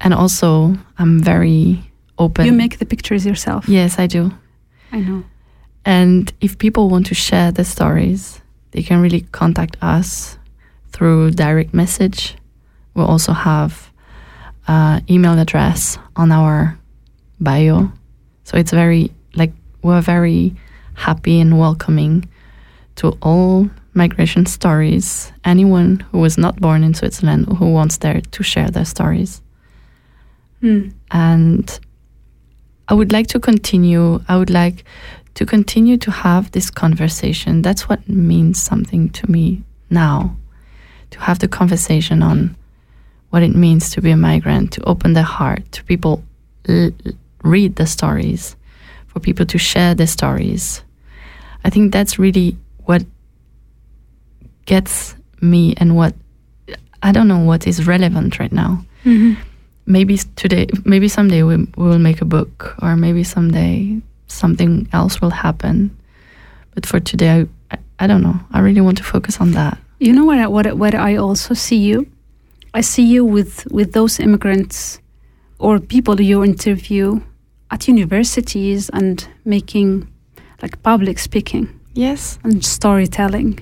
And 0.00 0.14
also, 0.14 0.74
I'm 0.98 1.20
very 1.20 1.90
open. 2.18 2.46
You 2.46 2.52
make 2.52 2.78
the 2.78 2.86
pictures 2.86 3.26
yourself. 3.26 3.68
Yes, 3.68 3.98
I 3.98 4.06
do. 4.06 4.32
I 4.92 5.00
know. 5.00 5.24
And 5.84 6.32
if 6.40 6.58
people 6.58 6.88
want 6.88 7.06
to 7.06 7.14
share 7.14 7.52
the 7.52 7.64
stories, 7.64 8.40
they 8.70 8.82
can 8.82 9.00
really 9.00 9.22
contact 9.32 9.76
us 9.82 10.38
through 10.92 11.32
direct 11.32 11.74
message. 11.74 12.36
We'll 12.94 13.06
also 13.06 13.32
have 13.32 13.90
uh, 14.66 15.00
email 15.08 15.38
address 15.38 15.98
on 16.16 16.32
our 16.32 16.78
bio. 17.40 17.90
So 18.44 18.56
it's 18.56 18.72
very 18.72 19.10
like 19.34 19.52
we're 19.82 20.00
very 20.00 20.54
happy 20.98 21.40
and 21.40 21.58
welcoming 21.58 22.28
to 22.96 23.16
all 23.22 23.70
migration 23.94 24.46
stories. 24.46 25.32
Anyone 25.44 26.00
who 26.10 26.18
was 26.18 26.36
not 26.36 26.60
born 26.60 26.82
in 26.82 26.94
Switzerland 26.94 27.46
who 27.58 27.72
wants 27.72 27.98
there 27.98 28.20
to 28.20 28.42
share 28.42 28.70
their 28.70 28.84
stories. 28.84 29.40
Hmm. 30.60 30.88
and 31.12 31.78
I 32.88 32.94
would 32.94 33.12
like 33.12 33.28
to 33.28 33.38
continue. 33.38 34.20
I 34.28 34.36
would 34.36 34.50
like 34.50 34.84
to 35.34 35.46
continue 35.46 35.96
to 35.98 36.10
have 36.10 36.50
this 36.50 36.70
conversation. 36.70 37.62
That's 37.62 37.88
what 37.88 38.08
means 38.08 38.60
something 38.60 39.10
to 39.10 39.30
me 39.30 39.62
now. 39.90 40.36
To 41.10 41.20
have 41.20 41.38
the 41.38 41.48
conversation 41.48 42.22
on 42.22 42.56
what 43.30 43.42
it 43.42 43.54
means 43.54 43.90
to 43.90 44.00
be 44.00 44.10
a 44.10 44.16
migrant, 44.16 44.72
to 44.72 44.82
open 44.84 45.12
their 45.12 45.22
heart, 45.22 45.70
to 45.72 45.84
people 45.84 46.24
l- 46.68 46.90
read 47.44 47.76
the 47.76 47.86
stories, 47.86 48.56
for 49.06 49.20
people 49.20 49.46
to 49.46 49.58
share 49.58 49.94
the 49.94 50.06
stories. 50.06 50.82
I 51.64 51.70
think 51.70 51.92
that's 51.92 52.18
really 52.18 52.56
what 52.86 53.02
gets 54.66 55.14
me 55.40 55.74
and 55.78 55.96
what 55.96 56.14
I 57.02 57.12
don't 57.12 57.28
know 57.28 57.38
what 57.44 57.66
is 57.66 57.86
relevant 57.86 58.38
right 58.38 58.52
now 58.52 58.84
Mhm. 59.04 59.36
maybe 59.86 60.18
today 60.36 60.66
maybe 60.84 61.08
someday 61.08 61.42
we, 61.42 61.56
we 61.56 61.84
will 61.88 61.98
make 61.98 62.20
a 62.20 62.24
book 62.26 62.74
or 62.82 62.96
maybe 62.96 63.22
someday 63.24 64.00
something 64.26 64.88
else 64.92 65.20
will 65.20 65.30
happen 65.30 65.90
but 66.74 66.84
for 66.84 67.00
today 67.00 67.30
I, 67.30 67.46
I, 67.70 67.78
I 68.00 68.06
don't 68.06 68.22
know 68.22 68.38
i 68.52 68.58
really 68.60 68.80
want 68.82 68.98
to 68.98 69.04
focus 69.04 69.40
on 69.40 69.52
that 69.52 69.78
You 70.00 70.12
know 70.12 70.24
what? 70.24 70.38
I, 70.38 70.46
what? 70.46 70.66
What 70.78 70.94
I 70.94 71.16
also 71.18 71.54
see 71.54 71.76
you. 71.90 72.06
I 72.72 72.82
see 72.82 73.02
you 73.14 73.24
with 73.24 73.66
with 73.70 73.92
those 73.92 74.20
immigrants 74.22 75.00
or 75.58 75.80
people 75.80 76.20
you 76.20 76.44
interview 76.44 77.18
at 77.70 77.88
universities 77.88 78.90
and 78.94 79.26
making 79.44 80.06
like 80.62 80.76
public 80.82 81.18
speaking 81.18 81.68
yes 81.94 82.38
and 82.44 82.64
storytelling, 82.64 83.58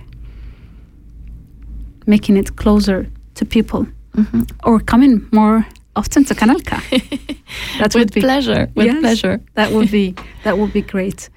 making 2.07 2.37
it 2.37 2.57
closer 2.57 3.07
to 3.35 3.45
people, 3.45 3.87
hmm 4.15 4.43
or 4.65 4.81
coming 4.81 5.21
more 5.33 5.67
often 5.95 6.25
to 6.25 6.35
Kanal 6.35 6.61
K. 6.65 6.77
That 7.79 7.95
would 7.95 8.13
be 8.13 8.21
pleasure 8.21 8.69
with 8.75 8.87
Yes. 8.87 9.01
pleasure 9.01 9.41
that 9.55 9.71
would 9.73 9.91
be 9.91 10.15
that 10.43 10.57
would 10.59 10.73
be 10.73 10.83
great. 10.83 11.31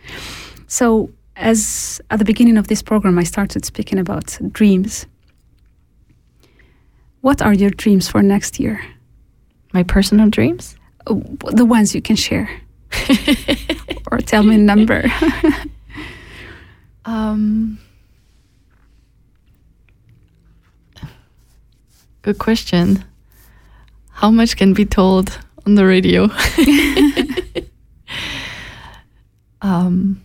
So, 0.68 1.10
as 1.36 2.01
at 2.10 2.20
the 2.20 2.26
beginning 2.26 2.57
of 2.57 2.68
this 2.68 2.82
program, 2.84 3.18
I 3.20 3.24
started 3.26 3.66
speaking 3.66 3.99
about 3.99 4.38
dreams. 4.53 5.07
What 7.22 7.41
are 7.41 7.53
your 7.53 7.70
dreams 7.72 8.07
for 8.07 8.22
next 8.24 8.60
year? 8.60 8.80
my 9.74 9.84
personal 9.84 10.30
dreams 10.30 10.76
Uh, 11.07 11.16
The 11.55 11.66
ones 11.66 11.93
you 11.93 12.01
can 12.01 12.16
share, 12.16 12.47
or 14.12 14.18
tell 14.20 14.44
me 14.44 14.56
a 14.56 14.58
number. 14.58 15.06
um 17.06 17.80
good 22.22 22.38
question. 22.38 23.04
How 24.12 24.32
much 24.32 24.58
can 24.58 24.74
be 24.74 24.86
told 24.86 25.40
on 25.66 25.76
the 25.76 25.86
radio? 25.86 26.30
Um, 29.62 30.22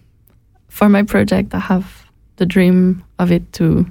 for 0.69 0.89
my 0.89 1.03
project, 1.03 1.55
I 1.55 1.59
have 1.59 2.07
the 2.37 2.47
dream 2.47 3.05
of 3.19 3.33
it 3.33 3.53
to 3.55 3.87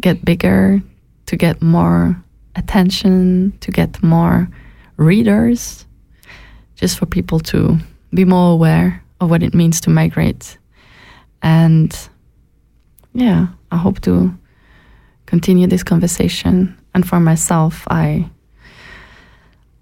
get 0.00 0.24
bigger, 0.24 0.82
to 1.26 1.36
get 1.36 1.62
more 1.62 2.22
attention, 2.56 3.56
to 3.60 3.70
get 3.70 4.02
more 4.02 4.48
readers, 4.96 5.83
just 6.76 6.98
for 6.98 7.06
people 7.06 7.40
to 7.40 7.78
be 8.12 8.24
more 8.24 8.52
aware 8.52 9.02
of 9.20 9.30
what 9.30 9.42
it 9.42 9.54
means 9.54 9.80
to 9.82 9.90
migrate. 9.90 10.58
And 11.42 11.96
yeah, 13.12 13.48
I 13.70 13.76
hope 13.76 14.00
to 14.00 14.34
continue 15.26 15.66
this 15.66 15.82
conversation. 15.82 16.76
And 16.94 17.06
for 17.06 17.20
myself, 17.20 17.84
I 17.90 18.28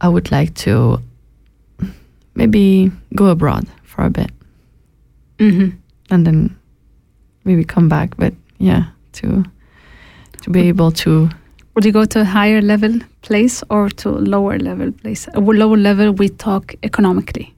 I 0.01 0.09
would 0.09 0.31
like 0.33 0.55
to 0.55 0.99
maybe 2.35 2.91
go 3.15 3.27
abroad 3.27 3.67
for 3.85 4.05
a 4.05 4.11
bit 4.11 4.31
hmm 5.39 5.69
and 6.11 6.27
then 6.27 6.57
maybe 7.45 7.65
come 7.65 7.89
back. 7.89 8.17
But 8.17 8.35
yeah, 8.59 8.85
to 9.13 9.45
to 10.43 10.51
be 10.51 10.69
able 10.69 10.91
to 10.93 11.31
Would 11.75 11.85
you 11.85 11.93
go 11.93 12.05
to 12.05 12.21
a 12.21 12.25
higher 12.25 12.61
level 12.61 12.99
place 13.23 13.63
or 13.71 13.89
to 13.89 14.11
a 14.11 14.21
lower 14.21 14.59
level 14.59 14.93
place? 14.93 15.27
A 15.35 15.41
lower 15.41 15.77
level, 15.77 16.13
we 16.13 16.29
talk 16.29 16.75
economically, 16.83 17.55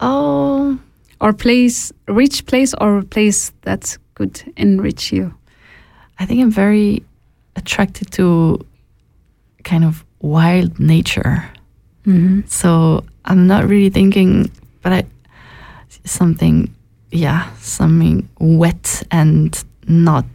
oh 0.00 0.78
or 1.20 1.32
place, 1.32 1.92
rich 2.06 2.46
place, 2.46 2.74
or 2.80 2.98
a 2.98 3.04
place 3.04 3.52
that 3.62 3.98
could 4.14 4.52
enrich 4.56 5.12
you. 5.12 5.34
I 6.18 6.26
think 6.26 6.40
I'm 6.40 6.50
very 6.50 7.02
attracted 7.56 8.10
to 8.12 8.64
kind 9.64 9.84
of 9.84 10.04
wild 10.20 10.78
nature. 10.78 11.44
Mm-hmm. 12.06 12.40
So 12.46 13.04
I'm 13.24 13.46
not 13.46 13.68
really 13.68 13.90
thinking, 13.90 14.50
but 14.82 14.92
I 14.92 15.04
something, 16.04 16.74
yeah, 17.10 17.52
something 17.56 18.28
wet 18.38 19.02
and 19.10 19.64
not 19.86 20.26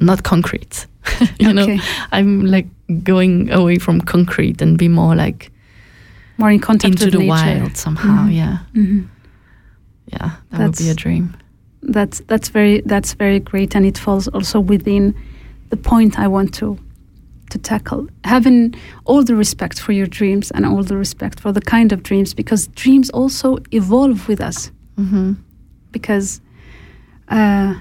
not 0.00 0.22
concrete. 0.22 0.86
you 1.38 1.52
know, 1.52 1.78
I'm 2.12 2.44
like 2.46 2.66
going 3.02 3.50
away 3.50 3.78
from 3.78 4.00
concrete 4.00 4.62
and 4.62 4.78
be 4.78 4.88
more 4.88 5.14
like 5.14 5.50
More 6.38 6.50
in 6.52 6.60
contact 6.60 6.94
into 6.94 7.04
with 7.06 7.12
the 7.12 7.18
nature. 7.18 7.60
wild 7.60 7.76
somehow. 7.76 8.26
Mhm. 8.26 8.34
Yeah, 8.34 8.58
Mhm. 8.74 9.06
yeah, 10.12 10.30
that 10.50 10.60
would 10.60 10.76
be 10.78 10.88
a 10.90 10.94
dream. 10.94 11.34
That's 11.82 12.22
that's 12.28 12.48
very 12.48 12.80
that's 12.86 13.14
very 13.14 13.40
great, 13.40 13.76
and 13.76 13.84
it 13.86 13.98
falls 13.98 14.28
also 14.28 14.58
within 14.60 15.14
the 15.70 15.76
point 15.76 16.18
I 16.18 16.26
want 16.28 16.54
to 16.54 16.78
to 17.50 17.58
tackle. 17.58 18.06
Having 18.24 18.74
all 19.04 19.22
the 19.24 19.34
respect 19.36 19.78
for 19.78 19.92
your 19.92 20.06
dreams 20.08 20.50
and 20.52 20.64
all 20.64 20.82
the 20.82 20.96
respect 20.96 21.40
for 21.40 21.52
the 21.52 21.60
kind 21.60 21.92
of 21.92 22.02
dreams, 22.02 22.34
because 22.34 22.68
dreams 22.68 23.10
also 23.10 23.58
evolve 23.70 24.28
with 24.28 24.40
us. 24.40 24.70
hmm 24.96 25.32
because 25.92 26.40
uh, 27.28 27.74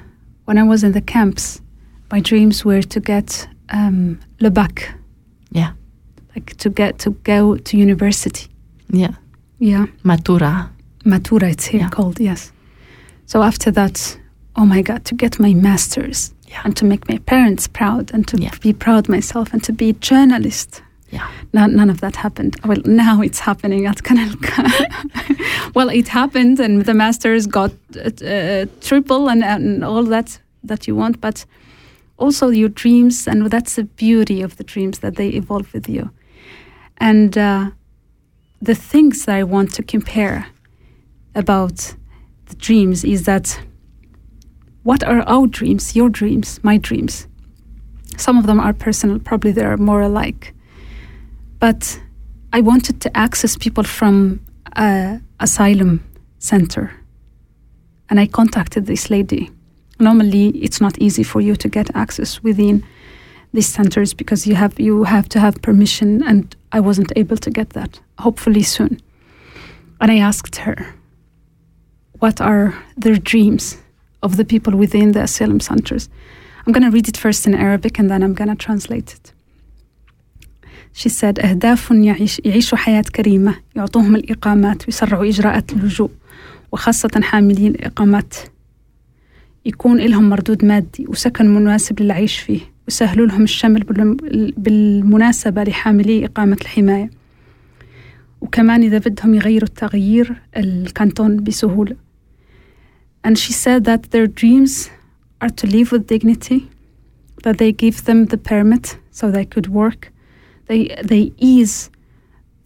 when 0.46 0.58
I 0.60 0.64
was 0.64 0.84
in 0.84 0.92
the 0.92 1.02
camps, 1.02 1.62
my 2.14 2.22
dreams 2.22 2.64
were 2.64 2.84
to 2.84 3.00
get 3.00 3.48
um, 3.74 4.20
le 4.40 4.50
bac, 4.52 4.94
Yeah, 5.52 5.72
like 6.36 6.56
to 6.58 6.70
get 6.70 7.00
to 7.00 7.10
go 7.24 7.58
to 7.58 7.78
university. 7.78 8.48
yeah, 8.92 9.14
Yeah, 9.60 9.86
matura. 10.04 10.70
matura 11.06 11.50
it's 11.50 11.66
here 11.72 11.82
Yeah. 11.82 11.90
called 11.90 12.20
yes. 12.20 12.52
So 13.26 13.42
after 13.42 13.72
that, 13.72 14.20
oh 14.56 14.66
my 14.66 14.82
God, 14.84 15.04
to 15.06 15.16
get 15.16 15.40
my 15.40 15.54
masters 15.56 16.34
Yeah. 16.48 16.62
and 16.66 16.76
to 16.76 16.86
make 16.86 17.10
my 17.10 17.18
parents 17.26 17.68
proud 17.68 18.14
and 18.14 18.28
to 18.28 18.38
Yeah. 18.38 18.52
be 18.62 18.74
proud 18.74 19.10
myself 19.10 19.54
and 19.54 19.64
to 19.64 19.74
be 19.74 19.90
a 19.90 19.94
journalist. 20.12 20.84
Yeah. 21.12 21.28
None, 21.54 21.76
none 21.76 21.90
of 21.92 22.00
that 22.02 22.16
happened. 22.16 22.56
Well, 22.64 22.82
now 22.86 23.22
it's 23.24 23.40
happening 23.40 23.88
at 23.88 24.04
Kanal 24.04 24.36
K. 24.42 24.64
well, 25.76 25.90
it 25.90 26.08
happened, 26.10 26.60
and 26.60 26.86
the 26.86 26.94
masters 26.94 27.48
got 27.48 27.72
uh, 27.96 28.10
uh, 28.26 28.66
triple 28.82 29.30
and, 29.32 29.44
and 29.44 29.84
all 29.84 30.04
that 30.10 30.40
that 30.68 30.88
you 30.88 30.96
want, 30.98 31.20
but 31.22 31.46
also 32.24 32.50
your 32.50 32.70
dreams, 32.70 33.28
and 33.28 33.52
that's 33.52 33.76
the 33.76 33.84
beauty 33.84 34.42
of 34.42 34.56
the 34.56 34.64
dreams 34.64 35.00
that 35.00 35.16
they 35.16 35.30
evolve 35.30 35.74
with 35.74 35.90
you. 35.90 36.10
And 36.98 37.38
uh, 37.38 37.72
the 38.62 38.76
things 38.76 39.26
that 39.26 39.36
I 39.36 39.44
want 39.44 39.74
to 39.74 39.84
compare 39.84 40.48
about 41.36 41.96
the 42.46 42.56
dreams 42.56 43.04
is 43.04 43.24
that 43.24 43.60
what 44.84 45.04
are 45.04 45.22
our 45.28 45.48
dreams, 45.48 45.96
your 45.96 46.10
dreams, 46.10 46.60
my 46.64 46.78
dreams? 46.78 47.28
Some 48.18 48.38
of 48.38 48.46
them 48.46 48.60
are 48.60 48.74
personal, 48.74 49.20
probably 49.20 49.52
they 49.52 49.66
are 49.66 49.78
more 49.78 50.02
alike. 50.02 50.54
But 51.60 52.00
I 52.54 52.62
wanted 52.62 53.02
to 53.02 53.18
access 53.18 53.58
people 53.58 53.84
from 53.84 54.40
asylum 55.40 56.04
center. 56.40 56.92
And 58.10 58.20
I 58.20 58.28
contacted 58.28 58.86
this 58.86 59.10
lady 59.10 59.50
Normally, 60.01 60.49
it's 60.51 60.81
not 60.81 60.99
easy 60.99 61.23
for 61.23 61.41
you 61.41 61.57
to 61.57 61.69
get 61.69 61.95
access 61.95 62.43
within 62.43 62.85
these 63.53 63.67
centers 63.67 64.15
because 64.15 64.47
you 64.47 64.55
have 64.55 64.79
you 64.79 65.05
have 65.05 65.29
to 65.31 65.41
have 65.41 65.61
permission, 65.63 66.23
and 66.23 66.55
I 66.73 66.81
wasn't 66.81 67.13
able 67.17 67.37
to 67.39 67.51
get 67.51 67.71
that. 67.71 68.01
Hopefully 68.19 68.63
soon. 68.63 69.01
And 70.01 70.13
I 70.13 70.19
asked 70.19 70.57
her, 70.57 70.95
what 72.21 72.41
are 72.41 72.75
their 72.97 73.17
dreams 73.17 73.79
of 74.23 74.37
the 74.37 74.45
people 74.45 74.77
within 74.77 75.13
the 75.13 75.23
asylum 75.23 75.61
centers? 75.61 76.09
I'm 76.67 76.73
going 76.73 76.85
to 76.85 76.91
read 76.91 77.09
it 77.09 77.17
first 77.17 77.47
in 77.47 77.55
Arabic 77.55 77.99
and 77.99 78.11
then 78.11 78.23
I'm 78.23 78.35
going 78.35 78.49
to 78.49 78.55
translate 78.55 79.15
it. 79.15 79.33
She 80.93 81.09
said 81.09 81.39
أهداف 81.39 81.91
يعيش 81.91 82.41
يعيشوا 82.45 82.79
حياة 82.79 83.03
كريمة 83.03 83.55
يعطوهم 83.77 84.17
الإقامات 84.17 84.85
ويسرعوا 84.87 85.29
إجراءات 85.29 85.73
اللجوء 85.73 86.11
وخاصة 86.73 87.21
حاملين 87.23 87.75
الإقامات 87.75 88.35
يكون 89.66 89.98
لهم 90.00 90.30
مردود 90.30 90.66
مادي 90.66 91.06
وسكن 91.08 91.46
مناسب 91.56 92.02
للعيش 92.02 92.38
فيه 92.40 92.60
ويسهلوا 92.88 93.28
لهم 93.28 93.44
الشمل 93.44 93.84
بالم- 93.84 94.54
بالمناسبة 94.58 95.64
لحاملي 95.64 96.26
إقامة 96.26 96.58
الحماية 96.62 97.10
وكمان 98.42 98.84
إذا 98.84 98.98
بدهم 98.98 99.34
يغيروا 99.36 99.68
التغيير 99.68 100.42
الكانتون 100.58 101.44
بسهولة 101.44 101.96
and 103.28 103.38
she 103.38 103.54
said 103.54 103.84
that 103.86 104.02
their 104.12 104.28
dreams 104.28 104.90
are 105.42 105.50
to 105.62 105.66
live 105.68 105.92
with 105.94 106.08
dignity 106.08 106.60
that 107.46 107.58
they 107.58 107.72
give 107.72 108.04
them 108.06 108.26
the 108.26 108.38
permit 108.38 108.98
so 109.12 109.32
they 109.32 109.46
could 109.54 109.68
work 109.82 110.02
they 110.70 110.82
they 111.12 111.24
ease 111.52 111.78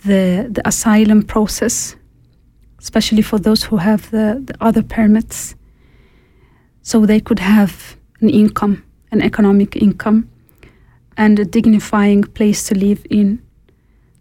the 0.09 0.23
the 0.55 0.63
asylum 0.71 1.19
process 1.33 1.75
especially 2.83 3.23
for 3.29 3.37
those 3.47 3.61
who 3.67 3.77
have 3.89 4.01
the, 4.15 4.25
the 4.49 4.55
other 4.67 4.83
permits 4.97 5.37
so 6.87 7.05
they 7.05 7.19
could 7.19 7.39
have 7.39 7.97
an 8.21 8.29
income 8.29 8.81
an 9.11 9.21
economic 9.21 9.75
income 9.75 10.29
and 11.15 11.39
a 11.39 11.45
dignifying 11.45 12.23
place 12.23 12.67
to 12.67 12.75
live 12.75 13.05
in. 13.09 13.41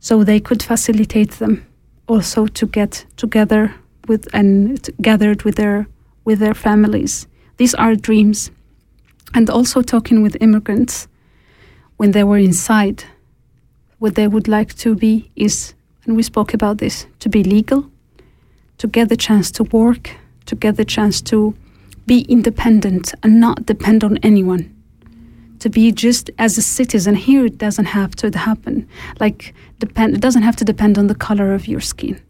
So 0.00 0.24
they 0.24 0.40
could 0.40 0.62
facilitate 0.62 1.32
them 1.32 1.66
also 2.08 2.46
to 2.46 2.66
get 2.66 3.04
together 3.16 3.74
with 4.08 4.28
and 4.32 4.88
gathered 5.02 5.42
with 5.42 5.56
their 5.56 5.86
with 6.24 6.38
their 6.38 6.54
families. 6.54 7.26
These 7.56 7.74
are 7.74 7.94
dreams. 7.94 8.50
And 9.34 9.50
also 9.50 9.82
talking 9.82 10.22
with 10.22 10.36
immigrants 10.40 11.08
when 11.96 12.12
they 12.12 12.24
were 12.24 12.38
inside 12.38 13.04
what 13.98 14.14
they 14.14 14.28
would 14.28 14.48
like 14.48 14.74
to 14.76 14.94
be 14.94 15.30
is 15.36 15.74
and 16.04 16.16
we 16.16 16.22
spoke 16.22 16.54
about 16.54 16.78
this 16.78 17.06
to 17.18 17.28
be 17.28 17.42
legal 17.42 17.90
to 18.78 18.86
get 18.86 19.08
the 19.08 19.16
chance 19.16 19.50
to 19.52 19.64
work 19.64 20.10
to 20.44 20.54
get 20.54 20.76
the 20.76 20.84
chance 20.84 21.20
to 21.22 21.54
be 22.07 22.20
independent 22.22 23.14
and 23.22 23.40
not 23.40 23.66
depend 23.66 24.04
on 24.04 24.18
anyone. 24.18 24.72
To 25.61 25.70
be 25.70 25.90
just 25.90 26.30
as 26.38 26.57
a 26.59 26.62
citizen 26.62 27.14
here 27.14 27.46
it 27.46 27.59
doesn't 27.59 27.86
have 27.86 28.14
to 28.16 28.36
happen. 28.36 28.88
Like 29.20 29.54
depend 29.78 30.14
it 30.14 30.20
doesn't 30.20 30.42
have 30.42 30.57
to 30.57 30.64
depend 30.64 30.98
on 30.98 31.09
the 31.09 31.14
color 31.14 31.54
of 31.54 31.66
your 31.66 31.80
skin. 31.80 32.20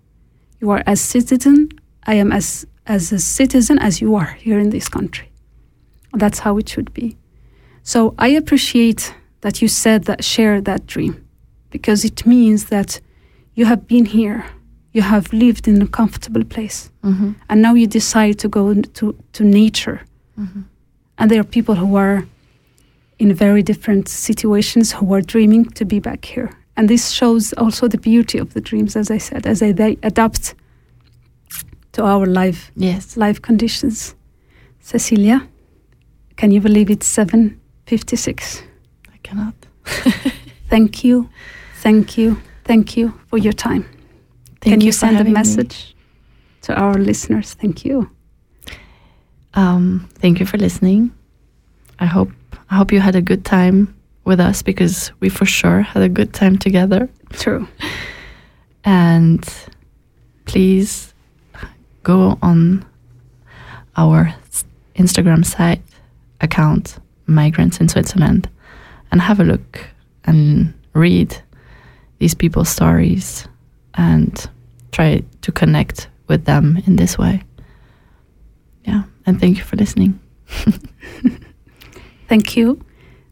You 0.60 0.70
are 0.70 0.82
as 0.86 1.00
citizen 1.00 1.68
i 2.08 2.14
am 2.14 2.30
as 2.32 2.66
as 2.86 3.12
a 3.12 3.18
citizen 3.18 3.78
as 3.80 4.00
you 4.00 4.14
are 4.14 4.32
here 4.44 4.58
in 4.58 4.70
this 4.70 4.88
country. 4.88 5.30
That's 6.12 6.38
how 6.38 6.56
it 6.56 6.68
should 6.68 6.92
be. 6.94 7.16
So 7.82 8.14
i 8.18 8.28
appreciate 8.28 9.14
that 9.42 9.60
you 9.60 9.68
said 9.68 10.04
that 10.04 10.24
share 10.24 10.60
that 10.62 10.86
dream 10.86 11.26
because 11.70 12.04
it 12.04 12.26
means 12.26 12.66
that 12.66 13.00
you 13.54 13.66
have 13.66 13.86
been 13.86 14.06
here 14.06 14.44
you 14.96 15.02
have 15.02 15.26
lived 15.32 15.68
in 15.68 15.82
a 15.82 15.86
comfortable 15.86 16.44
place. 16.44 16.90
Hmm 17.02 17.32
and 17.48 17.62
now 17.62 17.74
you 17.74 17.86
decide 17.86 18.38
to 18.38 18.48
go 18.48 18.74
to, 18.98 19.14
to 19.32 19.44
nature. 19.44 19.98
Hmm 20.36 20.62
and 21.18 21.30
there 21.30 21.40
are 21.40 21.44
people 21.58 21.74
who 21.74 21.96
are 21.96 22.24
in 23.18 23.34
very 23.34 23.62
different 23.62 24.08
situations 24.08 24.92
who 24.92 25.14
are 25.14 25.22
dreaming 25.22 25.64
to 25.74 25.84
be 25.84 25.98
back 26.00 26.24
here. 26.34 26.50
And 26.76 26.88
this 26.88 27.10
shows 27.10 27.52
also 27.54 27.88
the 27.88 27.98
beauty 27.98 28.38
of 28.38 28.48
the 28.54 28.60
dreams 28.60 28.96
as 28.96 29.10
i 29.10 29.18
said 29.18 29.46
as 29.46 29.58
they, 29.60 29.72
they 29.72 29.96
adapt 30.02 30.54
to 31.92 32.02
our 32.04 32.26
life 32.26 32.70
Yes. 32.76 33.16
life 33.16 33.40
conditions. 33.40 34.14
Cecilia 34.80 35.38
can 36.36 36.50
you 36.52 36.60
believe 36.60 36.90
it's 36.90 37.06
756 37.08 38.62
I 39.14 39.18
cannot. 39.22 39.54
thank 40.70 41.02
you. 41.04 41.28
Thank 41.82 42.18
you. 42.18 42.36
Thank 42.64 42.96
you 42.96 43.12
for 43.30 43.38
your 43.38 43.54
time 43.54 43.84
Thank 44.66 44.80
can 44.80 44.86
you, 44.86 44.92
send 44.92 45.14
a 45.14 45.18
having 45.18 45.32
me. 45.32 45.38
message 45.38 45.94
to 46.62 46.74
our 46.74 46.94
listeners 46.94 47.54
thank 47.54 47.84
you 47.84 48.10
Um, 49.54 50.08
thank 50.20 50.38
you 50.40 50.46
for 50.46 50.58
listening. 50.58 51.10
I 51.98 52.06
hope 52.06 52.30
I 52.70 52.74
hope 52.76 52.92
you 52.92 53.00
had 53.00 53.16
a 53.16 53.22
good 53.22 53.44
time 53.44 53.94
with 54.24 54.40
us 54.40 54.62
because 54.62 55.12
we 55.20 55.28
for 55.30 55.46
sure 55.46 55.80
had 55.82 56.02
a 56.02 56.08
good 56.08 56.32
time 56.34 56.58
together. 56.58 57.08
true 57.32 57.66
And 58.84 59.42
please 60.44 61.14
go 62.02 62.38
on 62.42 62.84
our 63.96 64.34
Instagram 64.96 65.44
site 65.44 65.82
account, 66.40 66.98
Migrants 67.26 67.80
in 67.80 67.88
Switzerland, 67.88 68.48
and 69.10 69.20
have 69.22 69.40
a 69.40 69.44
look 69.44 69.80
and 70.24 70.74
read 70.92 71.36
these 72.18 72.34
people's 72.34 72.68
stories 72.68 73.48
and 73.94 74.50
try 74.92 75.22
to 75.42 75.52
connect 75.52 76.08
with 76.28 76.44
them 76.44 76.82
in 76.86 76.96
this 76.96 77.18
way. 77.18 77.42
Yeah, 78.84 79.02
and 79.26 79.40
thank 79.40 79.58
you 79.58 79.64
for 79.64 79.76
listening. 79.76 80.18
Thank 82.28 82.56
you. 82.56 82.80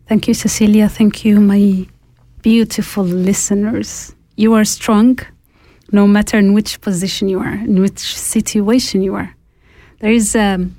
Thank 0.08 0.28
you, 0.28 0.34
Cecilia. 0.34 0.88
Thank 0.88 1.24
you, 1.24 1.40
my 1.40 1.86
beautiful 2.42 3.04
listeners. 3.04 4.14
You 4.36 4.54
are 4.54 4.64
strong 4.64 5.18
no 5.90 6.06
matter 6.06 6.38
in 6.38 6.52
which 6.54 6.80
position 6.80 7.28
you 7.28 7.40
are, 7.40 7.54
in 7.54 7.80
which 7.80 7.98
situation 7.98 9.02
you 9.02 9.14
are. 9.14 9.34
There 10.00 10.12
is 10.12 10.36
um, 10.36 10.76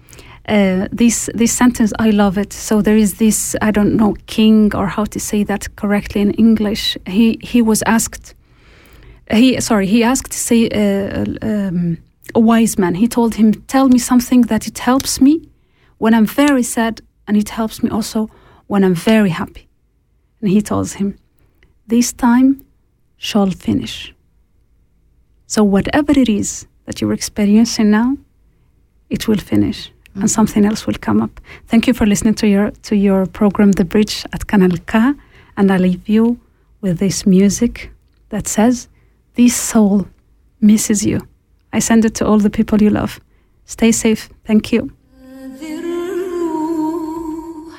uh, 0.48 0.88
this, 0.92 1.30
this 1.34 1.52
sentence, 1.52 1.92
I 2.00 2.12
love 2.12 2.38
it. 2.38 2.54
So 2.54 2.82
there 2.82 2.98
is 2.98 3.18
this, 3.18 3.56
I 3.62 3.72
don't 3.72 3.96
know, 3.96 4.16
king 4.28 4.76
or 4.76 4.88
how 4.88 5.06
to 5.06 5.20
say 5.20 5.44
that 5.44 5.76
correctly 5.76 6.22
in 6.22 6.32
English. 6.32 6.98
He, 7.08 7.40
he 7.42 7.62
was 7.62 7.82
asked, 7.86 8.36
he, 9.32 9.60
sorry, 9.62 9.88
he 9.88 10.04
asked, 10.04 10.34
say, 10.34 10.70
uh, 10.70 11.26
um, 11.42 11.98
a 12.34 12.40
wise 12.40 12.78
man. 12.78 12.96
He 12.96 13.08
told 13.08 13.36
him, 13.36 13.54
tell 13.68 13.90
me 13.90 13.98
something 13.98 14.42
that 14.44 14.68
it 14.68 14.80
helps 14.80 15.22
me 15.22 15.50
when 15.98 16.14
I'm 16.14 16.26
very 16.26 16.64
sad 16.64 17.02
and 17.28 17.38
it 17.38 17.50
helps 17.50 17.82
me 17.82 17.90
also 17.90 18.30
when 18.68 18.84
I'm 18.84 18.96
very 18.96 19.30
happy. 19.30 19.68
And 20.42 20.50
he 20.50 20.62
tells 20.62 20.94
him, 20.94 21.18
This 21.88 22.14
time 22.14 22.66
shall 23.18 23.50
finish. 23.52 24.14
So, 25.48 25.64
whatever 25.64 26.12
it 26.12 26.30
is 26.30 26.68
that 26.86 27.02
you're 27.02 27.14
experiencing 27.14 27.92
now, 27.92 28.18
it 29.10 29.28
will 29.28 29.38
finish 29.38 29.92
and 30.16 30.30
something 30.30 30.66
else 30.66 30.88
will 30.88 30.98
come 31.00 31.22
up. 31.22 31.40
Thank 31.68 31.88
you 31.88 31.94
for 31.94 32.06
listening 32.06 32.36
to 32.36 32.48
your 32.48 32.72
to 32.84 32.96
your 32.96 33.26
program 33.26 33.72
The 33.74 33.86
Bridge 33.86 34.26
at 34.34 34.48
Kanal 34.48 34.78
K 34.86 35.14
and 35.58 35.72
I 35.72 35.78
leave 35.78 36.08
you 36.08 36.40
with 36.82 37.00
this 37.00 37.26
music 37.26 37.92
that 38.30 38.48
says 38.48 38.88
this 39.35 39.55
soul 39.57 40.07
misses 40.61 41.05
you. 41.07 41.21
I 41.73 41.79
send 41.81 42.05
it 42.05 42.15
to 42.17 42.27
all 42.27 42.39
the 42.39 42.51
people 42.51 42.83
you 42.83 42.91
love. 42.91 43.21
Stay 43.65 43.93
safe. 43.93 44.29
Thank 44.45 44.73
you. 44.73 44.91
هذه 45.23 45.79
الروح 45.79 47.75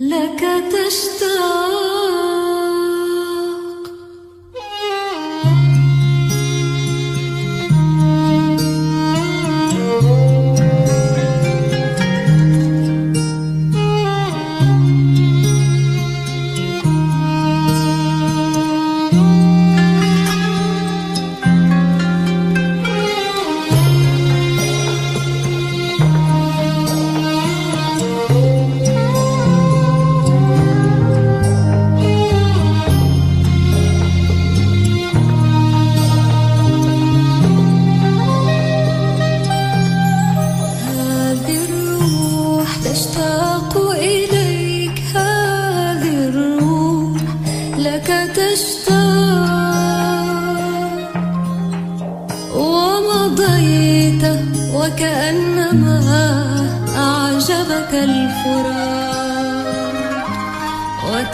لك 0.00 0.40
تشتاق 0.72 2.17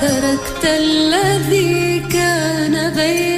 تركت 0.02 0.66
الذي 0.66 2.00
كان 2.00 2.94
بيني 2.94 3.35